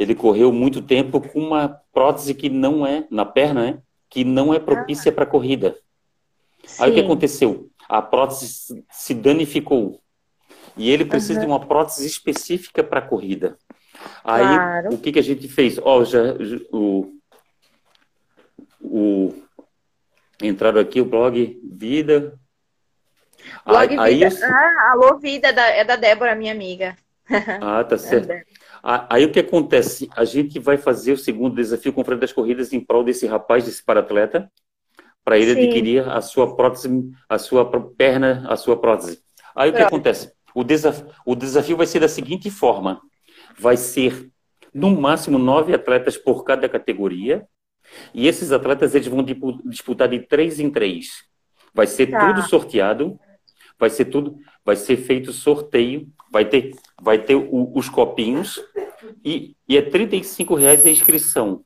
ele 0.00 0.14
correu 0.14 0.50
muito 0.50 0.80
tempo 0.80 1.20
com 1.20 1.38
uma 1.38 1.78
prótese 1.92 2.34
que 2.34 2.48
não 2.48 2.86
é, 2.86 3.06
na 3.10 3.26
perna, 3.26 3.62
né? 3.62 3.78
Que 4.08 4.24
não 4.24 4.54
é 4.54 4.58
propícia 4.58 5.10
ah. 5.10 5.14
para 5.14 5.26
corrida. 5.26 5.76
Sim. 6.64 6.82
Aí 6.82 6.90
o 6.90 6.94
que 6.94 7.00
aconteceu? 7.00 7.68
A 7.86 8.00
prótese 8.00 8.82
se 8.90 9.12
danificou. 9.12 10.00
E 10.74 10.90
ele 10.90 11.04
precisa 11.04 11.34
uhum. 11.34 11.40
de 11.40 11.46
uma 11.46 11.60
prótese 11.60 12.06
específica 12.06 12.82
para 12.82 13.02
corrida. 13.02 13.58
Aí 14.24 14.42
claro. 14.42 14.94
o 14.94 14.98
que, 14.98 15.12
que 15.12 15.18
a 15.18 15.22
gente 15.22 15.46
fez? 15.48 15.78
Ó, 15.78 15.98
oh, 15.98 16.04
já, 16.06 16.34
o, 16.72 17.12
o 18.80 19.34
entraram 20.40 20.80
aqui 20.80 21.02
o 21.02 21.04
blog 21.04 21.60
Vida. 21.62 22.38
Blog 23.66 23.98
aí, 23.98 24.14
Vida. 24.14 24.28
Aí, 24.28 24.42
ah, 24.50 24.92
alô 24.92 25.18
Vida 25.18 25.48
é 25.48 25.52
da, 25.52 25.66
é 25.66 25.84
da 25.84 25.96
Débora, 25.96 26.34
minha 26.34 26.52
amiga. 26.52 26.96
Ah, 27.60 27.84
tá 27.84 27.98
certo. 28.00 28.30
É 28.30 28.44
Aí 28.82 29.24
o 29.24 29.30
que 29.30 29.40
acontece? 29.40 30.08
A 30.16 30.24
gente 30.24 30.58
vai 30.58 30.76
fazer 30.76 31.12
o 31.12 31.18
segundo 31.18 31.56
desafio 31.56 31.92
com 31.92 32.00
o 32.00 32.16
das 32.16 32.32
corridas 32.32 32.72
em 32.72 32.80
prol 32.80 33.04
desse 33.04 33.26
rapaz, 33.26 33.64
desse 33.64 33.84
paratleta, 33.84 34.50
para 35.24 35.38
ele 35.38 35.54
Sim. 35.54 35.64
adquirir 35.64 36.08
a 36.08 36.20
sua 36.20 36.56
prótese, 36.56 36.88
a 37.28 37.38
sua 37.38 37.70
perna, 37.96 38.46
a 38.48 38.56
sua 38.56 38.80
prótese. 38.80 39.20
Aí 39.54 39.70
o 39.70 39.74
que 39.74 39.82
acontece? 39.82 40.32
O, 40.54 40.64
desaf 40.64 41.04
o 41.26 41.34
desafio 41.34 41.76
vai 41.76 41.86
ser 41.86 42.00
da 42.00 42.08
seguinte 42.08 42.50
forma: 42.50 43.00
vai 43.58 43.76
ser 43.76 44.30
no 44.72 44.90
máximo 44.90 45.38
nove 45.38 45.74
atletas 45.74 46.16
por 46.16 46.42
cada 46.44 46.68
categoria, 46.68 47.46
e 48.14 48.26
esses 48.26 48.52
atletas 48.52 48.94
eles 48.94 49.08
vão 49.08 49.24
disputar 49.64 50.08
de 50.08 50.20
três 50.20 50.58
em 50.58 50.70
três. 50.70 51.24
Vai 51.74 51.86
ser 51.86 52.06
tá. 52.06 52.26
tudo 52.26 52.48
sorteado, 52.48 53.18
vai 53.78 53.90
ser 53.90 54.06
tudo, 54.06 54.36
vai 54.64 54.76
ser 54.76 54.96
feito 54.96 55.32
sorteio, 55.32 56.08
vai 56.30 56.44
ter, 56.44 56.74
vai 57.00 57.18
ter 57.18 57.34
o, 57.34 57.72
os 57.74 57.88
copinhos 57.88 58.60
e, 59.24 59.56
e 59.68 59.76
é 59.76 59.82
35 59.82 60.54
reais 60.54 60.86
a 60.86 60.90
inscrição. 60.90 61.64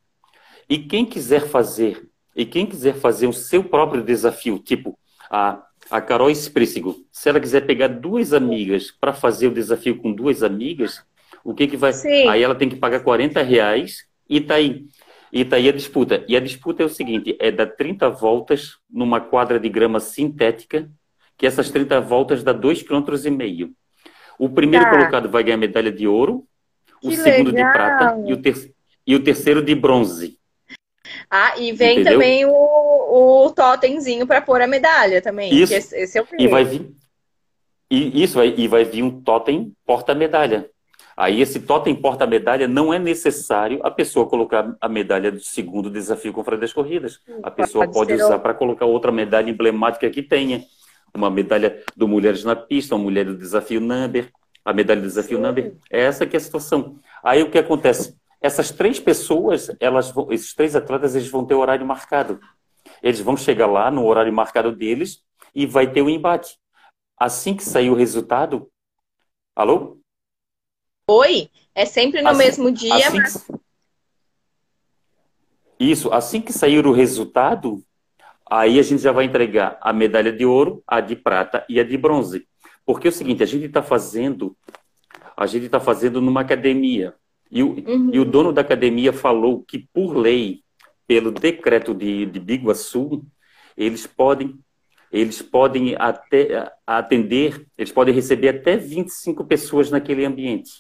E 0.69 0.79
quem 0.79 1.05
quiser 1.05 1.47
fazer, 1.49 2.09
e 2.35 2.47
quem 2.47 2.67
quiser 2.67 2.95
fazer 2.95 3.27
o 3.27 3.33
seu 3.33 3.63
próprio 3.63 4.03
desafio, 4.03 4.59
tipo 4.59 4.99
a, 5.31 5.63
a 5.91 6.01
Carol 6.01 6.31
Esprícigo, 6.31 6.97
se 7.13 7.29
ela 7.29 7.41
quiser 7.41 7.67
pegar 7.67 7.89
duas 7.89 8.33
amigas 8.33 8.91
para 8.91 9.13
fazer 9.13 9.49
o 9.49 9.55
desafio 9.55 9.97
com 9.99 10.13
duas 10.13 10.43
amigas, 10.43 11.05
o 11.45 11.55
que 11.55 11.67
que 11.67 11.77
vai? 11.77 11.93
Sim. 11.93 12.29
Aí 12.29 12.43
ela 12.43 12.55
tem 12.55 12.69
que 12.69 12.77
pagar 12.77 13.01
40 13.01 13.43
reais 13.43 14.07
e 14.29 14.41
tá 14.41 14.55
aí. 14.55 14.87
E 15.31 15.45
tá 15.45 15.57
aí 15.57 15.69
a 15.69 15.73
disputa. 15.73 16.25
E 16.29 16.37
a 16.37 16.41
disputa 16.41 16.83
é 16.83 16.87
o 16.87 16.89
seguinte: 16.89 17.37
é 17.41 17.51
dar 17.51 17.67
30 17.67 18.09
voltas 18.09 18.79
numa 18.89 19.21
quadra 19.21 19.59
de 19.59 19.69
grama 19.69 20.01
sintética, 20.01 20.89
que 21.37 21.47
essas 21.47 21.71
30 21.71 22.01
voltas 22.01 22.43
dá 22.43 22.55
2,5 22.55 23.05
km. 23.05 23.75
O 24.39 24.49
primeiro 24.49 24.85
tá. 24.85 24.91
colocado 24.91 25.29
vai 25.29 25.43
ganhar 25.43 25.57
medalha 25.57 25.93
de 25.93 26.07
ouro, 26.07 26.45
que 27.01 27.09
o 27.09 27.13
segundo 27.13 27.51
legal. 27.53 27.67
de 27.67 27.73
prata 27.73 28.23
e 28.27 28.33
o, 28.33 28.37
ter 28.43 28.75
e 29.07 29.15
o 29.15 29.23
terceiro 29.23 29.63
de 29.63 29.75
bronze. 29.75 30.39
Ah, 31.31 31.59
e 31.59 31.73
vem 31.73 32.01
Entendeu? 32.01 32.13
também 32.15 32.45
o, 32.47 33.45
o 33.45 33.51
totemzinho 33.51 34.27
para 34.27 34.41
pôr 34.41 34.61
a 34.63 34.67
medalha 34.67 35.21
também. 35.21 35.53
Isso. 35.53 35.75
Esse, 35.75 35.97
esse 35.97 36.19
é 36.19 36.23
o 36.23 36.27
primeiro. 36.27 36.51
E 36.51 36.53
vai 36.53 36.65
vir, 36.65 36.95
e, 37.91 38.23
isso, 38.23 38.37
vai, 38.37 38.55
e 38.57 38.67
vai 38.67 38.85
vir 38.85 39.03
um 39.03 39.21
totem 39.23 39.73
porta-medalha. 39.87 40.69
Aí 41.17 41.41
esse 41.41 41.61
totem 41.61 41.95
porta-medalha 41.95 42.67
não 42.67 42.93
é 42.93 42.99
necessário 42.99 43.79
a 43.85 43.91
pessoa 43.91 44.27
colocar 44.27 44.75
a 44.81 44.89
medalha 44.89 45.31
do 45.31 45.41
segundo 45.41 45.89
desafio 45.89 46.33
com 46.33 46.43
das 46.57 46.73
corridas. 46.73 47.21
A 47.43 47.51
pessoa 47.51 47.85
pode, 47.85 47.95
pode 47.95 48.15
usar 48.15 48.39
para 48.41 48.53
colocar 48.53 48.87
outra 48.87 49.13
medalha 49.13 49.49
emblemática 49.49 50.11
que 50.11 50.23
tenha. 50.23 50.65
Uma 51.17 51.31
medalha 51.31 51.83
do 51.97 52.09
Mulheres 52.09 52.45
na 52.45 52.57
Pista, 52.57 52.95
uma 52.95 53.05
mulher 53.05 53.25
do 53.25 53.37
desafio 53.37 53.81
Number, 53.81 54.33
a 54.65 54.73
medalha 54.73 55.01
do 55.01 55.07
desafio 55.07 55.37
Sim. 55.37 55.43
Number. 55.43 55.77
É 55.91 56.01
essa 56.01 56.27
que 56.27 56.37
é 56.37 56.39
a 56.39 56.41
situação. 56.41 56.99
Aí 57.23 57.43
o 57.43 57.51
que 57.51 57.59
acontece? 57.59 58.17
Essas 58.41 58.71
três 58.71 58.99
pessoas, 58.99 59.71
elas 59.81 60.11
vão, 60.11 60.33
esses 60.33 60.53
três 60.55 60.75
atletas, 60.75 61.15
eles 61.15 61.29
vão 61.29 61.45
ter 61.45 61.55
horário 61.55 61.87
marcado. 61.87 62.41
Eles 63.03 63.21
vão 63.21 63.37
chegar 63.37 63.67
lá 63.67 63.91
no 63.91 64.05
horário 64.05 64.33
marcado 64.33 64.75
deles 64.75 65.23
e 65.55 65.67
vai 65.67 65.91
ter 65.91 66.03
o 66.03 66.07
um 66.07 66.11
embate. 66.11 66.59
Assim 67.19 67.55
que 67.55 67.63
sair 67.63 67.91
o 67.91 67.95
resultado. 67.95 68.71
Alô? 69.55 69.99
Oi? 71.09 71.49
É 71.75 71.85
sempre 71.85 72.23
no 72.23 72.29
assim, 72.29 72.39
mesmo 72.39 72.73
dia, 72.73 72.95
assim 72.95 73.19
mas... 73.19 73.45
que... 73.45 73.55
Isso, 75.79 76.13
assim 76.13 76.41
que 76.41 76.53
sair 76.53 76.87
o 76.87 76.93
resultado, 76.93 77.85
aí 78.51 78.79
a 78.79 78.83
gente 78.83 79.03
já 79.03 79.13
vai 79.13 79.25
entregar 79.25 79.79
a 79.81 79.93
medalha 79.93 80.33
de 80.33 80.45
ouro, 80.45 80.83
a 80.87 81.01
de 81.01 81.17
prata 81.17 81.65
e 81.69 81.81
a 81.81 81.85
de 81.85 81.97
bronze. 81.97 82.47
Porque 82.85 83.09
é 83.09 83.11
o 83.11 83.13
seguinte, 83.13 83.43
a 83.43 83.47
gente 83.47 83.67
está 83.67 83.83
fazendo, 83.83 84.57
a 85.37 85.47
gente 85.47 85.67
está 85.67 85.81
fazendo 85.81 86.21
numa 86.21 86.43
academia. 86.43 87.15
E 87.51 87.63
o, 87.63 87.71
uhum. 87.71 88.11
e 88.13 88.19
o 88.19 88.25
dono 88.25 88.53
da 88.53 88.61
academia 88.61 89.13
falou 89.13 89.63
que, 89.63 89.89
por 89.93 90.17
lei, 90.17 90.63
pelo 91.07 91.31
decreto 91.31 91.95
de, 91.95 92.27
de 92.27 92.41
Biguaçu, 92.41 93.25
eles 93.77 94.07
podem 94.07 94.59
eles 95.15 95.41
podem 95.41 95.95
até 95.97 96.73
atender, 96.85 97.65
eles 97.79 97.93
podem 97.93 98.13
receber 98.13 98.49
até 98.49 98.77
25 98.77 99.45
pessoas 99.45 99.89
naquele 99.89 100.25
ambiente. 100.25 100.73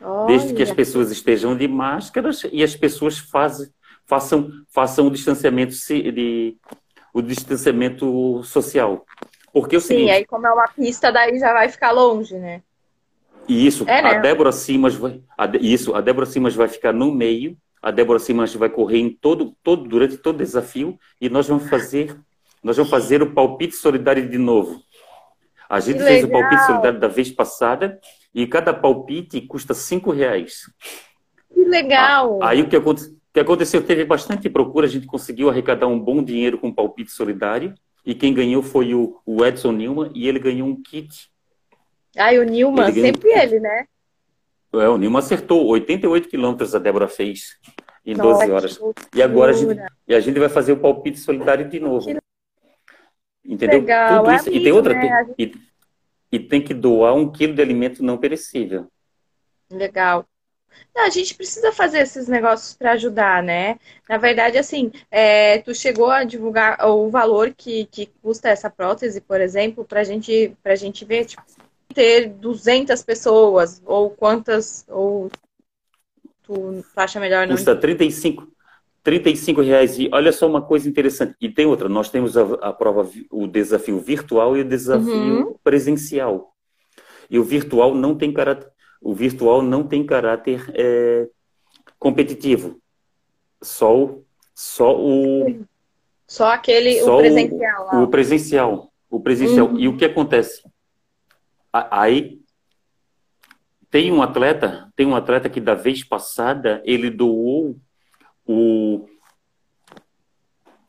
Olha. 0.00 0.26
Desde 0.26 0.54
que 0.54 0.62
as 0.62 0.72
pessoas 0.72 1.10
estejam 1.10 1.54
de 1.54 1.68
máscaras 1.68 2.46
e 2.50 2.62
as 2.62 2.74
pessoas 2.74 3.18
faz, 3.18 3.70
façam, 4.06 4.50
façam 4.68 5.06
o 5.06 5.10
distanciamento 5.10 5.74
de, 5.74 6.56
o 7.12 7.22
distanciamento 7.22 8.42
social. 8.44 9.04
Porque 9.52 9.76
é 9.76 9.78
o 9.78 9.80
Sim, 9.80 9.88
seguinte, 9.88 10.10
aí 10.10 10.24
como 10.24 10.46
é 10.46 10.52
uma 10.52 10.68
pista, 10.68 11.12
daí 11.12 11.38
já 11.38 11.52
vai 11.52 11.68
ficar 11.68 11.90
longe, 11.90 12.34
né? 12.38 12.62
Isso, 13.48 13.84
é, 13.88 14.02
né? 14.02 14.10
a 14.10 14.18
Débora 14.18 14.52
Simas 14.52 14.94
vai, 14.94 15.20
a, 15.36 15.46
isso, 15.60 15.94
a 15.94 16.00
Débora 16.00 16.26
Simas 16.26 16.54
vai 16.54 16.68
ficar 16.68 16.92
no 16.92 17.12
meio, 17.12 17.56
a 17.82 17.90
Débora 17.90 18.18
Simas 18.18 18.54
vai 18.54 18.70
correr 18.70 18.98
em 18.98 19.10
todo, 19.10 19.54
todo, 19.62 19.88
durante 19.88 20.16
todo 20.16 20.36
o 20.36 20.38
desafio 20.38 20.98
e 21.20 21.28
nós 21.28 21.48
vamos 21.48 21.68
fazer, 21.68 22.16
nós 22.62 22.76
vamos 22.76 22.90
fazer 22.90 23.22
o 23.22 23.32
palpite 23.34 23.74
solidário 23.74 24.28
de 24.28 24.38
novo. 24.38 24.80
A 25.68 25.80
gente 25.80 25.98
que 25.98 26.04
fez 26.04 26.22
legal. 26.22 26.38
o 26.38 26.42
palpite 26.42 26.66
solidário 26.66 27.00
da 27.00 27.08
vez 27.08 27.30
passada 27.30 27.98
e 28.34 28.46
cada 28.46 28.72
palpite 28.72 29.40
custa 29.40 29.74
cinco 29.74 30.12
reais. 30.12 30.70
Que 31.52 31.64
legal! 31.64 32.38
Ah, 32.42 32.50
aí 32.50 32.62
o 32.62 32.68
que, 32.68 32.76
aconteceu, 33.40 33.80
que 33.80 33.80
aconteceu? 33.80 33.82
Teve 33.82 34.04
bastante 34.04 34.50
procura, 34.50 34.86
a 34.86 34.90
gente 34.90 35.06
conseguiu 35.06 35.48
arrecadar 35.48 35.86
um 35.86 35.98
bom 35.98 36.22
dinheiro 36.22 36.58
com 36.58 36.68
o 36.68 36.74
palpite 36.74 37.10
solidário. 37.10 37.74
E 38.04 38.14
quem 38.14 38.34
ganhou 38.34 38.62
foi 38.62 38.94
o, 38.94 39.20
o 39.24 39.44
Edson 39.44 39.72
Nilman 39.72 40.10
e 40.14 40.28
ele 40.28 40.38
ganhou 40.38 40.68
um 40.68 40.82
kit. 40.82 41.30
Ai, 42.16 42.38
o 42.38 42.44
Nilman, 42.44 42.88
ele 42.88 43.00
sempre 43.00 43.30
ele, 43.30 43.60
né? 43.60 43.86
É, 44.72 44.88
o 44.88 44.98
Nilman 44.98 45.18
acertou 45.18 45.66
88 45.66 46.28
quilômetros 46.28 46.74
a 46.74 46.78
Débora 46.78 47.08
fez 47.08 47.58
em 48.04 48.14
Nossa, 48.14 48.46
12 48.46 48.50
horas. 48.50 48.80
E 49.14 49.22
agora 49.22 49.52
a 49.52 49.54
gente, 49.54 49.80
e 50.08 50.14
a 50.14 50.20
gente 50.20 50.38
vai 50.38 50.48
fazer 50.48 50.72
o 50.72 50.80
palpite 50.80 51.18
solidário 51.18 51.68
de 51.68 51.78
novo. 51.78 52.06
Que 52.06 52.18
Entendeu? 53.44 53.80
Legal. 53.80 54.24
Tudo 54.24 54.34
isso. 54.34 54.48
É 54.48 54.52
e 54.52 54.62
tem 54.62 54.72
outra. 54.72 54.94
Né? 54.94 55.34
E, 55.38 55.54
e 56.32 56.38
tem 56.38 56.62
que 56.62 56.74
doar 56.74 57.14
um 57.14 57.30
quilo 57.30 57.54
de 57.54 57.62
alimento 57.62 58.02
não 58.02 58.18
perecível. 58.18 58.88
Legal. 59.70 60.26
Não, 60.94 61.06
a 61.06 61.10
gente 61.10 61.34
precisa 61.34 61.72
fazer 61.72 62.00
esses 62.00 62.28
negócios 62.28 62.74
para 62.74 62.92
ajudar, 62.92 63.42
né? 63.42 63.78
Na 64.08 64.18
verdade, 64.18 64.58
assim, 64.58 64.92
é, 65.10 65.58
tu 65.58 65.74
chegou 65.74 66.10
a 66.10 66.24
divulgar 66.24 66.78
o 66.86 67.08
valor 67.08 67.54
que, 67.56 67.86
que 67.86 68.10
custa 68.22 68.48
essa 68.48 68.68
prótese, 68.68 69.20
por 69.20 69.40
exemplo, 69.40 69.84
para 69.84 70.04
gente, 70.04 70.54
a 70.64 70.74
gente 70.74 71.04
ver, 71.04 71.24
tipo, 71.24 71.42
ter 71.92 72.28
200 72.28 73.02
pessoas, 73.02 73.82
ou 73.84 74.10
quantas, 74.10 74.84
ou 74.88 75.30
tu, 76.42 76.82
tu 76.82 77.00
acha 77.00 77.20
melhor 77.20 77.46
não? 77.46 77.54
Custa 77.54 77.76
35, 77.76 78.48
35 79.02 79.60
reais. 79.60 79.98
E 79.98 80.08
olha 80.12 80.32
só 80.32 80.46
uma 80.46 80.62
coisa 80.62 80.88
interessante. 80.88 81.34
E 81.40 81.48
tem 81.48 81.66
outra, 81.66 81.88
nós 81.88 82.10
temos 82.10 82.36
a, 82.36 82.42
a 82.60 82.72
prova, 82.72 83.08
o 83.30 83.46
desafio 83.46 83.98
virtual 83.98 84.56
e 84.56 84.60
o 84.60 84.68
desafio 84.68 85.48
uhum. 85.48 85.54
presencial. 85.62 86.52
E 87.30 87.38
o 87.38 87.44
virtual 87.44 87.94
não 87.94 88.14
tem 88.14 88.32
caráter, 88.32 88.68
o 89.02 89.14
virtual 89.14 89.60
não 89.62 89.86
tem 89.86 90.06
caráter 90.06 90.64
é, 90.74 91.28
competitivo. 91.98 92.80
Só 93.60 93.96
o, 93.96 94.24
só 94.54 94.96
o 94.98 95.64
só 96.26 96.52
aquele 96.52 97.00
só 97.00 97.18
o 97.18 97.20
presencial. 97.20 97.88
O, 97.92 98.02
o 98.02 98.08
presencial, 98.08 98.92
o 99.10 99.20
presencial. 99.20 99.66
Uhum. 99.66 99.78
E 99.78 99.88
o 99.88 99.96
que 99.96 100.04
acontece? 100.04 100.62
Aí 101.72 102.40
tem 103.90 104.10
um 104.10 104.22
atleta, 104.22 104.90
tem 104.96 105.06
um 105.06 105.14
atleta 105.14 105.50
que 105.50 105.60
da 105.60 105.74
vez 105.74 106.02
passada 106.02 106.82
ele 106.84 107.10
doou 107.10 107.76
o, 108.46 109.06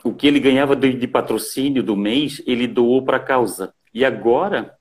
o 0.04 0.14
que 0.14 0.28
ele 0.28 0.40
ganhava 0.40 0.76
de, 0.76 0.94
de 0.94 1.08
patrocínio 1.08 1.84
do 1.84 1.98
mês, 1.98 2.42
ele 2.46 2.68
doou 2.68 3.04
para 3.04 3.18
a 3.18 3.24
causa. 3.24 3.74
E 3.94 4.06
agora, 4.06 4.74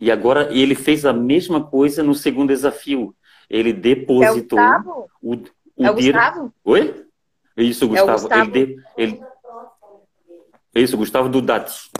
e 0.00 0.10
agora 0.10 0.48
ele 0.50 0.74
fez 0.74 1.04
a 1.04 1.12
mesma 1.12 1.62
coisa 1.62 2.02
no 2.02 2.14
segundo 2.14 2.48
desafio. 2.48 3.14
Ele 3.48 3.72
depositou 3.72 4.58
é 4.58 4.80
o, 4.80 5.08
o, 5.20 5.34
o 5.76 5.84
é 5.84 5.90
o 5.90 5.94
dinheiro. 5.94 6.18
Gustavo? 6.18 6.54
Oi? 6.64 7.06
Isso, 7.56 7.86
Gustavo. 7.88 8.10
É 8.10 8.14
Gustavo. 8.14 8.56
Ele, 8.56 8.66
de, 8.66 8.82
ele... 8.96 9.22
Isso, 10.74 10.96
Gustavo 10.96 11.28
Dudati. 11.28 11.90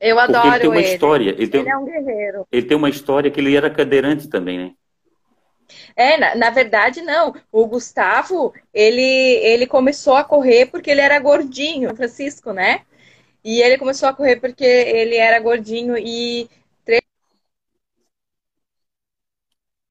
Eu 0.00 0.18
adoro 0.18 0.42
Porque 0.42 0.48
ele 0.48 0.60
tem 0.60 0.70
uma 0.70 0.80
ele. 0.80 0.92
história. 0.94 1.30
Ele, 1.30 1.48
tem, 1.48 1.60
ele 1.60 1.70
é 1.70 1.76
um 1.76 1.84
guerreiro. 1.84 2.46
Ele 2.50 2.66
tem 2.66 2.76
uma 2.76 2.88
história 2.88 3.30
que 3.30 3.38
ele 3.38 3.54
era 3.54 3.68
cadeirante 3.68 4.28
também, 4.28 4.58
né? 4.58 4.72
É, 5.94 6.16
na, 6.16 6.34
na, 6.34 6.50
verdade, 6.50 7.02
não. 7.02 7.34
O 7.52 7.66
Gustavo, 7.66 8.54
ele, 8.72 9.02
ele 9.02 9.66
começou 9.66 10.14
a 10.14 10.24
correr 10.24 10.66
porque 10.66 10.90
ele 10.90 11.00
era 11.00 11.18
gordinho, 11.18 11.94
Francisco, 11.94 12.52
né? 12.52 12.82
E 13.44 13.60
ele 13.62 13.78
começou 13.78 14.08
a 14.08 14.14
correr 14.14 14.36
porque 14.36 14.64
ele 14.64 15.16
era 15.16 15.38
gordinho 15.38 15.96
e 15.96 16.48
três 16.84 17.02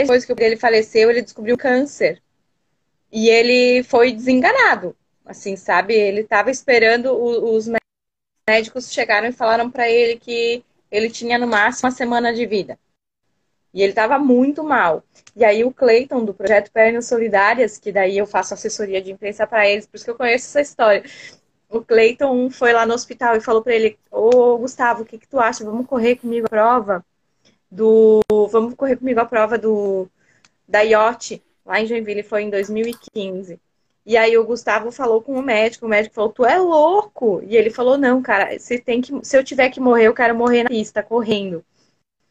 depois 0.02 0.24
que 0.24 0.34
ele 0.40 0.56
faleceu, 0.56 1.10
ele 1.10 1.22
descobriu 1.22 1.58
câncer. 1.58 2.22
E 3.12 3.30
ele 3.30 3.84
foi 3.84 4.14
desenganado, 4.14 4.96
assim, 5.26 5.56
sabe? 5.56 5.94
Ele 5.94 6.22
estava 6.22 6.50
esperando 6.50 7.12
os 7.14 7.70
médicos 8.48 8.92
chegaram 8.92 9.28
e 9.28 9.34
falaram 9.34 9.70
para 9.70 9.90
ele 9.90 10.18
que 10.18 10.64
ele 10.90 11.10
tinha 11.10 11.38
no 11.38 11.48
máximo 11.48 11.90
uma 11.90 11.96
semana 11.96 12.34
de 12.34 12.46
vida. 12.46 12.80
E 13.74 13.82
ele 13.82 13.92
estava 13.92 14.18
muito 14.18 14.64
mal. 14.64 15.04
E 15.36 15.44
aí 15.44 15.64
o 15.64 15.72
Cleiton, 15.72 16.24
do 16.24 16.34
projeto 16.34 16.72
Pernas 16.72 17.06
Solidárias, 17.06 17.78
que 17.78 17.92
daí 17.92 18.18
eu 18.18 18.26
faço 18.26 18.54
assessoria 18.54 19.02
de 19.02 19.12
imprensa 19.12 19.46
para 19.46 19.68
eles, 19.68 19.86
por 19.86 19.98
isso 19.98 20.06
que 20.06 20.12
eu 20.12 20.18
conheço 20.18 20.48
essa 20.48 20.62
história. 20.62 21.04
O 21.70 21.82
Cleiton 21.82 22.50
foi 22.50 22.74
lá 22.74 22.86
no 22.86 22.94
hospital 22.94 23.36
e 23.36 23.42
falou 23.42 23.62
para 23.62 23.76
ele: 23.76 24.00
Ô 24.10 24.58
Gustavo, 24.58 25.04
o 25.04 25.06
que, 25.06 25.20
que 25.20 25.28
tu 25.28 25.40
acha? 25.40 25.64
Vamos 25.64 25.86
correr 25.86 26.16
comigo 26.16 26.48
a 26.48 26.50
prova 26.50 27.06
do. 27.72 28.20
Vamos 28.52 28.74
correr 28.76 28.98
comigo 28.98 29.20
a 29.20 29.26
prova 29.26 29.58
do 29.58 30.08
da 30.68 30.82
IOT, 30.82 31.42
lá 31.66 31.82
em 31.82 31.88
Joinville, 31.88 32.24
foi 32.24 32.44
em 32.44 32.50
2015. 32.50 33.60
E 34.06 34.18
aí 34.18 34.38
o 34.38 34.46
Gustavo 34.46 34.92
falou 34.92 35.22
com 35.22 35.34
o 35.34 35.42
médico, 35.42 35.86
o 35.86 35.90
médico 35.90 36.16
falou, 36.16 36.32
tu 36.32 36.46
é 36.46 36.58
louco? 36.58 37.42
E 37.44 37.56
ele 37.56 37.70
falou, 37.70 37.98
não, 37.98 38.22
cara, 38.22 38.58
se, 38.60 38.80
tem 38.80 39.02
que, 39.02 39.14
se 39.24 39.38
eu 39.38 39.44
tiver 39.44 39.70
que 39.70 39.80
morrer, 39.80 40.08
eu 40.08 40.14
quero 40.14 40.36
morrer 40.36 40.64
na 40.64 40.70
pista, 40.70 41.04
correndo. 41.04 41.64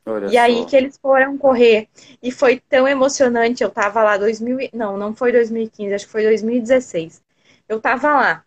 Olha 0.05 0.26
e 0.26 0.32
só. 0.32 0.41
aí 0.41 0.64
que 0.64 0.76
eles 0.76 0.97
foram 0.97 1.36
correr. 1.36 1.89
E 2.22 2.32
foi 2.32 2.61
tão 2.68 2.89
emocionante. 2.89 3.62
Eu 3.62 3.70
tava 3.70 4.03
lá 4.03 4.16
2000, 4.16 4.70
não, 4.72 4.97
não 4.97 5.14
foi 5.14 5.30
2015, 5.30 5.95
acho 5.95 6.07
que 6.07 6.12
foi 6.12 6.24
2016. 6.24 7.22
Eu 7.68 7.80
tava 7.80 8.09
lá. 8.09 8.45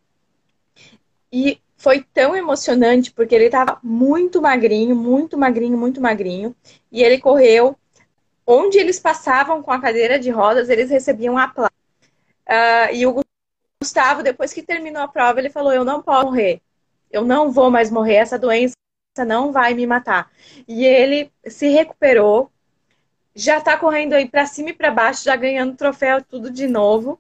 E 1.31 1.59
foi 1.82 2.05
tão 2.13 2.36
emocionante 2.36 3.11
porque 3.11 3.34
ele 3.34 3.49
tava 3.49 3.79
muito 3.82 4.39
magrinho, 4.39 4.95
muito 4.95 5.36
magrinho, 5.36 5.75
muito 5.75 5.99
magrinho. 5.99 6.55
E 6.91 7.01
ele 7.03 7.17
correu. 7.17 7.75
Onde 8.45 8.77
eles 8.77 8.99
passavam 8.99 9.63
com 9.63 9.71
a 9.71 9.82
cadeira 9.82 10.19
de 10.19 10.29
rodas, 10.29 10.69
eles 10.69 10.91
recebiam 10.91 11.38
a 11.38 11.47
placa. 11.47 11.73
Uh, 12.47 12.93
e 12.93 13.05
o 13.07 13.23
Gustavo, 13.82 14.21
depois 14.21 14.53
que 14.53 14.61
terminou 14.61 15.01
a 15.01 15.07
prova, 15.07 15.39
ele 15.39 15.49
falou: 15.49 15.73
Eu 15.73 15.84
não 15.84 16.03
posso 16.03 16.25
morrer. 16.25 16.61
Eu 17.09 17.25
não 17.25 17.51
vou 17.51 17.71
mais 17.71 17.89
morrer. 17.89 18.15
Essa 18.15 18.38
doença 18.38 18.75
não 19.25 19.51
vai 19.51 19.73
me 19.73 19.88
matar. 19.88 20.32
E 20.67 20.86
ele 20.86 21.32
se 21.47 21.67
recuperou, 21.67 22.51
já 23.34 23.59
tá 23.59 23.75
correndo 23.75 24.13
aí 24.13 24.29
para 24.29 24.45
cima 24.45 24.69
e 24.69 24.73
para 24.73 24.91
baixo, 24.91 25.23
já 25.23 25.36
ganhando 25.36 25.75
troféu 25.75 26.23
tudo 26.23 26.51
de 26.51 26.67
novo. 26.67 27.19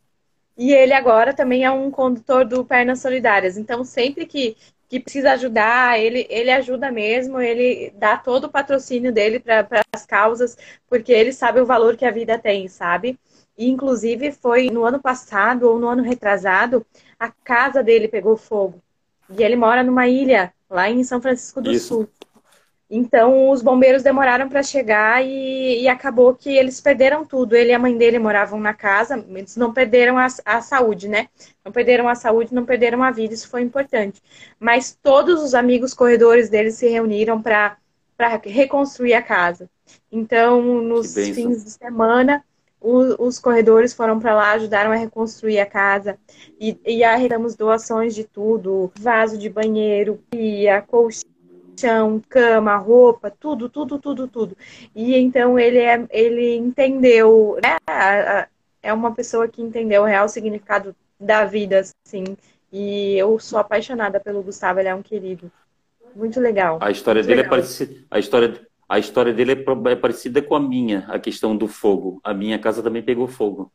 E 0.57 0.73
ele 0.73 0.93
agora 0.93 1.33
também 1.33 1.63
é 1.63 1.71
um 1.71 1.89
condutor 1.89 2.45
do 2.45 2.63
Pernas 2.63 2.99
Solidárias. 2.99 3.57
Então, 3.57 3.83
sempre 3.83 4.25
que, 4.25 4.55
que 4.89 4.99
precisa 4.99 5.31
ajudar, 5.33 5.99
ele, 5.99 6.27
ele 6.29 6.51
ajuda 6.51 6.91
mesmo, 6.91 7.39
ele 7.39 7.93
dá 7.95 8.17
todo 8.17 8.45
o 8.45 8.49
patrocínio 8.49 9.11
dele 9.11 9.39
para 9.39 9.67
as 9.93 10.05
causas, 10.05 10.57
porque 10.89 11.11
ele 11.11 11.31
sabe 11.31 11.61
o 11.61 11.65
valor 11.65 11.95
que 11.95 12.05
a 12.05 12.11
vida 12.11 12.37
tem, 12.37 12.67
sabe? 12.67 13.17
E, 13.57 13.69
inclusive, 13.69 14.31
foi 14.31 14.69
no 14.69 14.83
ano 14.83 14.99
passado 14.99 15.69
ou 15.69 15.79
no 15.79 15.87
ano 15.87 16.03
retrasado, 16.03 16.85
a 17.19 17.29
casa 17.29 17.83
dele 17.83 18.07
pegou 18.07 18.35
fogo. 18.35 18.81
E 19.29 19.43
ele 19.43 19.55
mora 19.55 19.83
numa 19.83 20.07
ilha 20.07 20.53
lá 20.69 20.89
em 20.89 21.03
São 21.03 21.21
Francisco 21.21 21.61
do 21.61 21.71
Isso. 21.71 21.87
Sul. 21.87 22.09
Então, 22.93 23.49
os 23.49 23.61
bombeiros 23.61 24.03
demoraram 24.03 24.49
para 24.49 24.61
chegar 24.61 25.25
e, 25.25 25.81
e, 25.81 25.87
acabou 25.87 26.35
que 26.35 26.49
eles 26.49 26.81
perderam 26.81 27.25
tudo. 27.25 27.55
Ele 27.55 27.71
e 27.71 27.73
a 27.73 27.79
mãe 27.79 27.97
dele 27.97 28.19
moravam 28.19 28.59
na 28.59 28.73
casa, 28.73 29.25
eles 29.29 29.55
não 29.55 29.71
perderam 29.71 30.17
a, 30.17 30.27
a, 30.43 30.61
saúde, 30.61 31.07
né? 31.07 31.29
Não 31.63 31.71
perderam 31.71 32.09
a 32.09 32.15
saúde, 32.15 32.53
não 32.53 32.65
perderam 32.65 33.01
a 33.01 33.09
vida, 33.09 33.33
isso 33.33 33.47
foi 33.47 33.61
importante. 33.61 34.21
Mas 34.59 34.93
todos 35.01 35.41
os 35.41 35.53
amigos 35.53 35.93
corredores 35.93 36.49
dele 36.49 36.69
se 36.69 36.85
reuniram 36.89 37.41
para 37.41 37.77
reconstruir 38.43 39.13
a 39.13 39.21
casa. 39.21 39.69
Então, 40.11 40.61
nos 40.61 41.13
fins 41.13 41.63
de 41.63 41.71
semana, 41.71 42.43
os 42.81 43.39
corredores 43.39 43.93
foram 43.93 44.19
para 44.19 44.35
lá, 44.35 44.51
ajudaram 44.51 44.91
a 44.91 44.95
reconstruir 44.95 45.59
a 45.59 45.65
casa 45.65 46.17
e, 46.59 46.77
e 46.85 47.05
arrecadamos 47.05 47.55
doações 47.55 48.13
de 48.13 48.25
tudo: 48.25 48.91
vaso 48.99 49.37
de 49.37 49.47
banheiro, 49.47 50.21
pia, 50.29 50.81
colchão, 50.81 51.30
cama, 52.29 52.75
roupa, 52.77 53.31
tudo, 53.31 53.69
tudo, 53.69 53.99
tudo, 53.99 54.27
tudo. 54.27 54.57
E 54.95 55.15
então 55.15 55.57
ele, 55.57 55.79
é, 55.79 56.05
ele 56.09 56.55
entendeu, 56.55 57.57
né? 57.61 57.77
É 58.81 58.91
uma 58.93 59.13
pessoa 59.13 59.47
que 59.47 59.61
entendeu 59.61 60.01
o 60.01 60.05
real 60.05 60.27
significado 60.27 60.95
da 61.19 61.45
vida, 61.45 61.81
assim. 62.05 62.23
E 62.71 63.15
eu 63.17 63.37
sou 63.39 63.59
apaixonada 63.59 64.19
pelo 64.19 64.41
Gustavo, 64.41 64.79
ele 64.79 64.89
é 64.89 64.95
um 64.95 65.01
querido. 65.01 65.51
Muito 66.15 66.39
legal. 66.39 66.79
A 66.81 66.91
história 66.91 67.21
dele 67.21 67.41
é 67.41 67.43
legal. 67.43 67.53
é 67.53 67.61
parecida. 67.61 67.95
A 68.09 68.19
história 68.19 68.67
a 68.91 68.99
história 68.99 69.31
dele 69.31 69.53
é, 69.53 69.91
é, 69.91 69.95
parecida 69.95 70.41
com 70.41 70.53
a 70.53 70.59
minha, 70.59 71.05
a 71.07 71.17
questão 71.17 71.55
do 71.55 71.65
fogo. 71.65 72.19
A 72.21 72.33
minha 72.33 72.59
casa 72.59 72.83
também 72.83 73.01
pegou 73.01 73.25
fogo. 73.25 73.71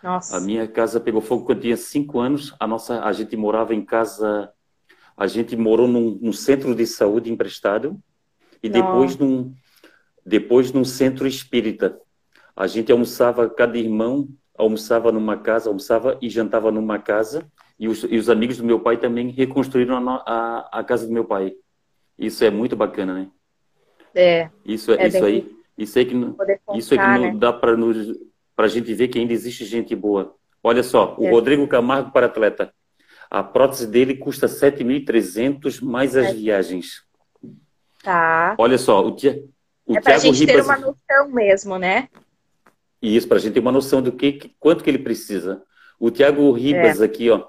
Nossa. 0.00 0.36
A 0.36 0.40
minha 0.40 0.68
casa 0.68 1.00
pegou 1.00 1.20
fogo 1.20 1.44
quando 1.44 1.58
eu 1.58 1.62
tinha 1.62 1.76
cinco 1.76 2.20
anos. 2.20 2.54
A 2.60 2.64
nossa, 2.64 3.02
a 3.02 3.12
gente 3.12 3.36
morava 3.36 3.74
em 3.74 3.84
casa, 3.84 4.52
a 5.16 5.26
gente 5.26 5.56
morou 5.56 5.86
num, 5.86 6.18
num 6.20 6.32
centro 6.32 6.74
de 6.74 6.86
saúde 6.86 7.30
emprestado 7.30 8.00
e 8.62 8.68
depois 8.68 9.16
num, 9.16 9.54
depois 10.24 10.72
num 10.72 10.84
centro 10.84 11.26
espírita. 11.26 11.98
A 12.56 12.66
gente 12.66 12.90
almoçava, 12.90 13.48
cada 13.48 13.76
irmão 13.76 14.28
almoçava 14.56 15.10
numa 15.12 15.36
casa, 15.36 15.68
almoçava 15.68 16.18
e 16.20 16.28
jantava 16.28 16.70
numa 16.70 16.98
casa. 16.98 17.46
E 17.78 17.88
os, 17.88 18.04
e 18.04 18.16
os 18.16 18.30
amigos 18.30 18.56
do 18.58 18.64
meu 18.64 18.80
pai 18.80 18.96
também 18.96 19.30
reconstruíram 19.30 19.96
a, 19.96 20.22
a, 20.24 20.80
a 20.80 20.84
casa 20.84 21.06
do 21.06 21.12
meu 21.12 21.24
pai. 21.24 21.52
Isso 22.18 22.44
é 22.44 22.50
muito 22.50 22.76
bacana, 22.76 23.14
né? 23.14 23.28
É. 24.14 24.48
Isso, 24.64 24.92
é, 24.92 25.08
isso 25.08 25.24
aí, 25.24 25.56
isso 25.76 25.98
aí 25.98 26.04
que 26.04 26.14
não, 26.14 26.36
isso 26.76 26.94
é 26.94 26.96
que 26.96 27.02
não 27.02 27.20
né? 27.20 27.34
dá 27.36 27.52
para 27.52 27.76
para 28.54 28.66
a 28.66 28.68
gente 28.68 28.94
ver 28.94 29.08
que 29.08 29.18
ainda 29.18 29.32
existe 29.32 29.64
gente 29.64 29.96
boa. 29.96 30.36
Olha 30.62 30.84
só, 30.84 31.16
o 31.18 31.26
é. 31.26 31.30
Rodrigo 31.30 31.66
Camargo 31.66 32.12
para 32.12 32.26
atleta. 32.26 32.72
A 33.34 33.42
prótese 33.42 33.88
dele 33.88 34.14
custa 34.14 34.46
7.300 34.46 35.82
mais 35.82 36.14
as 36.14 36.26
é. 36.26 36.32
viagens. 36.34 37.02
Tá. 38.00 38.54
Olha 38.56 38.78
só, 38.78 39.04
o, 39.04 39.10
tia, 39.10 39.42
o 39.84 39.96
é 39.96 40.12
a 40.12 40.18
gente 40.18 40.38
Ribas... 40.38 40.54
ter 40.54 40.62
uma 40.62 40.78
noção 40.78 41.32
mesmo, 41.32 41.76
né? 41.76 42.08
Isso, 43.02 43.26
para 43.26 43.38
a 43.38 43.40
gente 43.40 43.54
ter 43.54 43.58
uma 43.58 43.72
noção 43.72 44.00
do 44.00 44.12
que, 44.12 44.54
quanto 44.60 44.84
que 44.84 44.90
ele 44.90 45.00
precisa. 45.00 45.64
O 45.98 46.12
Tiago 46.12 46.52
Ribas 46.52 47.00
é. 47.00 47.06
aqui, 47.06 47.28
ó. 47.28 47.48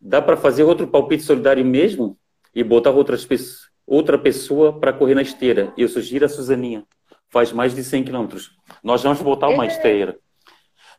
Dá 0.00 0.22
para 0.22 0.36
fazer 0.36 0.62
outro 0.62 0.86
palpite 0.86 1.24
solidário 1.24 1.64
mesmo 1.64 2.16
e 2.54 2.62
botar 2.62 2.92
outras 2.92 3.26
outra 3.84 4.16
pessoa 4.16 4.78
para 4.78 4.92
correr 4.92 5.16
na 5.16 5.22
esteira. 5.22 5.72
Eu 5.76 5.88
sugiro 5.88 6.24
a 6.24 6.28
Suzaninha. 6.28 6.84
Faz 7.30 7.50
mais 7.50 7.74
de 7.74 7.82
100 7.82 8.04
quilômetros. 8.04 8.56
Nós 8.80 9.02
vamos 9.02 9.20
botar 9.20 9.48
uma 9.48 9.64
é. 9.64 9.66
esteira. 9.66 10.20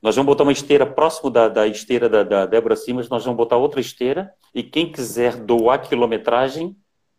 Nós 0.01 0.15
vamos 0.15 0.27
botar 0.27 0.43
uma 0.43 0.51
esteira 0.51 0.85
próximo 0.85 1.29
da, 1.29 1.47
da 1.47 1.67
esteira 1.67 2.07
da, 2.07 2.23
da 2.23 2.45
Débora 2.45 2.75
Simas, 2.75 3.09
nós 3.09 3.23
vamos 3.23 3.37
botar 3.37 3.57
outra 3.57 3.81
esteira 3.81 4.31
e 4.53 4.63
quem 4.63 4.91
quiser 4.91 5.35
doar 5.35 5.81
quilometragem, 5.81 6.75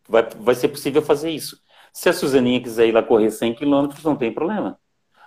vai, 0.07 0.27
vai 0.39 0.55
ser 0.55 0.69
possível 0.69 1.01
fazer 1.01 1.29
isso. 1.29 1.57
Se 1.93 2.09
a 2.09 2.13
Suzaninha 2.13 2.61
quiser 2.61 2.87
ir 2.87 2.91
lá 2.91 3.03
correr 3.03 3.31
100 3.31 3.55
quilômetros, 3.55 4.03
não 4.03 4.15
tem 4.15 4.33
problema. 4.33 4.79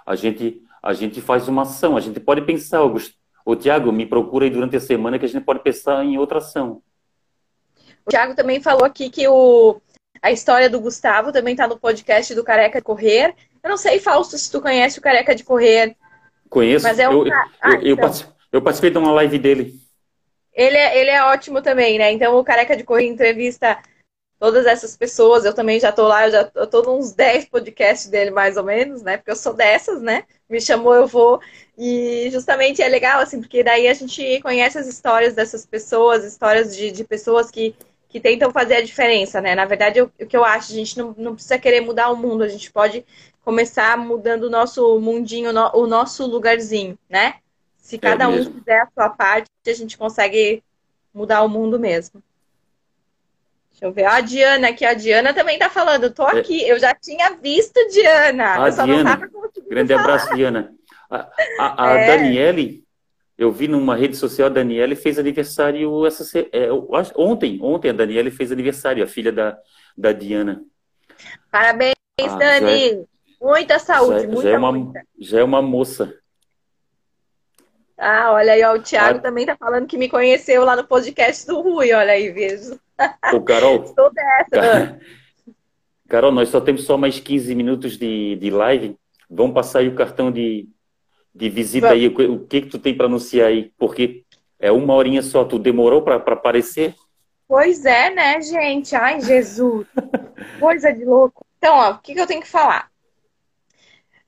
A 0.06 0.14
gente, 0.14 0.62
a 0.82 0.92
gente 0.92 1.20
faz 1.20 1.48
uma 1.48 1.62
ação, 1.62 1.96
a 1.96 2.00
gente 2.00 2.20
pode 2.20 2.42
pensar, 2.42 2.78
Augusto. 2.78 3.14
Tiago, 3.56 3.92
me 3.92 4.06
procura 4.06 4.44
aí 4.44 4.50
durante 4.50 4.76
a 4.76 4.80
semana 4.80 5.18
que 5.18 5.24
a 5.24 5.28
gente 5.28 5.44
pode 5.44 5.60
pensar 5.60 6.04
em 6.04 6.16
outra 6.16 6.38
ação. 6.38 6.82
O 8.06 8.10
Tiago 8.10 8.34
também 8.34 8.60
falou 8.60 8.84
aqui 8.84 9.10
que 9.10 9.26
o, 9.28 9.80
a 10.20 10.30
história 10.30 10.70
do 10.70 10.80
Gustavo 10.80 11.32
também 11.32 11.52
está 11.52 11.66
no 11.66 11.78
podcast 11.78 12.34
do 12.34 12.44
Careca 12.44 12.78
de 12.78 12.84
Correr. 12.84 13.34
Eu 13.62 13.70
não 13.70 13.76
sei, 13.76 13.98
Fausto, 13.98 14.38
se 14.38 14.50
tu 14.50 14.60
conhece 14.60 14.98
o 14.98 15.02
Careca 15.02 15.34
de 15.34 15.44
Correr. 15.44 15.96
Conheço. 16.52 16.84
Mas 16.86 16.98
é 16.98 17.08
um... 17.08 17.26
eu, 17.26 17.32
ah, 17.62 17.72
eu, 17.82 17.94
então. 17.94 18.10
eu, 18.52 18.60
participei 18.60 18.90
de 18.90 18.98
uma 18.98 19.10
live 19.12 19.38
dele. 19.38 19.74
Ele 20.52 20.76
é, 20.76 21.00
ele 21.00 21.08
é 21.08 21.24
ótimo 21.24 21.62
também, 21.62 21.98
né? 21.98 22.12
Então 22.12 22.38
o 22.38 22.44
Careca 22.44 22.76
de 22.76 22.84
Correr 22.84 23.06
entrevista 23.06 23.78
todas 24.38 24.66
essas 24.66 24.94
pessoas. 24.94 25.46
Eu 25.46 25.54
também 25.54 25.80
já 25.80 25.88
estou 25.88 26.06
lá, 26.06 26.26
eu 26.26 26.30
já 26.30 26.52
estou 26.62 26.82
nos 26.82 27.12
10 27.12 27.46
podcasts 27.46 28.10
dele, 28.10 28.30
mais 28.30 28.58
ou 28.58 28.64
menos, 28.64 29.02
né? 29.02 29.16
Porque 29.16 29.30
eu 29.30 29.36
sou 29.36 29.54
dessas, 29.54 30.02
né? 30.02 30.24
Me 30.46 30.60
chamou, 30.60 30.94
eu 30.94 31.06
vou. 31.06 31.40
E 31.78 32.28
justamente 32.30 32.82
é 32.82 32.88
legal, 32.88 33.20
assim, 33.20 33.40
porque 33.40 33.64
daí 33.64 33.88
a 33.88 33.94
gente 33.94 34.42
conhece 34.42 34.76
as 34.76 34.86
histórias 34.86 35.32
dessas 35.32 35.64
pessoas, 35.64 36.22
histórias 36.22 36.76
de, 36.76 36.90
de 36.90 37.02
pessoas 37.02 37.50
que 37.50 37.74
que 38.12 38.20
tentam 38.20 38.52
fazer 38.52 38.76
a 38.76 38.82
diferença, 38.82 39.40
né? 39.40 39.54
Na 39.54 39.64
verdade, 39.64 40.02
o, 40.02 40.08
que 40.10 40.36
eu 40.36 40.44
acho, 40.44 40.70
a 40.70 40.76
gente 40.76 40.98
não, 40.98 41.14
não 41.16 41.32
precisa 41.32 41.58
querer 41.58 41.80
mudar 41.80 42.10
o 42.10 42.16
mundo, 42.16 42.44
a 42.44 42.48
gente 42.48 42.70
pode 42.70 43.06
começar 43.44 43.96
mudando 43.98 44.44
o 44.44 44.50
nosso 44.50 44.98
mundinho, 45.00 45.50
o 45.74 45.86
nosso 45.86 46.26
lugarzinho, 46.26 46.98
né? 47.08 47.34
Se 47.76 47.96
é 47.96 47.98
cada 47.98 48.24
é 48.24 48.28
um 48.28 48.44
fizer 48.44 48.80
a 48.80 48.88
sua 48.94 49.10
parte, 49.10 49.50
a 49.66 49.74
gente 49.74 49.98
consegue 49.98 50.62
mudar 51.12 51.42
o 51.42 51.48
mundo 51.48 51.78
mesmo. 51.78 52.22
Deixa 53.70 53.84
eu 53.84 53.92
ver. 53.92 54.04
A 54.04 54.20
Diana 54.20 54.68
aqui, 54.68 54.84
a 54.84 54.94
Diana 54.94 55.34
também 55.34 55.58
tá 55.58 55.68
falando. 55.68 56.10
Tô 56.10 56.28
é. 56.28 56.38
aqui, 56.38 56.66
eu 56.66 56.78
já 56.78 56.94
tinha 56.94 57.30
visto 57.30 57.78
Diana. 57.88 58.64
A 58.64 58.70
Diana. 58.70 59.30
Grande 59.68 59.92
falar. 59.92 60.02
abraço, 60.02 60.34
Diana. 60.34 60.72
A, 61.10 61.28
a, 61.58 61.90
a 61.90 61.98
é. 61.98 62.06
Daniele 62.06 62.82
eu 63.36 63.50
vi 63.50 63.66
numa 63.66 63.96
rede 63.96 64.16
social 64.16 64.46
a 64.46 64.52
Daniela 64.52 64.94
fez 64.94 65.18
aniversário 65.18 66.06
essa, 66.06 66.38
é, 66.52 66.68
ontem. 67.16 67.58
Ontem 67.60 67.90
a 67.90 67.92
Daniela 67.92 68.30
fez 68.30 68.52
aniversário, 68.52 69.02
a 69.02 69.06
filha 69.06 69.32
da, 69.32 69.58
da 69.98 70.12
Diana. 70.12 70.62
Parabéns, 71.50 71.94
ah, 72.20 72.36
Dani! 72.36 73.04
É, 73.42 73.46
muita 73.46 73.78
saúde, 73.80 74.22
já, 74.22 74.28
muita, 74.28 74.42
já 74.42 74.50
é 74.50 74.58
uma, 74.58 74.72
muita. 74.72 75.06
Já 75.18 75.40
é 75.40 75.44
uma 75.44 75.60
moça. 75.60 76.14
Ah, 77.98 78.32
olha 78.32 78.52
aí, 78.52 78.62
ó, 78.64 78.74
o 78.74 78.82
Thiago 78.82 79.18
ah. 79.18 79.22
também 79.22 79.44
tá 79.44 79.56
falando 79.56 79.86
que 79.86 79.98
me 79.98 80.08
conheceu 80.08 80.64
lá 80.64 80.76
no 80.76 80.86
podcast 80.86 81.46
do 81.46 81.60
Rui, 81.60 81.92
olha 81.92 82.12
aí, 82.12 82.30
vejo. 82.30 82.78
Ô, 83.32 83.40
Carol. 83.40 83.82
Estou 83.84 84.10
dessa. 84.12 84.98
Carol, 86.08 86.32
nós 86.32 86.50
só 86.50 86.60
temos 86.60 86.84
só 86.84 86.96
mais 86.96 87.18
15 87.18 87.54
minutos 87.54 87.96
de, 87.96 88.36
de 88.36 88.50
live. 88.50 88.96
Vamos 89.30 89.54
passar 89.54 89.78
aí 89.78 89.88
o 89.88 89.94
cartão 89.94 90.30
de, 90.30 90.68
de 91.34 91.48
visita 91.48 91.88
Vamos. 91.88 92.02
aí. 92.02 92.26
O 92.26 92.46
que 92.46 92.60
que 92.62 92.68
tu 92.68 92.78
tem 92.78 92.94
para 92.94 93.06
anunciar 93.06 93.48
aí? 93.48 93.72
Porque 93.78 94.22
é 94.58 94.70
uma 94.70 94.94
horinha 94.94 95.22
só. 95.22 95.44
Tu 95.44 95.58
demorou 95.58 96.02
para 96.02 96.16
aparecer? 96.16 96.94
Pois 97.48 97.84
é, 97.86 98.10
né, 98.10 98.40
gente? 98.42 98.94
Ai, 98.94 99.22
Jesus. 99.22 99.86
Coisa 100.60 100.92
de 100.92 101.04
louco. 101.04 101.46
Então, 101.56 101.76
ó, 101.76 101.92
o 101.92 101.98
que, 101.98 102.12
que 102.12 102.20
eu 102.20 102.26
tenho 102.26 102.42
que 102.42 102.48
falar? 102.48 102.91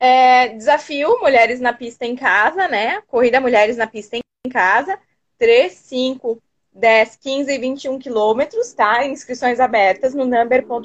É, 0.04 0.48
desafio 0.48 1.18
Mulheres 1.18 1.60
na 1.60 1.72
Pista 1.72 2.04
em 2.04 2.14
Casa, 2.14 2.68
né? 2.68 3.00
Corrida 3.06 3.40
Mulheres 3.40 3.78
na 3.78 3.86
Pista 3.86 4.18
em 4.18 4.50
Casa. 4.50 4.98
3, 5.38 5.72
5, 5.72 6.42
10, 6.74 7.16
15 7.16 7.50
e 7.50 7.58
21 7.58 7.98
quilômetros, 7.98 8.74
tá? 8.74 9.06
Inscrições 9.06 9.58
abertas 9.58 10.14
no 10.14 10.26
number.esp.br. 10.26 10.84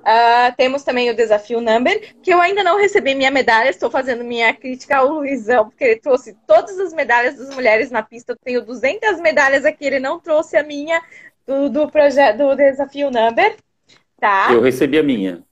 Uh, 0.00 0.56
temos 0.56 0.82
também 0.82 1.08
o 1.10 1.14
desafio 1.14 1.60
Number, 1.60 2.12
que 2.20 2.34
eu 2.34 2.40
ainda 2.40 2.64
não 2.64 2.76
recebi 2.76 3.14
minha 3.14 3.30
medalha, 3.30 3.70
estou 3.70 3.88
fazendo 3.88 4.24
minha 4.24 4.52
crítica 4.52 4.96
ao 4.96 5.06
Luizão, 5.06 5.68
porque 5.68 5.84
ele 5.84 6.00
trouxe 6.00 6.36
todas 6.44 6.76
as 6.80 6.92
medalhas 6.92 7.36
das 7.36 7.54
mulheres 7.54 7.92
na 7.92 8.02
pista. 8.02 8.32
Eu 8.32 8.36
tenho 8.44 8.64
200 8.64 9.20
medalhas 9.20 9.64
aqui, 9.64 9.84
ele 9.84 10.00
não 10.00 10.18
trouxe 10.18 10.56
a 10.56 10.64
minha 10.64 11.00
do, 11.46 11.70
do 11.70 11.88
projeto 11.88 12.38
do 12.38 12.56
desafio 12.56 13.12
Number, 13.12 13.54
tá? 14.18 14.48
Eu 14.50 14.60
recebi 14.60 14.98
a 14.98 15.04
minha. 15.04 15.44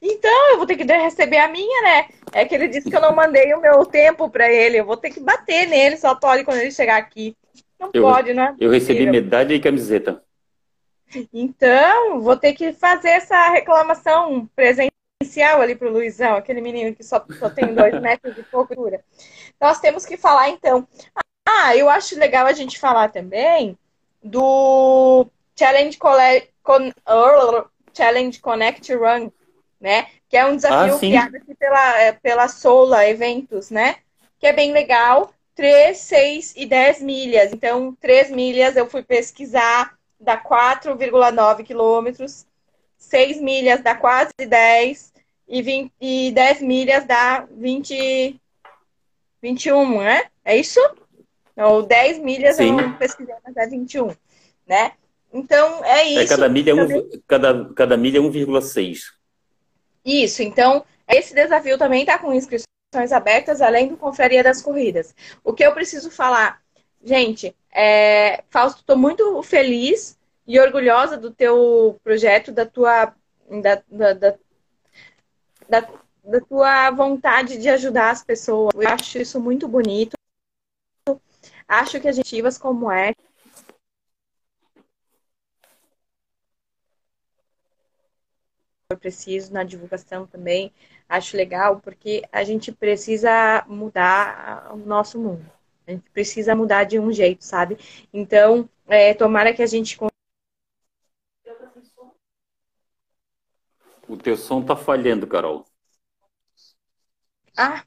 Então, 0.00 0.50
eu 0.50 0.56
vou 0.56 0.66
ter 0.66 0.76
que 0.76 0.84
receber 0.84 1.38
a 1.38 1.48
minha, 1.48 1.82
né? 1.82 2.08
É 2.32 2.44
que 2.44 2.54
ele 2.54 2.68
disse 2.68 2.88
que 2.88 2.96
eu 2.96 3.00
não 3.00 3.14
mandei 3.14 3.52
o 3.54 3.60
meu 3.60 3.84
tempo 3.84 4.30
para 4.30 4.50
ele. 4.50 4.78
Eu 4.78 4.84
vou 4.84 4.96
ter 4.96 5.10
que 5.10 5.20
bater 5.20 5.66
nele, 5.66 5.96
só 5.96 6.14
pode 6.14 6.44
quando 6.44 6.58
ele 6.58 6.70
chegar 6.70 6.96
aqui. 6.96 7.36
Não 7.78 7.90
eu, 7.92 8.02
pode, 8.02 8.32
né? 8.32 8.54
Eu 8.60 8.70
recebi 8.70 9.06
medalha 9.06 9.54
e 9.54 9.60
camiseta. 9.60 10.22
Então, 11.32 12.20
vou 12.20 12.36
ter 12.36 12.54
que 12.54 12.72
fazer 12.72 13.10
essa 13.10 13.50
reclamação 13.50 14.48
presencial 14.56 15.60
ali 15.60 15.74
pro 15.74 15.90
Luizão, 15.90 16.36
aquele 16.36 16.60
menino 16.60 16.94
que 16.94 17.02
só, 17.02 17.24
só 17.38 17.50
tem 17.50 17.74
dois 17.74 17.92
metros 18.00 18.34
de 18.34 18.42
poucura. 18.44 19.04
Nós 19.60 19.80
temos 19.80 20.06
que 20.06 20.16
falar, 20.16 20.48
então. 20.48 20.86
Ah, 21.46 21.76
eu 21.76 21.90
acho 21.90 22.18
legal 22.18 22.46
a 22.46 22.52
gente 22.52 22.78
falar 22.78 23.10
também 23.10 23.76
do 24.22 25.26
Challenge, 25.58 25.98
Cole... 25.98 26.48
Con... 26.62 26.92
Challenge 27.94 28.40
Connect 28.40 28.94
Run, 28.94 29.30
né? 29.82 30.06
Que 30.28 30.36
é 30.36 30.46
um 30.46 30.54
desafio 30.54 30.94
ah, 30.94 30.98
criado 30.98 31.34
aqui 31.34 31.54
pela, 31.56 32.00
é, 32.00 32.12
pela 32.12 32.48
Sola 32.48 33.06
Eventos, 33.06 33.68
né? 33.68 33.96
Que 34.38 34.46
é 34.46 34.52
bem 34.52 34.72
legal. 34.72 35.34
3, 35.54 35.98
6 35.98 36.54
e 36.56 36.64
10 36.64 37.02
milhas. 37.02 37.52
Então, 37.52 37.94
3 38.00 38.30
milhas 38.30 38.76
eu 38.76 38.88
fui 38.88 39.02
pesquisar, 39.02 39.92
dá 40.18 40.38
4,9 40.38 41.64
quilômetros. 41.64 42.46
6 42.96 43.40
milhas 43.42 43.82
dá 43.82 43.94
quase 43.94 44.30
10. 44.38 45.12
E, 45.48 45.60
20, 45.60 45.92
e 46.00 46.30
10 46.30 46.62
milhas 46.62 47.04
dá 47.04 47.46
20, 47.50 48.40
21, 49.42 49.98
né? 49.98 50.24
É 50.44 50.56
isso? 50.56 50.80
Ou 51.56 51.82
10 51.82 52.18
milhas 52.20 52.56
Sim. 52.56 52.68
eu 52.68 52.72
não 52.76 52.92
pesquisei, 52.94 53.34
mas 53.44 53.56
é 53.56 53.66
21, 53.66 54.14
né? 54.66 54.92
Então, 55.34 55.84
é, 55.84 56.00
é 56.00 56.04
isso. 56.04 56.20
É, 56.20 56.26
cada 56.26 56.48
milha 56.48 56.70
é, 56.70 56.74
um, 56.74 57.10
cada, 57.26 57.74
cada 57.74 57.96
milha 57.96 58.18
é 58.18 58.20
1,6. 58.20 59.21
Isso, 60.04 60.42
então, 60.42 60.84
esse 61.08 61.34
desafio 61.34 61.78
também 61.78 62.00
está 62.00 62.18
com 62.18 62.32
inscrições 62.32 63.12
abertas, 63.12 63.60
além 63.60 63.88
do 63.88 63.96
Confraria 63.96 64.42
das 64.42 64.60
Corridas. 64.60 65.14
O 65.44 65.52
que 65.52 65.64
eu 65.64 65.72
preciso 65.72 66.10
falar? 66.10 66.60
Gente, 67.02 67.54
é, 67.72 68.44
Fausto, 68.50 68.80
estou 68.80 68.96
muito 68.96 69.42
feliz 69.42 70.18
e 70.46 70.58
orgulhosa 70.60 71.16
do 71.16 71.30
teu 71.30 71.98
projeto, 72.02 72.52
da 72.52 72.66
tua, 72.66 73.14
da, 73.62 73.82
da, 73.88 74.12
da, 74.12 74.38
da, 75.68 76.40
tua 76.48 76.90
vontade 76.90 77.58
de 77.58 77.68
ajudar 77.68 78.10
as 78.10 78.22
pessoas. 78.22 78.72
Eu 78.74 78.88
acho 78.88 79.18
isso 79.18 79.40
muito 79.40 79.66
bonito. 79.66 80.12
Acho 81.66 82.00
que 82.00 82.08
as 82.08 82.58
como 82.58 82.90
é 88.92 88.96
preciso 88.96 89.52
na 89.52 89.64
divulgação 89.64 90.26
também. 90.26 90.72
Acho 91.08 91.36
legal 91.36 91.80
porque 91.80 92.22
a 92.32 92.44
gente 92.44 92.72
precisa 92.72 93.64
mudar 93.68 94.70
o 94.72 94.76
nosso 94.76 95.18
mundo. 95.18 95.44
A 95.86 95.90
gente 95.90 96.08
precisa 96.10 96.54
mudar 96.54 96.84
de 96.84 96.98
um 96.98 97.12
jeito, 97.12 97.44
sabe? 97.44 97.76
Então, 98.12 98.68
é, 98.86 99.12
tomara 99.14 99.52
que 99.52 99.62
a 99.62 99.66
gente 99.66 99.98
O 104.08 104.16
teu 104.16 104.36
som 104.36 104.62
tá 104.62 104.76
falhando, 104.76 105.26
Carol. 105.26 105.64
Ah, 107.56 107.84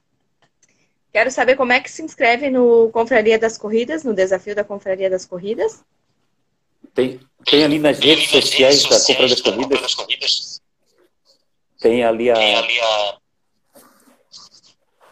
quero 1.11 1.29
saber 1.29 1.55
como 1.55 1.71
é 1.71 1.79
que 1.79 1.91
se 1.91 2.01
inscreve 2.01 2.49
no 2.49 2.89
Confraria 2.91 3.37
das 3.37 3.57
Corridas, 3.57 4.03
no 4.03 4.13
desafio 4.13 4.55
da 4.55 4.63
Confraria 4.63 5.09
das 5.09 5.25
Corridas. 5.25 5.83
Tem, 6.93 7.19
tem 7.45 7.63
ali 7.63 7.77
nas 7.77 7.99
redes 7.99 8.29
sociais 8.29 8.83
da 8.83 8.99
Confraria 8.99 9.67
das 9.81 9.93
Corridas 9.93 10.54
tem 11.85 12.03
ali 12.03 12.31
a, 12.31 12.33
tem 12.33 12.55
ali 12.55 12.79
a 12.79 13.17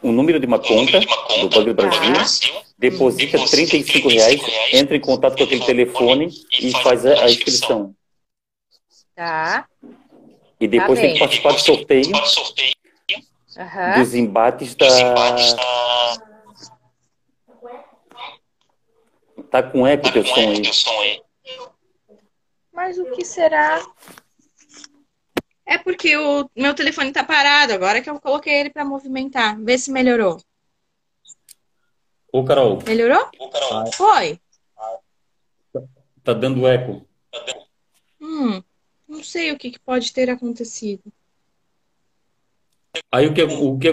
o 0.01 0.11
número 0.11 0.39
de 0.39 0.47
uma 0.47 0.57
conta, 0.57 0.99
de 0.99 1.05
uma 1.05 1.28
conta 1.28 1.38
do 1.38 1.49
Banco 1.49 1.65
do 1.65 1.74
Brasil, 1.76 2.11
Brasil 2.11 2.61
deposita, 2.78 3.38
deposita 3.38 3.55
35 3.55 4.09
reais, 4.09 4.41
reais, 4.41 4.74
entra 4.74 4.97
em 4.97 4.99
contato 4.99 5.38
com 5.38 5.43
aquele 5.43 5.63
telefone 5.63 6.30
e, 6.51 6.71
faz 6.82 7.05
a, 7.05 7.26
a 7.26 7.30
inscrição. 7.30 7.95
Tá. 9.15 9.67
E 10.59 10.67
depois 10.67 10.99
tá 10.99 11.05
tem 11.05 11.13
que 11.13 11.19
participar 11.19 11.53
do 11.53 11.59
sorteio, 11.59 12.07
uhum. 12.07 13.99
dos 13.99 14.15
embates 14.15 14.76
da... 14.76 14.88
Tá 19.51 19.61
com 19.61 19.86
eco 19.86 20.11
teu 20.11 20.26
som 20.26 20.39
aí. 21.01 21.21
Mas 22.74 22.97
o 22.97 23.05
que 23.11 23.24
será? 23.24 23.80
É 25.66 25.78
porque 25.78 26.16
o 26.18 26.49
meu 26.55 26.74
telefone 26.74 27.11
tá 27.11 27.24
parado, 27.24 27.74
agora 27.74 28.01
que 28.01 28.09
eu 28.09 28.20
coloquei 28.20 28.53
ele 28.53 28.70
para 28.70 28.84
movimentar. 28.84 29.59
Vê 29.61 29.78
se 29.78 29.91
melhorou. 29.91 30.41
Ô, 32.32 32.43
Carol. 32.43 32.80
Melhorou? 32.86 33.30
Ô, 33.39 33.49
Carol. 33.49 33.91
Foi. 33.93 34.39
Tá 36.24 36.34
dando 36.34 36.68
eco. 36.68 37.05
Hum, 38.20 38.61
não 39.07 39.24
sei 39.24 39.51
o 39.51 39.57
que, 39.57 39.72
que 39.72 39.80
pode 39.80 40.14
ter 40.14 40.30
acontecido. 40.30 41.03
Aí 43.11 43.28
o 43.28 43.34
que, 43.34 43.43
o 43.43 43.78
que 43.78 43.89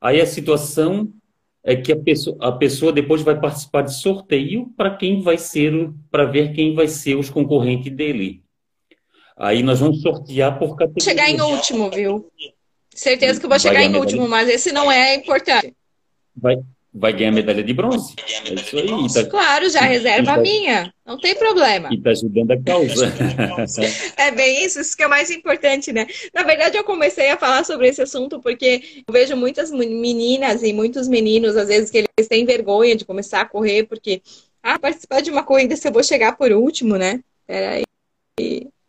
Aí 0.00 0.20
a 0.20 0.26
situação 0.26 1.12
é 1.62 1.76
que 1.76 1.92
a 1.92 1.96
pessoa, 1.96 2.36
a 2.40 2.52
pessoa 2.52 2.92
depois 2.92 3.22
vai 3.22 3.38
participar 3.38 3.82
de 3.82 3.94
sorteio 3.94 4.68
para 4.76 4.96
quem 4.96 5.22
vai 5.22 5.38
ser, 5.38 5.92
para 6.10 6.24
ver 6.24 6.52
quem 6.52 6.74
vai 6.74 6.88
ser 6.88 7.16
os 7.16 7.30
concorrentes 7.30 7.92
dele. 7.94 8.42
Aí 9.36 9.62
nós 9.62 9.80
vamos 9.80 10.02
sortear 10.02 10.58
por 10.58 10.76
categoria. 10.76 11.04
Chegar 11.04 11.30
em 11.30 11.40
último, 11.40 11.90
viu? 11.90 12.30
Certeza 12.94 13.40
que 13.40 13.46
eu 13.46 13.50
vou 13.50 13.58
chegar 13.58 13.82
em 13.82 13.96
último, 13.96 14.28
mas 14.28 14.48
esse 14.48 14.70
não 14.72 14.90
é 14.90 15.14
importante. 15.14 15.74
Vai, 16.36 16.56
vai 16.92 17.12
ganhar 17.12 17.32
medalha 17.32 17.62
de 17.62 17.72
bronze. 17.72 18.14
É 18.46 18.54
isso 18.54 18.76
aí. 18.76 19.24
Tá... 19.24 19.30
Claro, 19.30 19.70
já 19.70 19.80
reserva 19.80 20.32
a 20.32 20.36
minha. 20.36 20.92
Não 21.06 21.18
tem 21.18 21.34
problema. 21.34 21.88
E 21.90 22.00
tá 22.00 22.10
ajudando 22.10 22.50
a 22.50 22.62
causa. 22.62 23.06
é 24.16 24.30
bem 24.30 24.64
isso, 24.64 24.80
isso 24.80 24.96
que 24.96 25.02
é 25.02 25.08
mais 25.08 25.30
importante, 25.30 25.90
né? 25.92 26.06
Na 26.34 26.42
verdade, 26.42 26.76
eu 26.76 26.84
comecei 26.84 27.30
a 27.30 27.38
falar 27.38 27.64
sobre 27.64 27.88
esse 27.88 28.02
assunto 28.02 28.40
porque 28.40 29.02
eu 29.06 29.12
vejo 29.12 29.34
muitas 29.36 29.70
meninas 29.70 30.62
e 30.62 30.72
muitos 30.72 31.08
meninos, 31.08 31.56
às 31.56 31.68
vezes, 31.68 31.90
que 31.90 31.98
eles 31.98 32.28
têm 32.28 32.44
vergonha 32.44 32.94
de 32.94 33.06
começar 33.06 33.40
a 33.40 33.48
correr, 33.48 33.84
porque, 33.84 34.20
ah, 34.62 34.78
participar 34.78 35.22
de 35.22 35.30
uma 35.30 35.44
corrida 35.44 35.74
se 35.76 35.88
eu 35.88 35.92
vou 35.92 36.02
chegar 36.02 36.36
por 36.36 36.52
último, 36.52 36.96
né? 36.96 37.20
Peraí. 37.46 37.84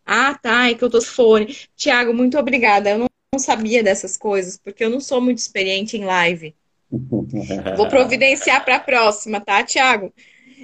Ah, 0.06 0.34
tá, 0.36 0.70
é 0.70 0.74
que 0.74 0.84
eu 0.84 0.90
tô 0.90 1.02
fone. 1.02 1.56
Tiago, 1.76 2.14
muito 2.14 2.38
obrigada. 2.38 2.92
Eu 2.92 3.00
não, 3.00 3.08
não 3.34 3.40
sabia 3.40 3.84
dessas 3.84 4.18
coisas, 4.18 4.58
porque 4.58 4.84
eu 4.84 4.90
não 4.90 5.00
sou 5.00 5.22
muito 5.22 5.40
experiente 5.40 5.98
em 5.98 6.06
live. 6.06 6.56
Vou 7.76 7.88
providenciar 7.88 8.64
para 8.64 8.76
a 8.76 8.80
próxima, 8.80 9.42
tá, 9.42 9.64
Tiago? 9.64 10.14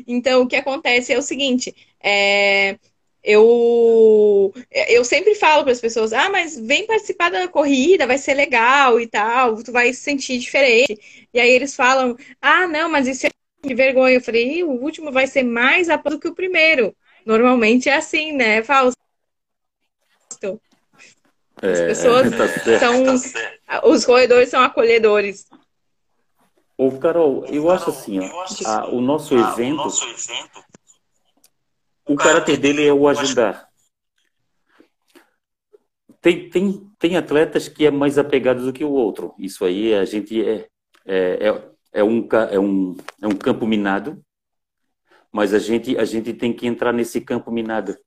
Então, 0.08 0.44
o 0.44 0.48
que 0.48 0.56
acontece 0.56 1.12
é 1.14 1.18
o 1.18 1.22
seguinte: 1.22 1.76
é, 2.02 2.78
eu, 3.24 4.54
eu 4.88 5.04
sempre 5.04 5.36
falo 5.36 5.64
para 5.64 5.72
as 5.72 5.82
pessoas: 5.82 6.14
ah, 6.14 6.30
mas 6.30 6.58
vem 6.58 6.86
participar 6.86 7.30
da 7.30 7.48
corrida, 7.48 8.08
vai 8.08 8.18
ser 8.18 8.34
legal 8.34 9.00
e 9.00 9.08
tal, 9.08 9.62
tu 9.64 9.72
vai 9.72 9.92
se 9.94 10.02
sentir 10.02 10.38
diferente. 10.40 10.98
E 11.34 11.40
aí 11.40 11.50
eles 11.50 11.76
falam: 11.76 12.16
ah, 12.42 12.68
não, 12.68 12.90
mas 12.90 13.08
isso 13.08 13.28
é 13.28 13.30
de 13.66 13.74
vergonha. 13.74 14.16
Eu 14.16 14.22
falei: 14.22 14.64
o 14.64 14.72
último 14.72 15.12
vai 15.12 15.28
ser 15.28 15.44
mais 15.44 15.88
do 15.88 16.20
que 16.20 16.28
o 16.28 16.36
primeiro. 16.36 16.96
Normalmente 17.26 17.90
é 17.90 17.96
assim, 17.96 18.32
né, 18.32 18.64
Fausto? 18.64 19.00
As 21.62 21.80
é, 21.80 21.88
pessoas 21.88 22.30
tá 22.32 22.80
são. 22.80 23.90
Os 23.92 24.06
roedores 24.06 24.50
são 24.50 24.62
acolhedores. 24.62 25.46
Ô, 26.78 26.98
Carol, 26.98 27.46
eu 27.48 27.70
acho 27.70 27.90
assim, 27.90 28.20
ó, 28.20 28.46
a, 28.66 28.88
o 28.88 29.02
nosso 29.02 29.38
evento, 29.38 29.90
o 32.08 32.16
caráter 32.16 32.56
dele 32.56 32.88
é 32.88 32.94
o 32.94 33.06
ajudar. 33.10 33.68
tem, 36.22 36.50
tem, 36.50 36.90
tem 36.98 37.18
atletas 37.18 37.68
que 37.68 37.86
é 37.86 37.92
mais 37.92 38.18
apegado 38.18 38.64
do 38.64 38.72
que 38.72 38.86
o 38.86 38.92
outro. 38.92 39.36
Isso 39.38 39.66
aí 39.66 39.94
a 39.94 40.06
gente 40.06 40.42
é, 40.42 40.68
é, 41.06 41.50
é, 41.50 41.70
é, 41.92 42.04
um, 42.04 42.28
é, 42.50 42.60
um, 42.60 42.98
é 43.22 43.28
um 43.28 43.36
campo 43.36 43.68
minado, 43.68 44.24
mas 45.32 45.54
a 45.54 45.60
gente, 45.60 45.98
a 45.98 46.06
gente 46.06 46.34
tem 46.34 46.54
que 46.54 46.66
entrar 46.66 46.94
nesse 46.94 47.20
campo 47.20 47.52
minado. 47.52 47.98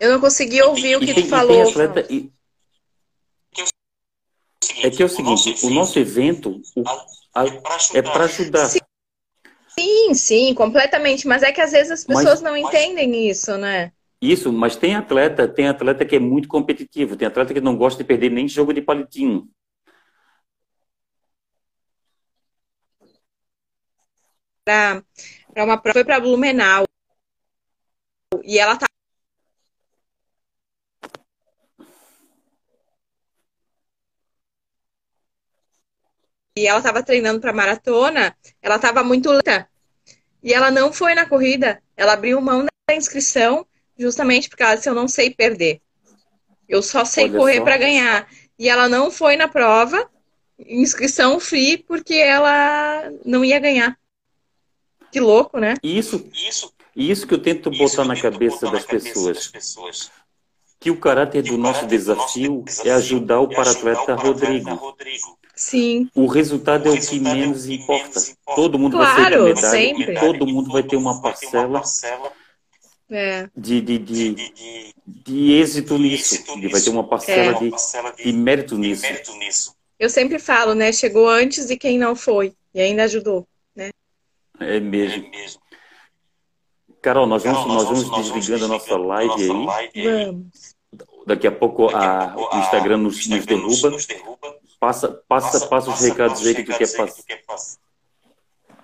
Eu 0.00 0.12
não 0.12 0.20
consegui 0.20 0.62
ouvir 0.62 0.90
e, 0.90 0.96
o 0.96 1.00
que 1.00 1.14
tu 1.14 1.26
falou. 1.26 1.68
Atleta, 1.68 2.06
e, 2.12 2.30
é 4.82 4.90
que 4.90 5.02
é 5.02 5.06
o 5.06 5.08
seguinte, 5.08 5.66
o 5.66 5.70
nosso 5.70 5.98
evento 5.98 6.60
o, 6.76 6.82
a, 7.34 7.44
é 7.94 8.02
para 8.02 8.24
ajudar. 8.24 8.68
Sim, 9.78 10.14
sim, 10.14 10.54
completamente. 10.54 11.26
Mas 11.26 11.42
é 11.42 11.52
que 11.52 11.60
às 11.60 11.72
vezes 11.72 11.90
as 11.90 12.04
pessoas 12.04 12.40
mas, 12.40 12.42
não 12.42 12.56
entendem 12.56 13.28
isso, 13.28 13.56
né? 13.56 13.92
Isso, 14.20 14.52
mas 14.52 14.74
tem 14.74 14.96
atleta, 14.96 15.46
tem 15.46 15.68
atleta 15.68 16.04
que 16.04 16.16
é 16.16 16.18
muito 16.18 16.48
competitivo, 16.48 17.16
tem 17.16 17.28
atleta 17.28 17.54
que 17.54 17.60
não 17.60 17.76
gosta 17.76 18.02
de 18.02 18.06
perder 18.06 18.30
nem 18.30 18.48
jogo 18.48 18.72
de 18.72 18.82
palitinho. 18.82 19.48
Para 24.64 25.04
uma 25.56 25.78
prova, 25.78 25.94
foi 25.94 26.04
para 26.04 26.20
Blumenau. 26.20 26.84
E 28.44 28.58
ela 28.58 28.76
tá 28.76 28.87
e 36.58 36.66
ela 36.66 36.78
estava 36.78 37.02
treinando 37.02 37.40
para 37.40 37.52
maratona, 37.52 38.36
ela 38.60 38.76
estava 38.76 39.04
muito 39.04 39.30
lenta. 39.30 39.68
E 40.42 40.52
ela 40.52 40.70
não 40.70 40.92
foi 40.92 41.14
na 41.14 41.24
corrida. 41.24 41.80
Ela 41.96 42.14
abriu 42.14 42.40
mão 42.40 42.66
da 42.88 42.96
inscrição 42.96 43.64
justamente 43.96 44.48
porque 44.48 44.62
ela 44.62 44.74
disse: 44.74 44.88
Eu 44.88 44.94
não 44.94 45.06
sei 45.06 45.30
perder. 45.30 45.80
Eu 46.68 46.82
só 46.82 47.04
sei 47.04 47.24
Olha 47.24 47.38
correr 47.38 47.60
para 47.60 47.76
ganhar. 47.76 48.28
E 48.58 48.68
ela 48.68 48.88
não 48.88 49.10
foi 49.10 49.36
na 49.36 49.46
prova, 49.46 50.10
inscrição 50.58 51.38
free, 51.38 51.78
porque 51.78 52.14
ela 52.14 53.08
não 53.24 53.44
ia 53.44 53.58
ganhar. 53.60 53.96
Que 55.12 55.20
louco, 55.20 55.58
né? 55.58 55.74
Isso, 55.82 56.28
isso, 56.34 56.74
isso 56.94 57.26
que 57.26 57.34
eu 57.34 57.38
tento 57.40 57.70
botar, 57.70 58.04
na, 58.04 58.20
cabeça 58.20 58.66
botar 58.66 58.72
das 58.72 58.82
na 58.82 58.88
cabeça 58.88 59.32
das 59.32 59.46
pessoas. 59.46 60.10
Que 60.80 60.90
o 60.90 60.98
caráter 60.98 61.42
do 61.42 61.56
nosso 61.56 61.86
desafio 61.86 62.64
é 62.84 62.90
ajudar 62.90 63.40
o 63.40 63.48
paratleta 63.48 64.14
Rodrigo. 64.14 64.74
Rodrigo 64.74 65.37
Sim. 65.58 66.08
O 66.14 66.26
resultado 66.26 66.88
é 66.88 66.92
o 66.92 67.00
que 67.00 67.18
menos 67.18 67.68
importa. 67.68 68.20
Todo 68.54 68.78
mundo 68.78 68.96
claro, 68.96 69.42
vai 69.42 69.56
ser 69.56 69.64
medalha 69.64 69.70
sempre. 69.70 70.14
e 70.14 70.20
todo 70.20 70.46
mundo 70.46 70.70
vai 70.70 70.84
ter 70.84 70.94
uma 70.94 71.20
parcela 71.20 71.82
é. 73.10 73.48
de, 73.56 73.80
de, 73.80 73.98
de, 73.98 74.94
de, 75.04 75.52
êxito 75.54 75.98
nisso. 75.98 76.44
Vai 76.70 76.80
ter 76.80 76.90
uma 76.90 77.02
parcela 77.02 77.56
é. 77.56 77.58
de, 77.58 78.22
de 78.22 78.32
mérito 78.32 78.78
nisso. 78.78 79.74
Eu 79.98 80.08
sempre 80.08 80.38
falo, 80.38 80.76
né? 80.76 80.92
Chegou 80.92 81.28
antes 81.28 81.66
de 81.66 81.76
quem 81.76 81.98
não 81.98 82.14
foi. 82.14 82.54
E 82.72 82.80
ainda 82.80 83.02
ajudou, 83.02 83.44
né? 83.74 83.90
É 84.60 84.78
mesmo. 84.78 85.28
Carol, 87.02 87.26
nós 87.26 87.42
vamos, 87.42 87.66
nós 87.66 87.84
vamos 87.84 88.30
desligando 88.30 88.66
a 88.66 88.68
nossa 88.68 88.96
live 88.96 89.32
aí. 89.42 90.04
Vamos. 90.04 90.76
Daqui 91.26 91.48
a 91.48 91.52
pouco 91.52 91.88
a, 91.88 92.32
o 92.36 92.58
Instagram 92.60 92.98
nos, 92.98 93.26
nos 93.26 93.44
derruba. 93.44 94.57
Passa, 94.80 95.08
passa, 95.28 95.66
passa 95.66 95.90
os 95.90 96.00
recados 96.00 96.46
aí 96.46 96.54
que 96.54 96.64
tu 96.64 96.76
quer 96.76 96.88
passar. 96.94 97.78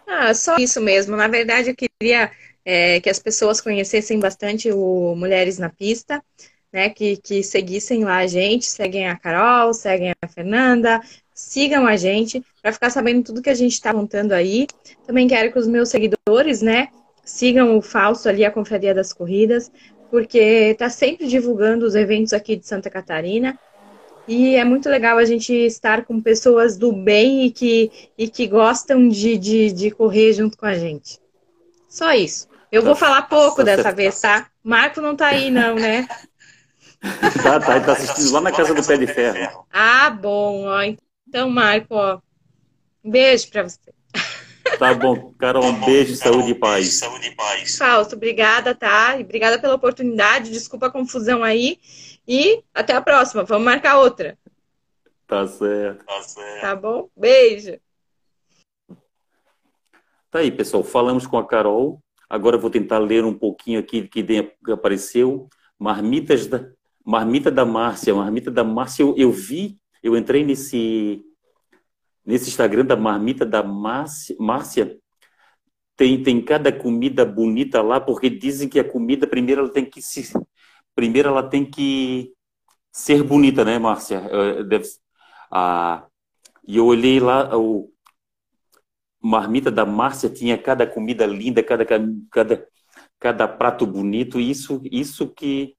Ah, 0.07 0.34
só 0.34 0.57
isso 0.57 0.80
mesmo. 0.80 1.16
Na 1.16 1.28
verdade, 1.28 1.70
eu 1.70 1.76
queria 1.76 2.30
é, 2.64 3.01
que 3.01 3.09
as 3.09 3.18
pessoas 3.18 3.61
conhecessem 3.61 4.18
bastante 4.18 4.70
o 4.72 5.14
Mulheres 5.16 5.59
na 5.59 5.68
Pista, 5.68 6.22
né? 6.72 6.90
Que, 6.90 7.16
que 7.16 7.42
seguissem 7.42 8.05
lá 8.05 8.18
a 8.18 8.26
gente, 8.26 8.66
seguem 8.66 9.09
a 9.09 9.16
Carol, 9.16 9.72
seguem 9.72 10.12
a 10.20 10.28
Fernanda, 10.28 11.01
sigam 11.32 11.86
a 11.86 11.97
gente 11.97 12.45
para 12.61 12.72
ficar 12.72 12.90
sabendo 12.90 13.24
tudo 13.24 13.42
que 13.42 13.51
a 13.51 13.55
gente 13.55 13.72
está 13.72 13.92
montando 13.92 14.34
aí. 14.34 14.66
Também 15.07 15.28
quero 15.28 15.53
que 15.53 15.59
os 15.59 15.66
meus 15.66 15.88
seguidores, 15.88 16.61
né, 16.62 16.88
sigam 17.24 17.76
o 17.76 17.82
Fausto 17.82 18.28
ali, 18.28 18.45
a 18.45 18.51
Confraria 18.51 18.95
das 18.95 19.12
Corridas, 19.12 19.70
porque 20.11 20.38
está 20.38 20.88
sempre 20.88 21.26
divulgando 21.26 21.86
os 21.86 21.95
eventos 21.95 22.32
aqui 22.32 22.57
de 22.57 22.66
Santa 22.66 22.90
Catarina. 22.90 23.59
E 24.27 24.57
é 24.57 24.64
muito 24.64 24.89
legal 24.89 25.18
a 25.18 25.25
gente 25.25 25.53
estar 25.53 26.05
com 26.05 26.20
pessoas 26.20 26.77
do 26.77 26.93
bem 26.93 27.47
e 27.47 27.51
que, 27.51 27.91
e 28.16 28.29
que 28.29 28.47
gostam 28.47 29.09
de, 29.09 29.37
de, 29.37 29.72
de 29.72 29.91
correr 29.91 30.33
junto 30.33 30.57
com 30.57 30.66
a 30.66 30.75
gente. 30.75 31.18
Só 31.89 32.12
isso. 32.12 32.49
Eu 32.72 32.83
vou 32.83 32.97
falar 32.97 33.22
pouco 33.22 33.62
dessa 33.62 33.93
vez, 33.93 34.20
tá? 34.20 34.49
Marco 34.62 35.01
não 35.01 35.14
tá 35.14 35.29
aí, 35.29 35.51
não, 35.51 35.77
né? 35.77 36.09
tá, 37.43 37.61
tá, 37.61 37.77
ele 37.77 37.85
tá 37.85 37.93
assistindo 37.93 38.33
lá 38.33 38.41
na 38.41 38.51
casa 38.51 38.75
do 38.75 38.85
Pé 38.85 38.97
de 38.97 39.07
Ferro. 39.07 39.64
Ah, 39.72 40.11
bom, 40.11 40.64
ó. 40.66 40.83
Então, 41.29 41.51
Marco, 41.51 41.95
ó. 41.95 42.18
Um 43.05 43.11
beijo 43.11 43.49
pra 43.51 43.62
você. 43.62 43.79
Tá 44.79 44.95
bom, 44.95 45.33
Carol, 45.39 45.64
um 45.64 45.85
beijo, 45.85 46.16
saúde 46.16 46.51
e 46.51 46.55
paz. 46.55 46.95
Saúde 46.95 47.29
e 47.29 47.35
paz. 47.37 47.77
Fausto, 47.77 48.16
obrigada, 48.16 48.75
tá? 48.75 49.16
E 49.18 49.22
obrigada 49.22 49.59
pela 49.59 49.75
oportunidade. 49.75 50.51
Desculpa 50.51 50.87
a 50.87 50.91
confusão 50.91 51.45
aí. 51.45 51.79
E 52.27 52.62
até 52.72 52.95
a 52.95 53.03
próxima. 53.03 53.45
Vamos 53.45 53.64
marcar 53.64 53.99
outra. 53.99 54.39
Tá 55.27 55.47
certo. 55.47 56.05
Tá, 56.05 56.22
certo. 56.22 56.61
tá 56.61 56.77
bom? 56.77 57.09
Beijo. 57.16 57.79
Tá 60.31 60.41
aí, 60.41 60.51
pessoal. 60.51 60.83
Falamos 60.83 61.27
com 61.27 61.39
a 61.39 61.47
Carol. 61.47 62.01
Agora 62.29 62.57
eu 62.57 62.61
vou 62.61 62.70
tentar 62.70 62.99
ler 62.99 63.25
um 63.25 63.37
pouquinho 63.37 63.79
aqui 63.79 64.09
que 64.09 64.25
apareceu. 64.70 65.49
Marmitas 65.79 66.47
da, 66.47 66.66
Marmita 67.05 67.51
da 67.51 67.64
Márcia. 67.64 68.14
Marmita 68.14 68.51
da 68.51 68.64
Márcia, 68.64 69.03
eu, 69.03 69.14
eu 69.16 69.31
vi, 69.31 69.79
eu 70.03 70.16
entrei 70.16 70.43
nesse, 70.43 71.22
nesse 72.25 72.49
Instagram 72.49 72.87
da 72.87 72.97
Marmita 72.97 73.45
da 73.45 73.62
Márcia. 73.62 74.35
Márcia 74.39 74.99
tem, 75.97 76.22
tem 76.22 76.43
cada 76.43 76.72
comida 76.72 77.25
bonita 77.25 77.83
lá, 77.83 78.01
porque 78.01 78.31
dizem 78.31 78.68
que 78.68 78.81
a 78.81 78.91
comida 78.91 79.27
primeiro 79.27 79.62
ela 79.62 79.70
tem 79.70 79.85
que 79.85 80.01
se 80.01 80.33
primeiro 80.95 81.28
ela 81.28 81.42
tem 81.42 81.64
que 81.64 82.32
ser 82.92 83.22
bonita, 83.22 83.64
né, 83.64 83.78
Márcia? 83.78 84.22
Deve, 84.64 84.86
ah, 85.51 86.07
e 86.66 86.76
eu 86.76 86.86
olhei 86.86 87.20
lá, 87.20 87.57
o 87.57 87.90
marmita 89.22 89.70
da 89.70 89.86
Márcia 89.86 90.28
tinha 90.28 90.59
cada 90.59 90.86
comida 90.86 91.26
linda, 91.26 91.62
cada, 91.62 91.84
cada, 92.30 92.66
cada 93.18 93.49
prato 93.49 93.86
bonito. 93.86 94.38
Isso, 94.38 94.80
isso 94.84 95.28
que 95.28 95.74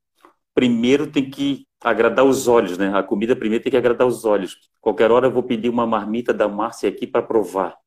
primeiro 0.54 1.12
tem 1.12 1.30
que 1.30 1.68
agradar 1.82 2.26
os 2.26 2.48
olhos, 2.48 2.78
né? 2.78 2.92
A 2.96 3.04
comida 3.04 3.36
primeiro 3.36 3.64
tem 3.64 3.72
que 3.72 3.78
agradar 3.78 4.08
os 4.08 4.26
olhos. 4.26 4.58
Qualquer 4.82 5.12
hora 5.12 5.28
eu 5.28 5.32
vou 5.32 5.44
pedir 5.44 5.70
uma 5.70 5.86
marmita 5.86 6.34
da 6.34 6.48
Márcia 6.48 6.90
aqui 6.90 7.06
para 7.06 7.22
provar. 7.22 7.78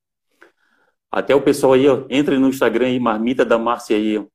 Até 1.10 1.34
o 1.34 1.42
pessoal 1.42 1.72
aí, 1.72 1.88
ó, 1.88 2.04
entre 2.10 2.38
no 2.38 2.48
Instagram 2.48 2.86
aí, 2.86 3.00
marmita 3.00 3.44
da 3.44 3.58
Márcia 3.58 3.96
aí, 3.96 4.18
ó. 4.18 4.26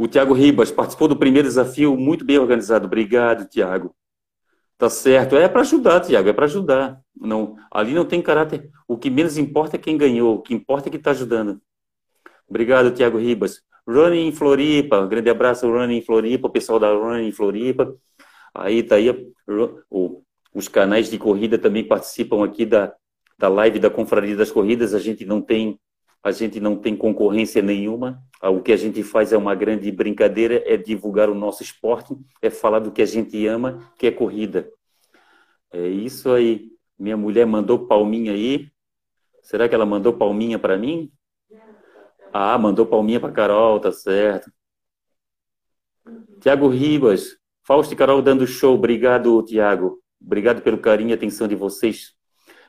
O 0.00 0.08
Tiago 0.08 0.32
Ribas 0.32 0.72
participou 0.72 1.08
do 1.08 1.14
primeiro 1.14 1.46
desafio, 1.46 1.94
muito 1.94 2.24
bem 2.24 2.38
organizado. 2.38 2.86
Obrigado, 2.86 3.46
Tiago. 3.46 3.94
Tá 4.78 4.88
certo. 4.88 5.36
É 5.36 5.46
para 5.46 5.60
ajudar, 5.60 6.00
Tiago, 6.00 6.26
é 6.26 6.32
para 6.32 6.46
ajudar. 6.46 6.98
Não, 7.14 7.54
ali 7.70 7.92
não 7.92 8.06
tem 8.06 8.22
caráter. 8.22 8.70
O 8.88 8.96
que 8.96 9.10
menos 9.10 9.36
importa 9.36 9.76
é 9.76 9.78
quem 9.78 9.98
ganhou, 9.98 10.36
o 10.36 10.40
que 10.40 10.54
importa 10.54 10.88
é 10.88 10.90
que 10.90 10.96
está 10.96 11.10
ajudando. 11.10 11.60
Obrigado, 12.48 12.90
Tiago 12.92 13.18
Ribas. 13.18 13.60
Running 13.86 14.32
Floripa, 14.32 15.06
grande 15.06 15.28
abraço, 15.28 15.70
Running 15.70 16.00
Floripa, 16.00 16.48
o 16.48 16.50
pessoal 16.50 16.78
da 16.78 16.90
Running 16.90 17.32
Floripa. 17.32 17.94
Aí 18.54 18.82
tá 18.82 18.94
aí 18.94 19.10
o, 19.90 20.22
os 20.54 20.66
canais 20.66 21.10
de 21.10 21.18
corrida 21.18 21.58
também 21.58 21.86
participam 21.86 22.42
aqui 22.42 22.64
da, 22.64 22.94
da 23.38 23.48
live 23.50 23.78
da 23.78 23.90
Confraria 23.90 24.34
das 24.34 24.50
Corridas. 24.50 24.94
A 24.94 24.98
gente 24.98 25.26
não 25.26 25.42
tem 25.42 25.78
a 26.22 26.30
gente 26.30 26.60
não 26.60 26.76
tem 26.76 26.96
concorrência 26.96 27.62
nenhuma. 27.62 28.22
O 28.42 28.60
que 28.60 28.72
a 28.72 28.76
gente 28.76 29.02
faz 29.02 29.32
é 29.32 29.36
uma 29.36 29.54
grande 29.54 29.90
brincadeira, 29.90 30.62
é 30.66 30.76
divulgar 30.76 31.28
o 31.28 31.34
nosso 31.34 31.62
esporte, 31.62 32.16
é 32.40 32.50
falar 32.50 32.78
do 32.78 32.90
que 32.90 33.02
a 33.02 33.06
gente 33.06 33.46
ama, 33.46 33.92
que 33.98 34.06
é 34.06 34.10
corrida. 34.10 34.70
É 35.72 35.86
isso 35.88 36.30
aí. 36.30 36.70
Minha 36.98 37.16
mulher 37.16 37.46
mandou 37.46 37.86
palminha 37.86 38.32
aí. 38.32 38.70
Será 39.42 39.68
que 39.68 39.74
ela 39.74 39.86
mandou 39.86 40.12
palminha 40.12 40.58
para 40.58 40.76
mim? 40.76 41.10
Ah, 42.32 42.56
mandou 42.58 42.86
palminha 42.86 43.18
para 43.18 43.32
Carol, 43.32 43.80
tá 43.80 43.90
certo. 43.90 44.50
Tiago 46.40 46.68
Ribas, 46.68 47.36
Fausto 47.62 47.92
e 47.94 47.96
Carol 47.96 48.22
dando 48.22 48.46
show. 48.46 48.74
Obrigado, 48.74 49.42
Tiago. 49.42 50.00
Obrigado 50.20 50.62
pelo 50.62 50.78
carinho 50.78 51.10
e 51.10 51.12
atenção 51.12 51.48
de 51.48 51.54
vocês. 51.54 52.14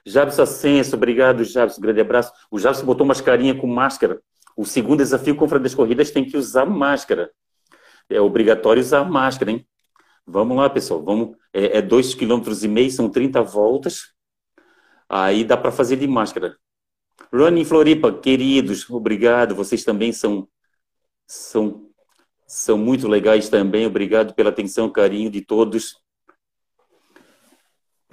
Jabs 0.05 0.39
Ascenso, 0.39 0.95
obrigado, 0.95 1.43
Jabs, 1.43 1.77
grande 1.77 2.01
abraço. 2.01 2.31
O 2.49 2.57
Jabs 2.57 2.81
botou 2.81 3.05
mascarinha 3.05 3.55
com 3.55 3.67
máscara. 3.67 4.19
O 4.55 4.65
segundo 4.65 4.97
desafio 4.97 5.35
com 5.35 5.47
das 5.59 5.75
corridas 5.75 6.11
tem 6.11 6.25
que 6.25 6.37
usar 6.37 6.65
máscara. 6.65 7.31
É 8.09 8.19
obrigatório 8.19 8.81
usar 8.81 9.03
máscara, 9.03 9.51
hein? 9.51 9.65
Vamos 10.25 10.57
lá, 10.57 10.69
pessoal. 10.69 11.03
Vamos. 11.03 11.35
É, 11.53 11.77
é 11.77 11.81
dois 11.81 12.13
quilômetros 12.13 12.63
e 12.63 12.67
meio, 12.67 12.91
são 12.91 13.09
30 13.09 13.41
voltas. 13.41 14.13
Aí 15.09 15.43
dá 15.43 15.57
para 15.57 15.71
fazer 15.71 15.97
de 15.97 16.07
máscara. 16.07 16.57
Running 17.33 17.65
Floripa, 17.65 18.11
queridos, 18.13 18.89
obrigado. 18.89 19.55
Vocês 19.55 19.83
também 19.83 20.11
são, 20.11 20.47
são, 21.27 21.89
são 22.47 22.77
muito 22.77 23.07
legais 23.07 23.49
também. 23.49 23.85
Obrigado 23.85 24.33
pela 24.33 24.49
atenção, 24.49 24.89
carinho 24.89 25.29
de 25.29 25.41
todos. 25.41 25.95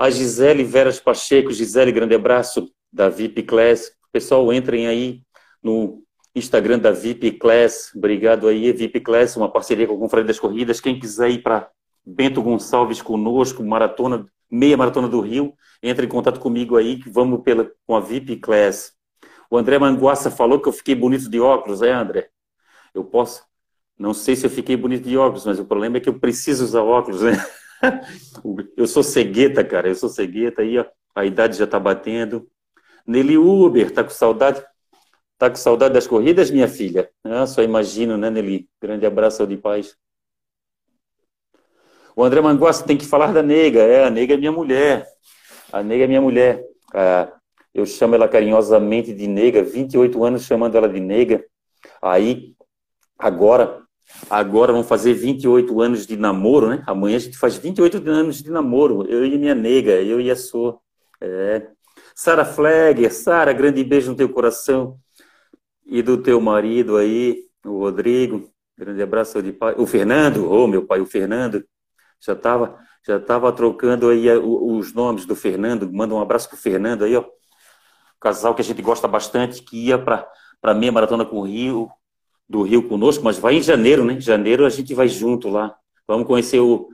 A 0.01 0.11
Gisele 0.11 0.63
Veras 0.63 1.01
Pacheco, 1.01 1.53
Gisele, 1.53 1.91
grande 1.91 2.15
abraço, 2.15 2.71
da 2.93 3.09
VIP 3.09 3.43
Class. 3.43 3.91
Pessoal, 4.13 4.53
entrem 4.53 4.87
aí 4.87 5.23
no 5.61 6.05
Instagram 6.37 6.79
da 6.79 6.93
VIP 6.93 7.33
Class. 7.33 7.91
Obrigado 7.97 8.47
aí, 8.47 8.71
VIP 8.73 9.01
Class, 9.01 9.37
uma 9.37 9.51
parceria 9.51 9.89
com 9.89 9.97
a 9.97 9.99
Confraria 9.99 10.29
das 10.29 10.39
Corridas. 10.39 10.81
Quem 10.81 11.01
quiser 11.01 11.31
ir 11.31 11.43
para 11.43 11.69
Bento 12.07 12.41
Gonçalves 12.41 13.03
conosco, 13.03 13.61
maratona, 13.65 14.25
meia 14.49 14.77
maratona 14.77 15.09
do 15.09 15.21
Rio, 15.21 15.53
entre 15.83 16.07
em 16.07 16.09
contato 16.09 16.39
comigo 16.39 16.77
aí, 16.77 17.01
que 17.01 17.11
vamos 17.11 17.43
pela, 17.43 17.69
com 17.85 17.97
a 17.97 18.01
VIP 18.01 18.37
Class. 18.37 18.93
O 19.51 19.59
André 19.59 19.81
Manguaça 19.81 20.31
falou 20.31 20.61
que 20.61 20.69
eu 20.69 20.73
fiquei 20.73 20.95
bonito 20.95 21.29
de 21.29 21.41
óculos, 21.41 21.83
é, 21.83 21.91
André? 21.91 22.29
Eu 22.95 23.03
posso. 23.03 23.43
Não 23.99 24.15
sei 24.15 24.37
se 24.37 24.47
eu 24.47 24.51
fiquei 24.51 24.77
bonito 24.77 25.09
de 25.09 25.19
óculos, 25.19 25.45
mas 25.45 25.59
o 25.59 25.65
problema 25.65 25.97
é 25.97 26.01
que 26.01 26.09
eu 26.09 26.21
preciso 26.21 26.63
usar 26.63 26.83
óculos, 26.83 27.23
né? 27.23 27.33
eu 28.77 28.87
sou 28.87 29.03
cegueta, 29.03 29.65
cara, 29.65 29.89
eu 29.89 29.95
sou 29.95 30.09
cegueta, 30.09 30.63
aí 30.63 30.79
ó, 30.79 30.85
a 31.15 31.25
idade 31.25 31.57
já 31.57 31.67
tá 31.67 31.79
batendo. 31.79 32.49
Nelly 33.07 33.39
Uber, 33.39 33.91
tá 33.91 34.05
com 34.05 34.11
saudade? 34.11 34.63
Tá 35.39 35.49
com 35.49 35.57
saudade 35.57 35.95
das 35.95 36.07
corridas, 36.07 36.51
minha 36.51 36.69
filha? 36.69 37.11
Ah, 37.25 37.47
só 37.47 37.63
imagino, 37.63 38.17
né, 38.17 38.29
Nelly? 38.29 38.69
Grande 38.81 39.07
abraço 39.07 39.47
de 39.47 39.57
paz. 39.57 39.97
O 42.15 42.25
André 42.25 42.41
Manguaça 42.41 42.85
tem 42.85 42.97
que 42.97 43.07
falar 43.07 43.33
da 43.33 43.43
nega. 43.43 43.81
É, 43.81 44.05
a 44.05 44.11
nega 44.11 44.35
é 44.35 44.37
minha 44.37 44.51
mulher. 44.51 45.07
A 45.73 45.83
nega 45.83 46.05
é 46.05 46.07
minha 46.09 46.21
mulher. 46.21 46.65
Ah, 46.93 47.33
eu 47.73 47.87
chamo 47.87 48.17
ela 48.17 48.29
carinhosamente 48.29 49.15
de 49.15 49.29
nega, 49.29 49.63
28 49.63 50.25
anos 50.25 50.43
chamando 50.45 50.77
ela 50.77 50.89
de 50.89 50.99
nega. 50.99 51.45
Aí, 52.03 52.55
agora, 53.17 53.83
agora 54.29 54.73
vão 54.73 54.83
fazer 54.83 55.15
28 55.15 55.81
anos 55.81 56.07
de 56.07 56.17
namoro, 56.17 56.69
né? 56.69 56.83
Amanhã 56.87 57.17
a 57.17 57.21
gente 57.21 57.39
faz 57.39 57.57
28 57.57 58.09
anos 58.09 58.43
de 58.43 58.51
namoro. 58.51 59.07
Eu 59.09 59.25
e 59.25 59.39
minha 59.39 59.55
nega, 59.55 59.93
eu 60.03 60.21
e 60.21 60.31
a 60.31 60.37
sua. 60.37 60.79
É. 61.21 61.69
Sara 62.15 62.45
Flegger, 62.45 63.13
Sara, 63.13 63.53
grande 63.53 63.83
beijo 63.85 64.11
no 64.11 64.17
teu 64.17 64.29
coração. 64.29 64.99
E 65.87 66.03
do 66.03 66.19
teu 66.19 66.41
marido 66.41 66.97
aí, 66.97 67.45
o 67.65 67.79
Rodrigo, 67.79 68.51
grande 68.77 69.03
abraço 69.03 69.43
de 69.43 69.53
pai. 69.53 69.75
O 69.79 69.87
Fernando, 69.87 70.51
ô 70.51 70.65
oh, 70.65 70.67
meu 70.67 70.85
pai, 70.85 71.01
o 71.01 71.07
Fernando, 71.07 71.65
já 72.21 72.35
estava 72.35 72.79
já 73.07 73.19
tava 73.19 73.51
trocando 73.53 74.11
aí 74.11 74.29
os 74.37 74.93
nomes 74.93 75.25
do 75.25 75.35
Fernando. 75.35 75.91
Manda 75.91 76.15
um 76.15 76.21
abraço 76.21 76.47
pro 76.49 76.59
Fernando 76.59 77.05
aí, 77.05 77.17
ó. 77.17 77.25
Casal 78.21 78.55
que 78.55 78.61
a 78.61 78.65
gente 78.65 78.83
gosta 78.83 79.09
bastante, 79.09 79.63
que 79.63 79.87
ia 79.87 79.99
para 79.99 80.29
a 80.63 80.75
meia 80.75 80.93
maratona 80.93 81.25
com 81.25 81.39
o 81.39 81.47
Rio, 81.47 81.89
do 82.49 82.63
Rio 82.63 82.89
conosco, 82.89 83.23
mas 83.23 83.39
vai 83.39 83.57
em 83.57 83.63
janeiro, 83.63 84.05
né? 84.05 84.19
Janeiro 84.21 84.65
a 84.65 84.71
gente 84.71 84.95
vai 84.95 85.09
junto 85.09 85.49
lá. 85.49 85.77
Vamos 86.07 86.27
conhecer 86.27 86.61
o. 86.61 86.89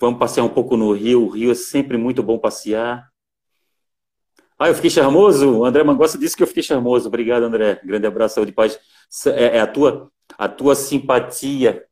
Vamos 0.00 0.18
passear 0.18 0.44
um 0.44 0.48
pouco 0.48 0.76
no 0.76 0.92
Rio. 0.92 1.24
O 1.24 1.28
Rio 1.28 1.52
é 1.52 1.54
sempre 1.54 1.96
muito 1.96 2.22
bom 2.22 2.38
passear. 2.38 3.08
Ah, 4.58 4.68
eu 4.68 4.74
fiquei 4.74 4.90
charmoso? 4.90 5.58
O 5.58 5.64
André 5.64 5.84
Mangossa 5.84 6.18
disse 6.18 6.36
que 6.36 6.42
eu 6.42 6.46
fiquei 6.46 6.62
charmoso. 6.62 7.06
Obrigado, 7.06 7.44
André. 7.44 7.80
Grande 7.84 8.06
abraço, 8.06 8.36
saúde 8.36 8.50
e 8.50 8.54
paz. 8.54 8.78
É, 9.26 9.58
é, 9.58 9.60
a, 9.60 9.66
tua, 9.66 10.10
a 10.36 10.48
tua 10.48 10.74
simpatia, 10.74 11.84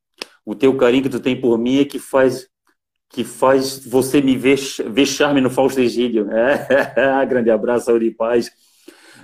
o 0.44 0.54
teu 0.54 0.76
carinho 0.76 1.04
que 1.04 1.08
tu 1.08 1.20
tem 1.20 1.40
por 1.40 1.56
mim 1.58 1.78
é 1.80 1.84
que 1.84 1.98
faz 1.98 2.48
que 3.08 3.22
faz 3.22 3.86
você 3.86 4.20
me 4.20 4.36
ver, 4.36 4.58
ver 4.90 5.06
charme 5.06 5.40
no 5.40 5.48
Fausto 5.48 5.80
Egídio. 5.80 6.26
É, 6.96 7.24
grande 7.26 7.50
abraço, 7.50 7.86
saúde 7.86 8.06
e 8.06 8.10
paz. 8.14 8.50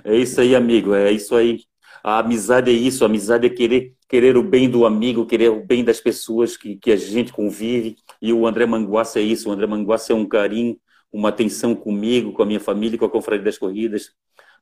É 0.03 0.15
isso 0.15 0.39
aí, 0.39 0.55
amigo. 0.55 0.93
É 0.93 1.11
isso 1.11 1.35
aí. 1.35 1.59
A 2.03 2.19
amizade 2.19 2.69
é 2.69 2.73
isso. 2.73 3.03
A 3.03 3.07
amizade 3.07 3.47
é 3.47 3.49
querer, 3.49 3.95
querer 4.09 4.37
o 4.37 4.43
bem 4.43 4.69
do 4.69 4.85
amigo, 4.85 5.25
querer 5.25 5.49
o 5.49 5.65
bem 5.65 5.83
das 5.83 5.99
pessoas 6.01 6.57
que, 6.57 6.75
que 6.77 6.91
a 6.91 6.97
gente 6.97 7.31
convive. 7.31 7.95
E 8.21 8.33
o 8.33 8.45
André 8.45 8.65
Manguaça 8.65 9.19
é 9.19 9.23
isso. 9.23 9.49
O 9.49 9.51
André 9.51 9.65
Manguaça 9.67 10.13
é 10.13 10.15
um 10.15 10.27
carinho 10.27 10.77
uma 11.13 11.29
atenção 11.29 11.75
comigo, 11.75 12.33
com 12.33 12.41
a 12.41 12.45
minha 12.45 12.59
família, 12.59 12.97
com 12.97 13.05
a 13.05 13.09
Confraria 13.09 13.45
das 13.45 13.57
Corridas. 13.57 14.11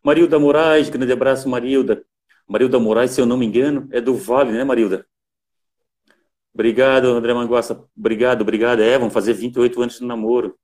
Marilda 0.04 0.38
Moraes, 0.38 0.90
grande 0.90 1.14
abraço, 1.14 1.48
Marilda. 1.48 2.06
Marilda 2.48 2.78
Moraes, 2.80 3.12
se 3.12 3.22
eu 3.22 3.26
não 3.26 3.38
me 3.38 3.46
engano, 3.46 3.88
é 3.92 4.02
do 4.02 4.14
Vale, 4.16 4.52
né, 4.52 4.64
Marilda? 4.64 5.08
Obrigado, 6.54 7.06
André 7.08 7.34
Manguaça. 7.34 7.86
Obrigado, 7.98 8.42
obrigado. 8.42 8.82
É, 8.82 8.98
vamos 8.98 9.14
fazer 9.14 9.34
28 9.34 9.82
anos 9.82 10.00
de 10.00 10.06
namoro. 10.06 10.58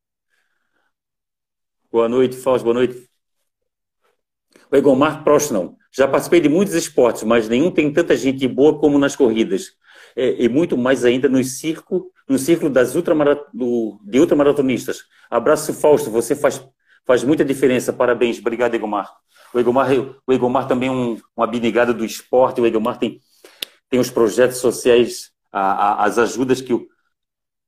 Boa 1.89 2.09
noite, 2.09 2.35
Fausto, 2.35 2.65
boa 2.65 2.73
noite. 2.73 3.09
O 4.69 4.75
Egomar 4.75 5.23
Prostnão. 5.23 5.77
Já 5.97 6.07
participei 6.07 6.39
de 6.39 6.49
muitos 6.49 6.75
esportes, 6.75 7.23
mas 7.23 7.49
nenhum 7.49 7.71
tem 7.71 7.91
tanta 7.91 8.15
gente 8.15 8.47
boa 8.47 8.77
como 8.77 8.99
nas 8.99 9.15
corridas. 9.15 9.71
É, 10.15 10.43
e 10.43 10.49
muito 10.49 10.77
mais 10.77 11.03
ainda 11.05 11.27
no 11.27 11.43
circo 11.43 12.11
no 12.27 12.37
círculo 12.37 12.69
das 12.69 12.93
ultramarat 12.95 13.41
de 13.53 14.19
ultramaratonistas. 14.19 15.03
Abraço, 15.29 15.73
Fausto, 15.73 16.11
você 16.11 16.35
faz, 16.35 16.61
faz 17.05 17.23
muita 17.23 17.45
diferença. 17.45 17.93
Parabéns, 17.93 18.39
obrigado, 18.39 18.75
Egomar. 18.75 19.09
O 19.53 19.59
Egomar, 19.59 19.89
o 20.27 20.33
Egomar 20.33 20.67
também 20.67 20.89
é 20.89 20.91
um, 20.91 21.17
um 21.37 21.43
abnegado 21.43 21.93
do 21.93 22.03
esporte, 22.03 22.59
o 22.59 22.65
Egomar 22.65 22.97
tem, 22.97 23.21
tem 23.89 23.99
os 23.99 24.09
projetos 24.09 24.57
sociais, 24.57 25.31
a, 25.51 25.61
a, 25.61 26.05
as 26.05 26.17
ajudas 26.17 26.59
que 26.59 26.73
o, 26.73 26.85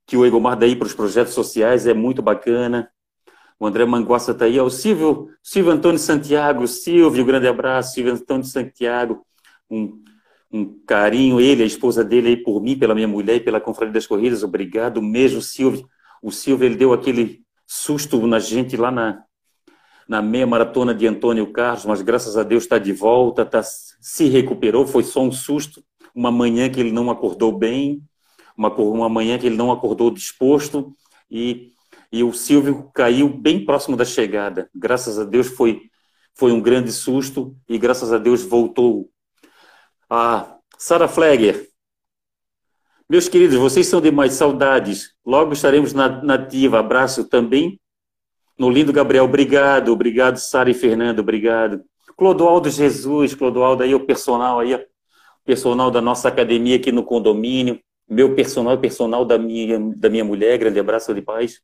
que 0.06 0.16
o 0.16 0.26
Egomar 0.26 0.58
dá 0.58 0.66
para 0.76 0.86
os 0.86 0.94
projetos 0.94 1.32
sociais, 1.32 1.86
é 1.86 1.94
muito 1.94 2.20
bacana. 2.20 2.90
O 3.60 3.66
André 3.66 3.84
Manguaça 3.84 4.32
está 4.32 4.46
aí. 4.46 4.58
O 4.58 4.70
Silvio, 4.70 5.28
Silvio 5.42 5.70
Antônio 5.70 5.98
Santiago, 5.98 6.66
Silvio, 6.66 7.24
grande 7.24 7.46
abraço, 7.46 7.94
Silvio 7.94 8.14
Antônio 8.14 8.44
Santiago, 8.44 9.24
um 9.70 10.02
um 10.52 10.80
carinho, 10.84 11.40
ele, 11.40 11.62
a 11.62 11.66
esposa 11.66 12.04
dele, 12.04 12.28
aí 12.28 12.36
por 12.36 12.60
mim, 12.60 12.76
pela 12.76 12.94
minha 12.94 13.06
mulher 13.06 13.36
e 13.36 13.40
pela 13.40 13.60
Confraria 13.60 13.92
das 13.92 14.06
Corridas, 14.06 14.42
obrigado 14.42 15.00
mesmo, 15.00 15.40
Silvio. 15.40 15.88
O 16.20 16.32
Silvio, 16.32 16.66
ele 16.66 16.74
deu 16.74 16.92
aquele 16.92 17.42
susto 17.66 18.26
na 18.26 18.40
gente 18.40 18.76
lá 18.76 18.90
na, 18.90 19.22
na 20.08 20.20
meia 20.20 20.46
maratona 20.46 20.92
de 20.92 21.06
Antônio 21.06 21.52
Carlos, 21.52 21.84
mas 21.84 22.02
graças 22.02 22.36
a 22.36 22.42
Deus 22.42 22.64
está 22.64 22.78
de 22.78 22.92
volta, 22.92 23.46
tá, 23.46 23.62
se 23.62 24.28
recuperou, 24.28 24.86
foi 24.86 25.04
só 25.04 25.22
um 25.22 25.30
susto, 25.30 25.84
uma 26.12 26.32
manhã 26.32 26.68
que 26.68 26.80
ele 26.80 26.90
não 26.90 27.10
acordou 27.10 27.56
bem, 27.56 28.02
uma, 28.56 28.74
uma 28.74 29.08
manhã 29.08 29.38
que 29.38 29.46
ele 29.46 29.56
não 29.56 29.70
acordou 29.70 30.10
disposto, 30.10 30.92
e, 31.30 31.70
e 32.12 32.24
o 32.24 32.32
Silvio 32.32 32.90
caiu 32.94 33.28
bem 33.28 33.64
próximo 33.64 33.96
da 33.96 34.04
chegada. 34.04 34.68
Graças 34.74 35.18
a 35.18 35.24
Deus 35.24 35.48
foi, 35.48 35.82
foi 36.34 36.52
um 36.52 36.60
grande 36.60 36.90
susto, 36.92 37.56
e 37.68 37.78
graças 37.78 38.12
a 38.12 38.18
Deus 38.18 38.42
voltou 38.42 39.08
ah, 40.08 40.56
Sara 40.76 41.06
Flegger. 41.06 41.68
Meus 43.08 43.28
queridos, 43.28 43.56
vocês 43.56 43.86
são 43.86 44.00
demais 44.00 44.34
saudades. 44.34 45.14
Logo 45.24 45.52
estaremos 45.52 45.92
na 45.92 46.22
nativa. 46.22 46.78
Abraço 46.78 47.28
também 47.28 47.80
no 48.58 48.68
lindo 48.68 48.92
Gabriel. 48.92 49.24
Obrigado, 49.24 49.92
obrigado, 49.92 50.36
Sara 50.36 50.70
e 50.70 50.74
Fernando, 50.74 51.20
obrigado. 51.20 51.82
Clodoaldo 52.16 52.68
Jesus, 52.68 53.34
Clodoaldo 53.34 53.82
aí, 53.82 53.94
o 53.94 54.04
personal 54.04 54.60
aí, 54.60 54.74
o 54.74 54.80
personal 55.44 55.90
da 55.90 56.00
nossa 56.00 56.28
academia 56.28 56.76
aqui 56.76 56.92
no 56.92 57.02
condomínio. 57.02 57.80
Meu 58.08 58.34
personal, 58.34 58.76
personal 58.78 59.24
da 59.24 59.38
minha, 59.38 59.78
da 59.96 60.10
minha 60.10 60.24
mulher, 60.24 60.58
grande 60.58 60.78
abraço 60.78 61.14
de 61.14 61.22
paz. 61.22 61.60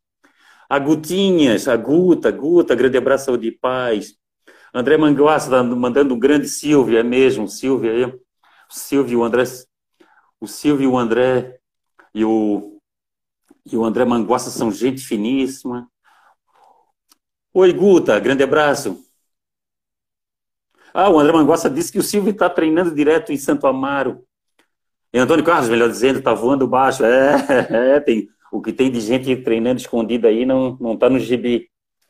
A 0.68 0.78
Gutinhas, 0.78 1.68
a 1.68 1.76
Guta, 1.76 2.30
Guta, 2.30 2.74
grande 2.74 2.98
abraço 2.98 3.36
de 3.38 3.52
paz. 3.52 4.16
André 4.74 4.96
Manguaça 4.96 5.50
tá 5.50 5.62
mandando 5.62 6.14
um 6.14 6.18
grande 6.18 6.48
Silvia, 6.48 7.00
é 7.00 7.02
mesmo, 7.02 7.48
Silvia 7.48 7.92
aí. 7.92 8.20
Silvio, 8.68 9.20
o 9.20 9.24
André, 9.24 9.44
o 10.40 10.46
Silvio, 10.46 10.92
o 10.92 10.98
André 10.98 11.58
e 12.14 12.24
o, 12.24 12.80
e 13.64 13.76
o 13.76 13.84
André 13.84 14.04
Manguaça 14.04 14.50
são 14.50 14.70
gente 14.70 15.02
finíssima. 15.02 15.88
Oi, 17.54 17.72
Guta, 17.72 18.18
grande 18.20 18.42
abraço. 18.42 19.02
Ah, 20.92 21.10
o 21.10 21.18
André 21.18 21.32
Manguaça 21.32 21.70
disse 21.70 21.92
que 21.92 21.98
o 21.98 22.02
Silvio 22.02 22.32
está 22.32 22.48
treinando 22.50 22.94
direto 22.94 23.32
em 23.32 23.36
Santo 23.36 23.66
Amaro. 23.66 24.24
E 25.12 25.18
Antônio 25.18 25.44
Carlos, 25.44 25.68
melhor 25.68 25.88
dizendo, 25.88 26.18
está 26.18 26.34
voando 26.34 26.66
baixo. 26.66 27.04
É, 27.04 27.96
é, 27.96 28.00
tem, 28.00 28.28
o 28.56 28.62
que 28.62 28.72
tem 28.72 28.90
de 28.90 29.00
gente 29.00 29.34
treinando 29.36 29.80
escondida 29.80 30.28
aí 30.28 30.44
não 30.46 30.76
não 30.80 30.94
está 30.94 31.08
no 31.10 31.18
gibi. 31.18 31.68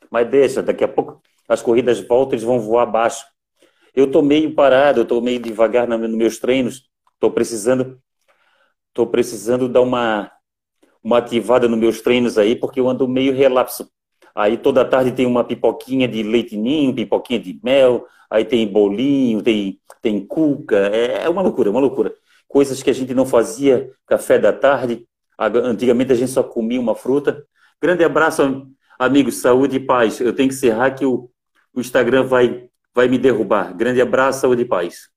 Mas 0.09 0.29
deixa, 0.29 0.63
daqui 0.63 0.83
a 0.83 0.87
pouco 0.87 1.21
as 1.47 1.61
corridas 1.61 1.99
voltam, 1.99 2.33
eles 2.33 2.43
vão 2.43 2.59
voar 2.59 2.85
baixo. 2.85 3.25
Eu 3.95 4.05
estou 4.05 4.21
meio 4.21 4.53
parado, 4.53 4.99
eu 4.99 5.03
estou 5.03 5.21
meio 5.21 5.39
devagar 5.39 5.87
nos 5.87 6.11
meus 6.11 6.37
treinos, 6.37 6.83
estou 7.13 7.31
precisando, 7.31 7.99
estou 8.89 9.07
precisando 9.07 9.67
dar 9.67 9.81
uma, 9.81 10.31
uma 11.03 11.17
ativada 11.17 11.67
nos 11.67 11.79
meus 11.79 12.01
treinos 12.01 12.37
aí, 12.37 12.55
porque 12.55 12.79
eu 12.79 12.87
ando 12.87 13.07
meio 13.07 13.33
relapso. 13.33 13.89
Aí 14.35 14.55
toda 14.55 14.85
tarde 14.85 15.11
tem 15.11 15.25
uma 15.25 15.43
pipoquinha 15.43 16.07
de 16.07 16.21
leite 16.21 16.55
ninho, 16.55 16.93
pipoquinha 16.93 17.39
de 17.39 17.59
mel, 17.63 18.05
aí 18.29 18.45
tem 18.45 18.67
bolinho, 18.67 19.41
tem, 19.41 19.79
tem 20.01 20.23
cuca, 20.25 20.89
é, 20.93 21.23
é 21.23 21.29
uma 21.29 21.41
loucura, 21.41 21.71
uma 21.71 21.79
loucura. 21.79 22.13
Coisas 22.47 22.83
que 22.83 22.89
a 22.89 22.93
gente 22.93 23.15
não 23.15 23.25
fazia, 23.25 23.91
café 24.05 24.37
da 24.37 24.53
tarde, 24.53 25.07
antigamente 25.37 26.11
a 26.11 26.15
gente 26.15 26.31
só 26.31 26.43
comia 26.43 26.79
uma 26.79 26.95
fruta. 26.95 27.43
Grande 27.81 28.03
abraço, 28.03 28.67
amigos, 28.97 29.37
saúde 29.37 29.77
e 29.77 29.79
paz. 29.79 30.19
Eu 30.19 30.33
tenho 30.33 30.49
que 30.49 30.55
encerrar 30.55 30.91
que 30.91 31.05
o, 31.05 31.29
o 31.73 31.79
Instagram 31.79 32.23
vai 32.23 32.67
vai 32.93 33.07
me 33.07 33.19
derrubar. 33.19 33.75
Grande 33.77 34.01
abraço, 34.01 34.41
saúde 34.41 34.63
e 34.63 34.65
paz. 34.65 35.09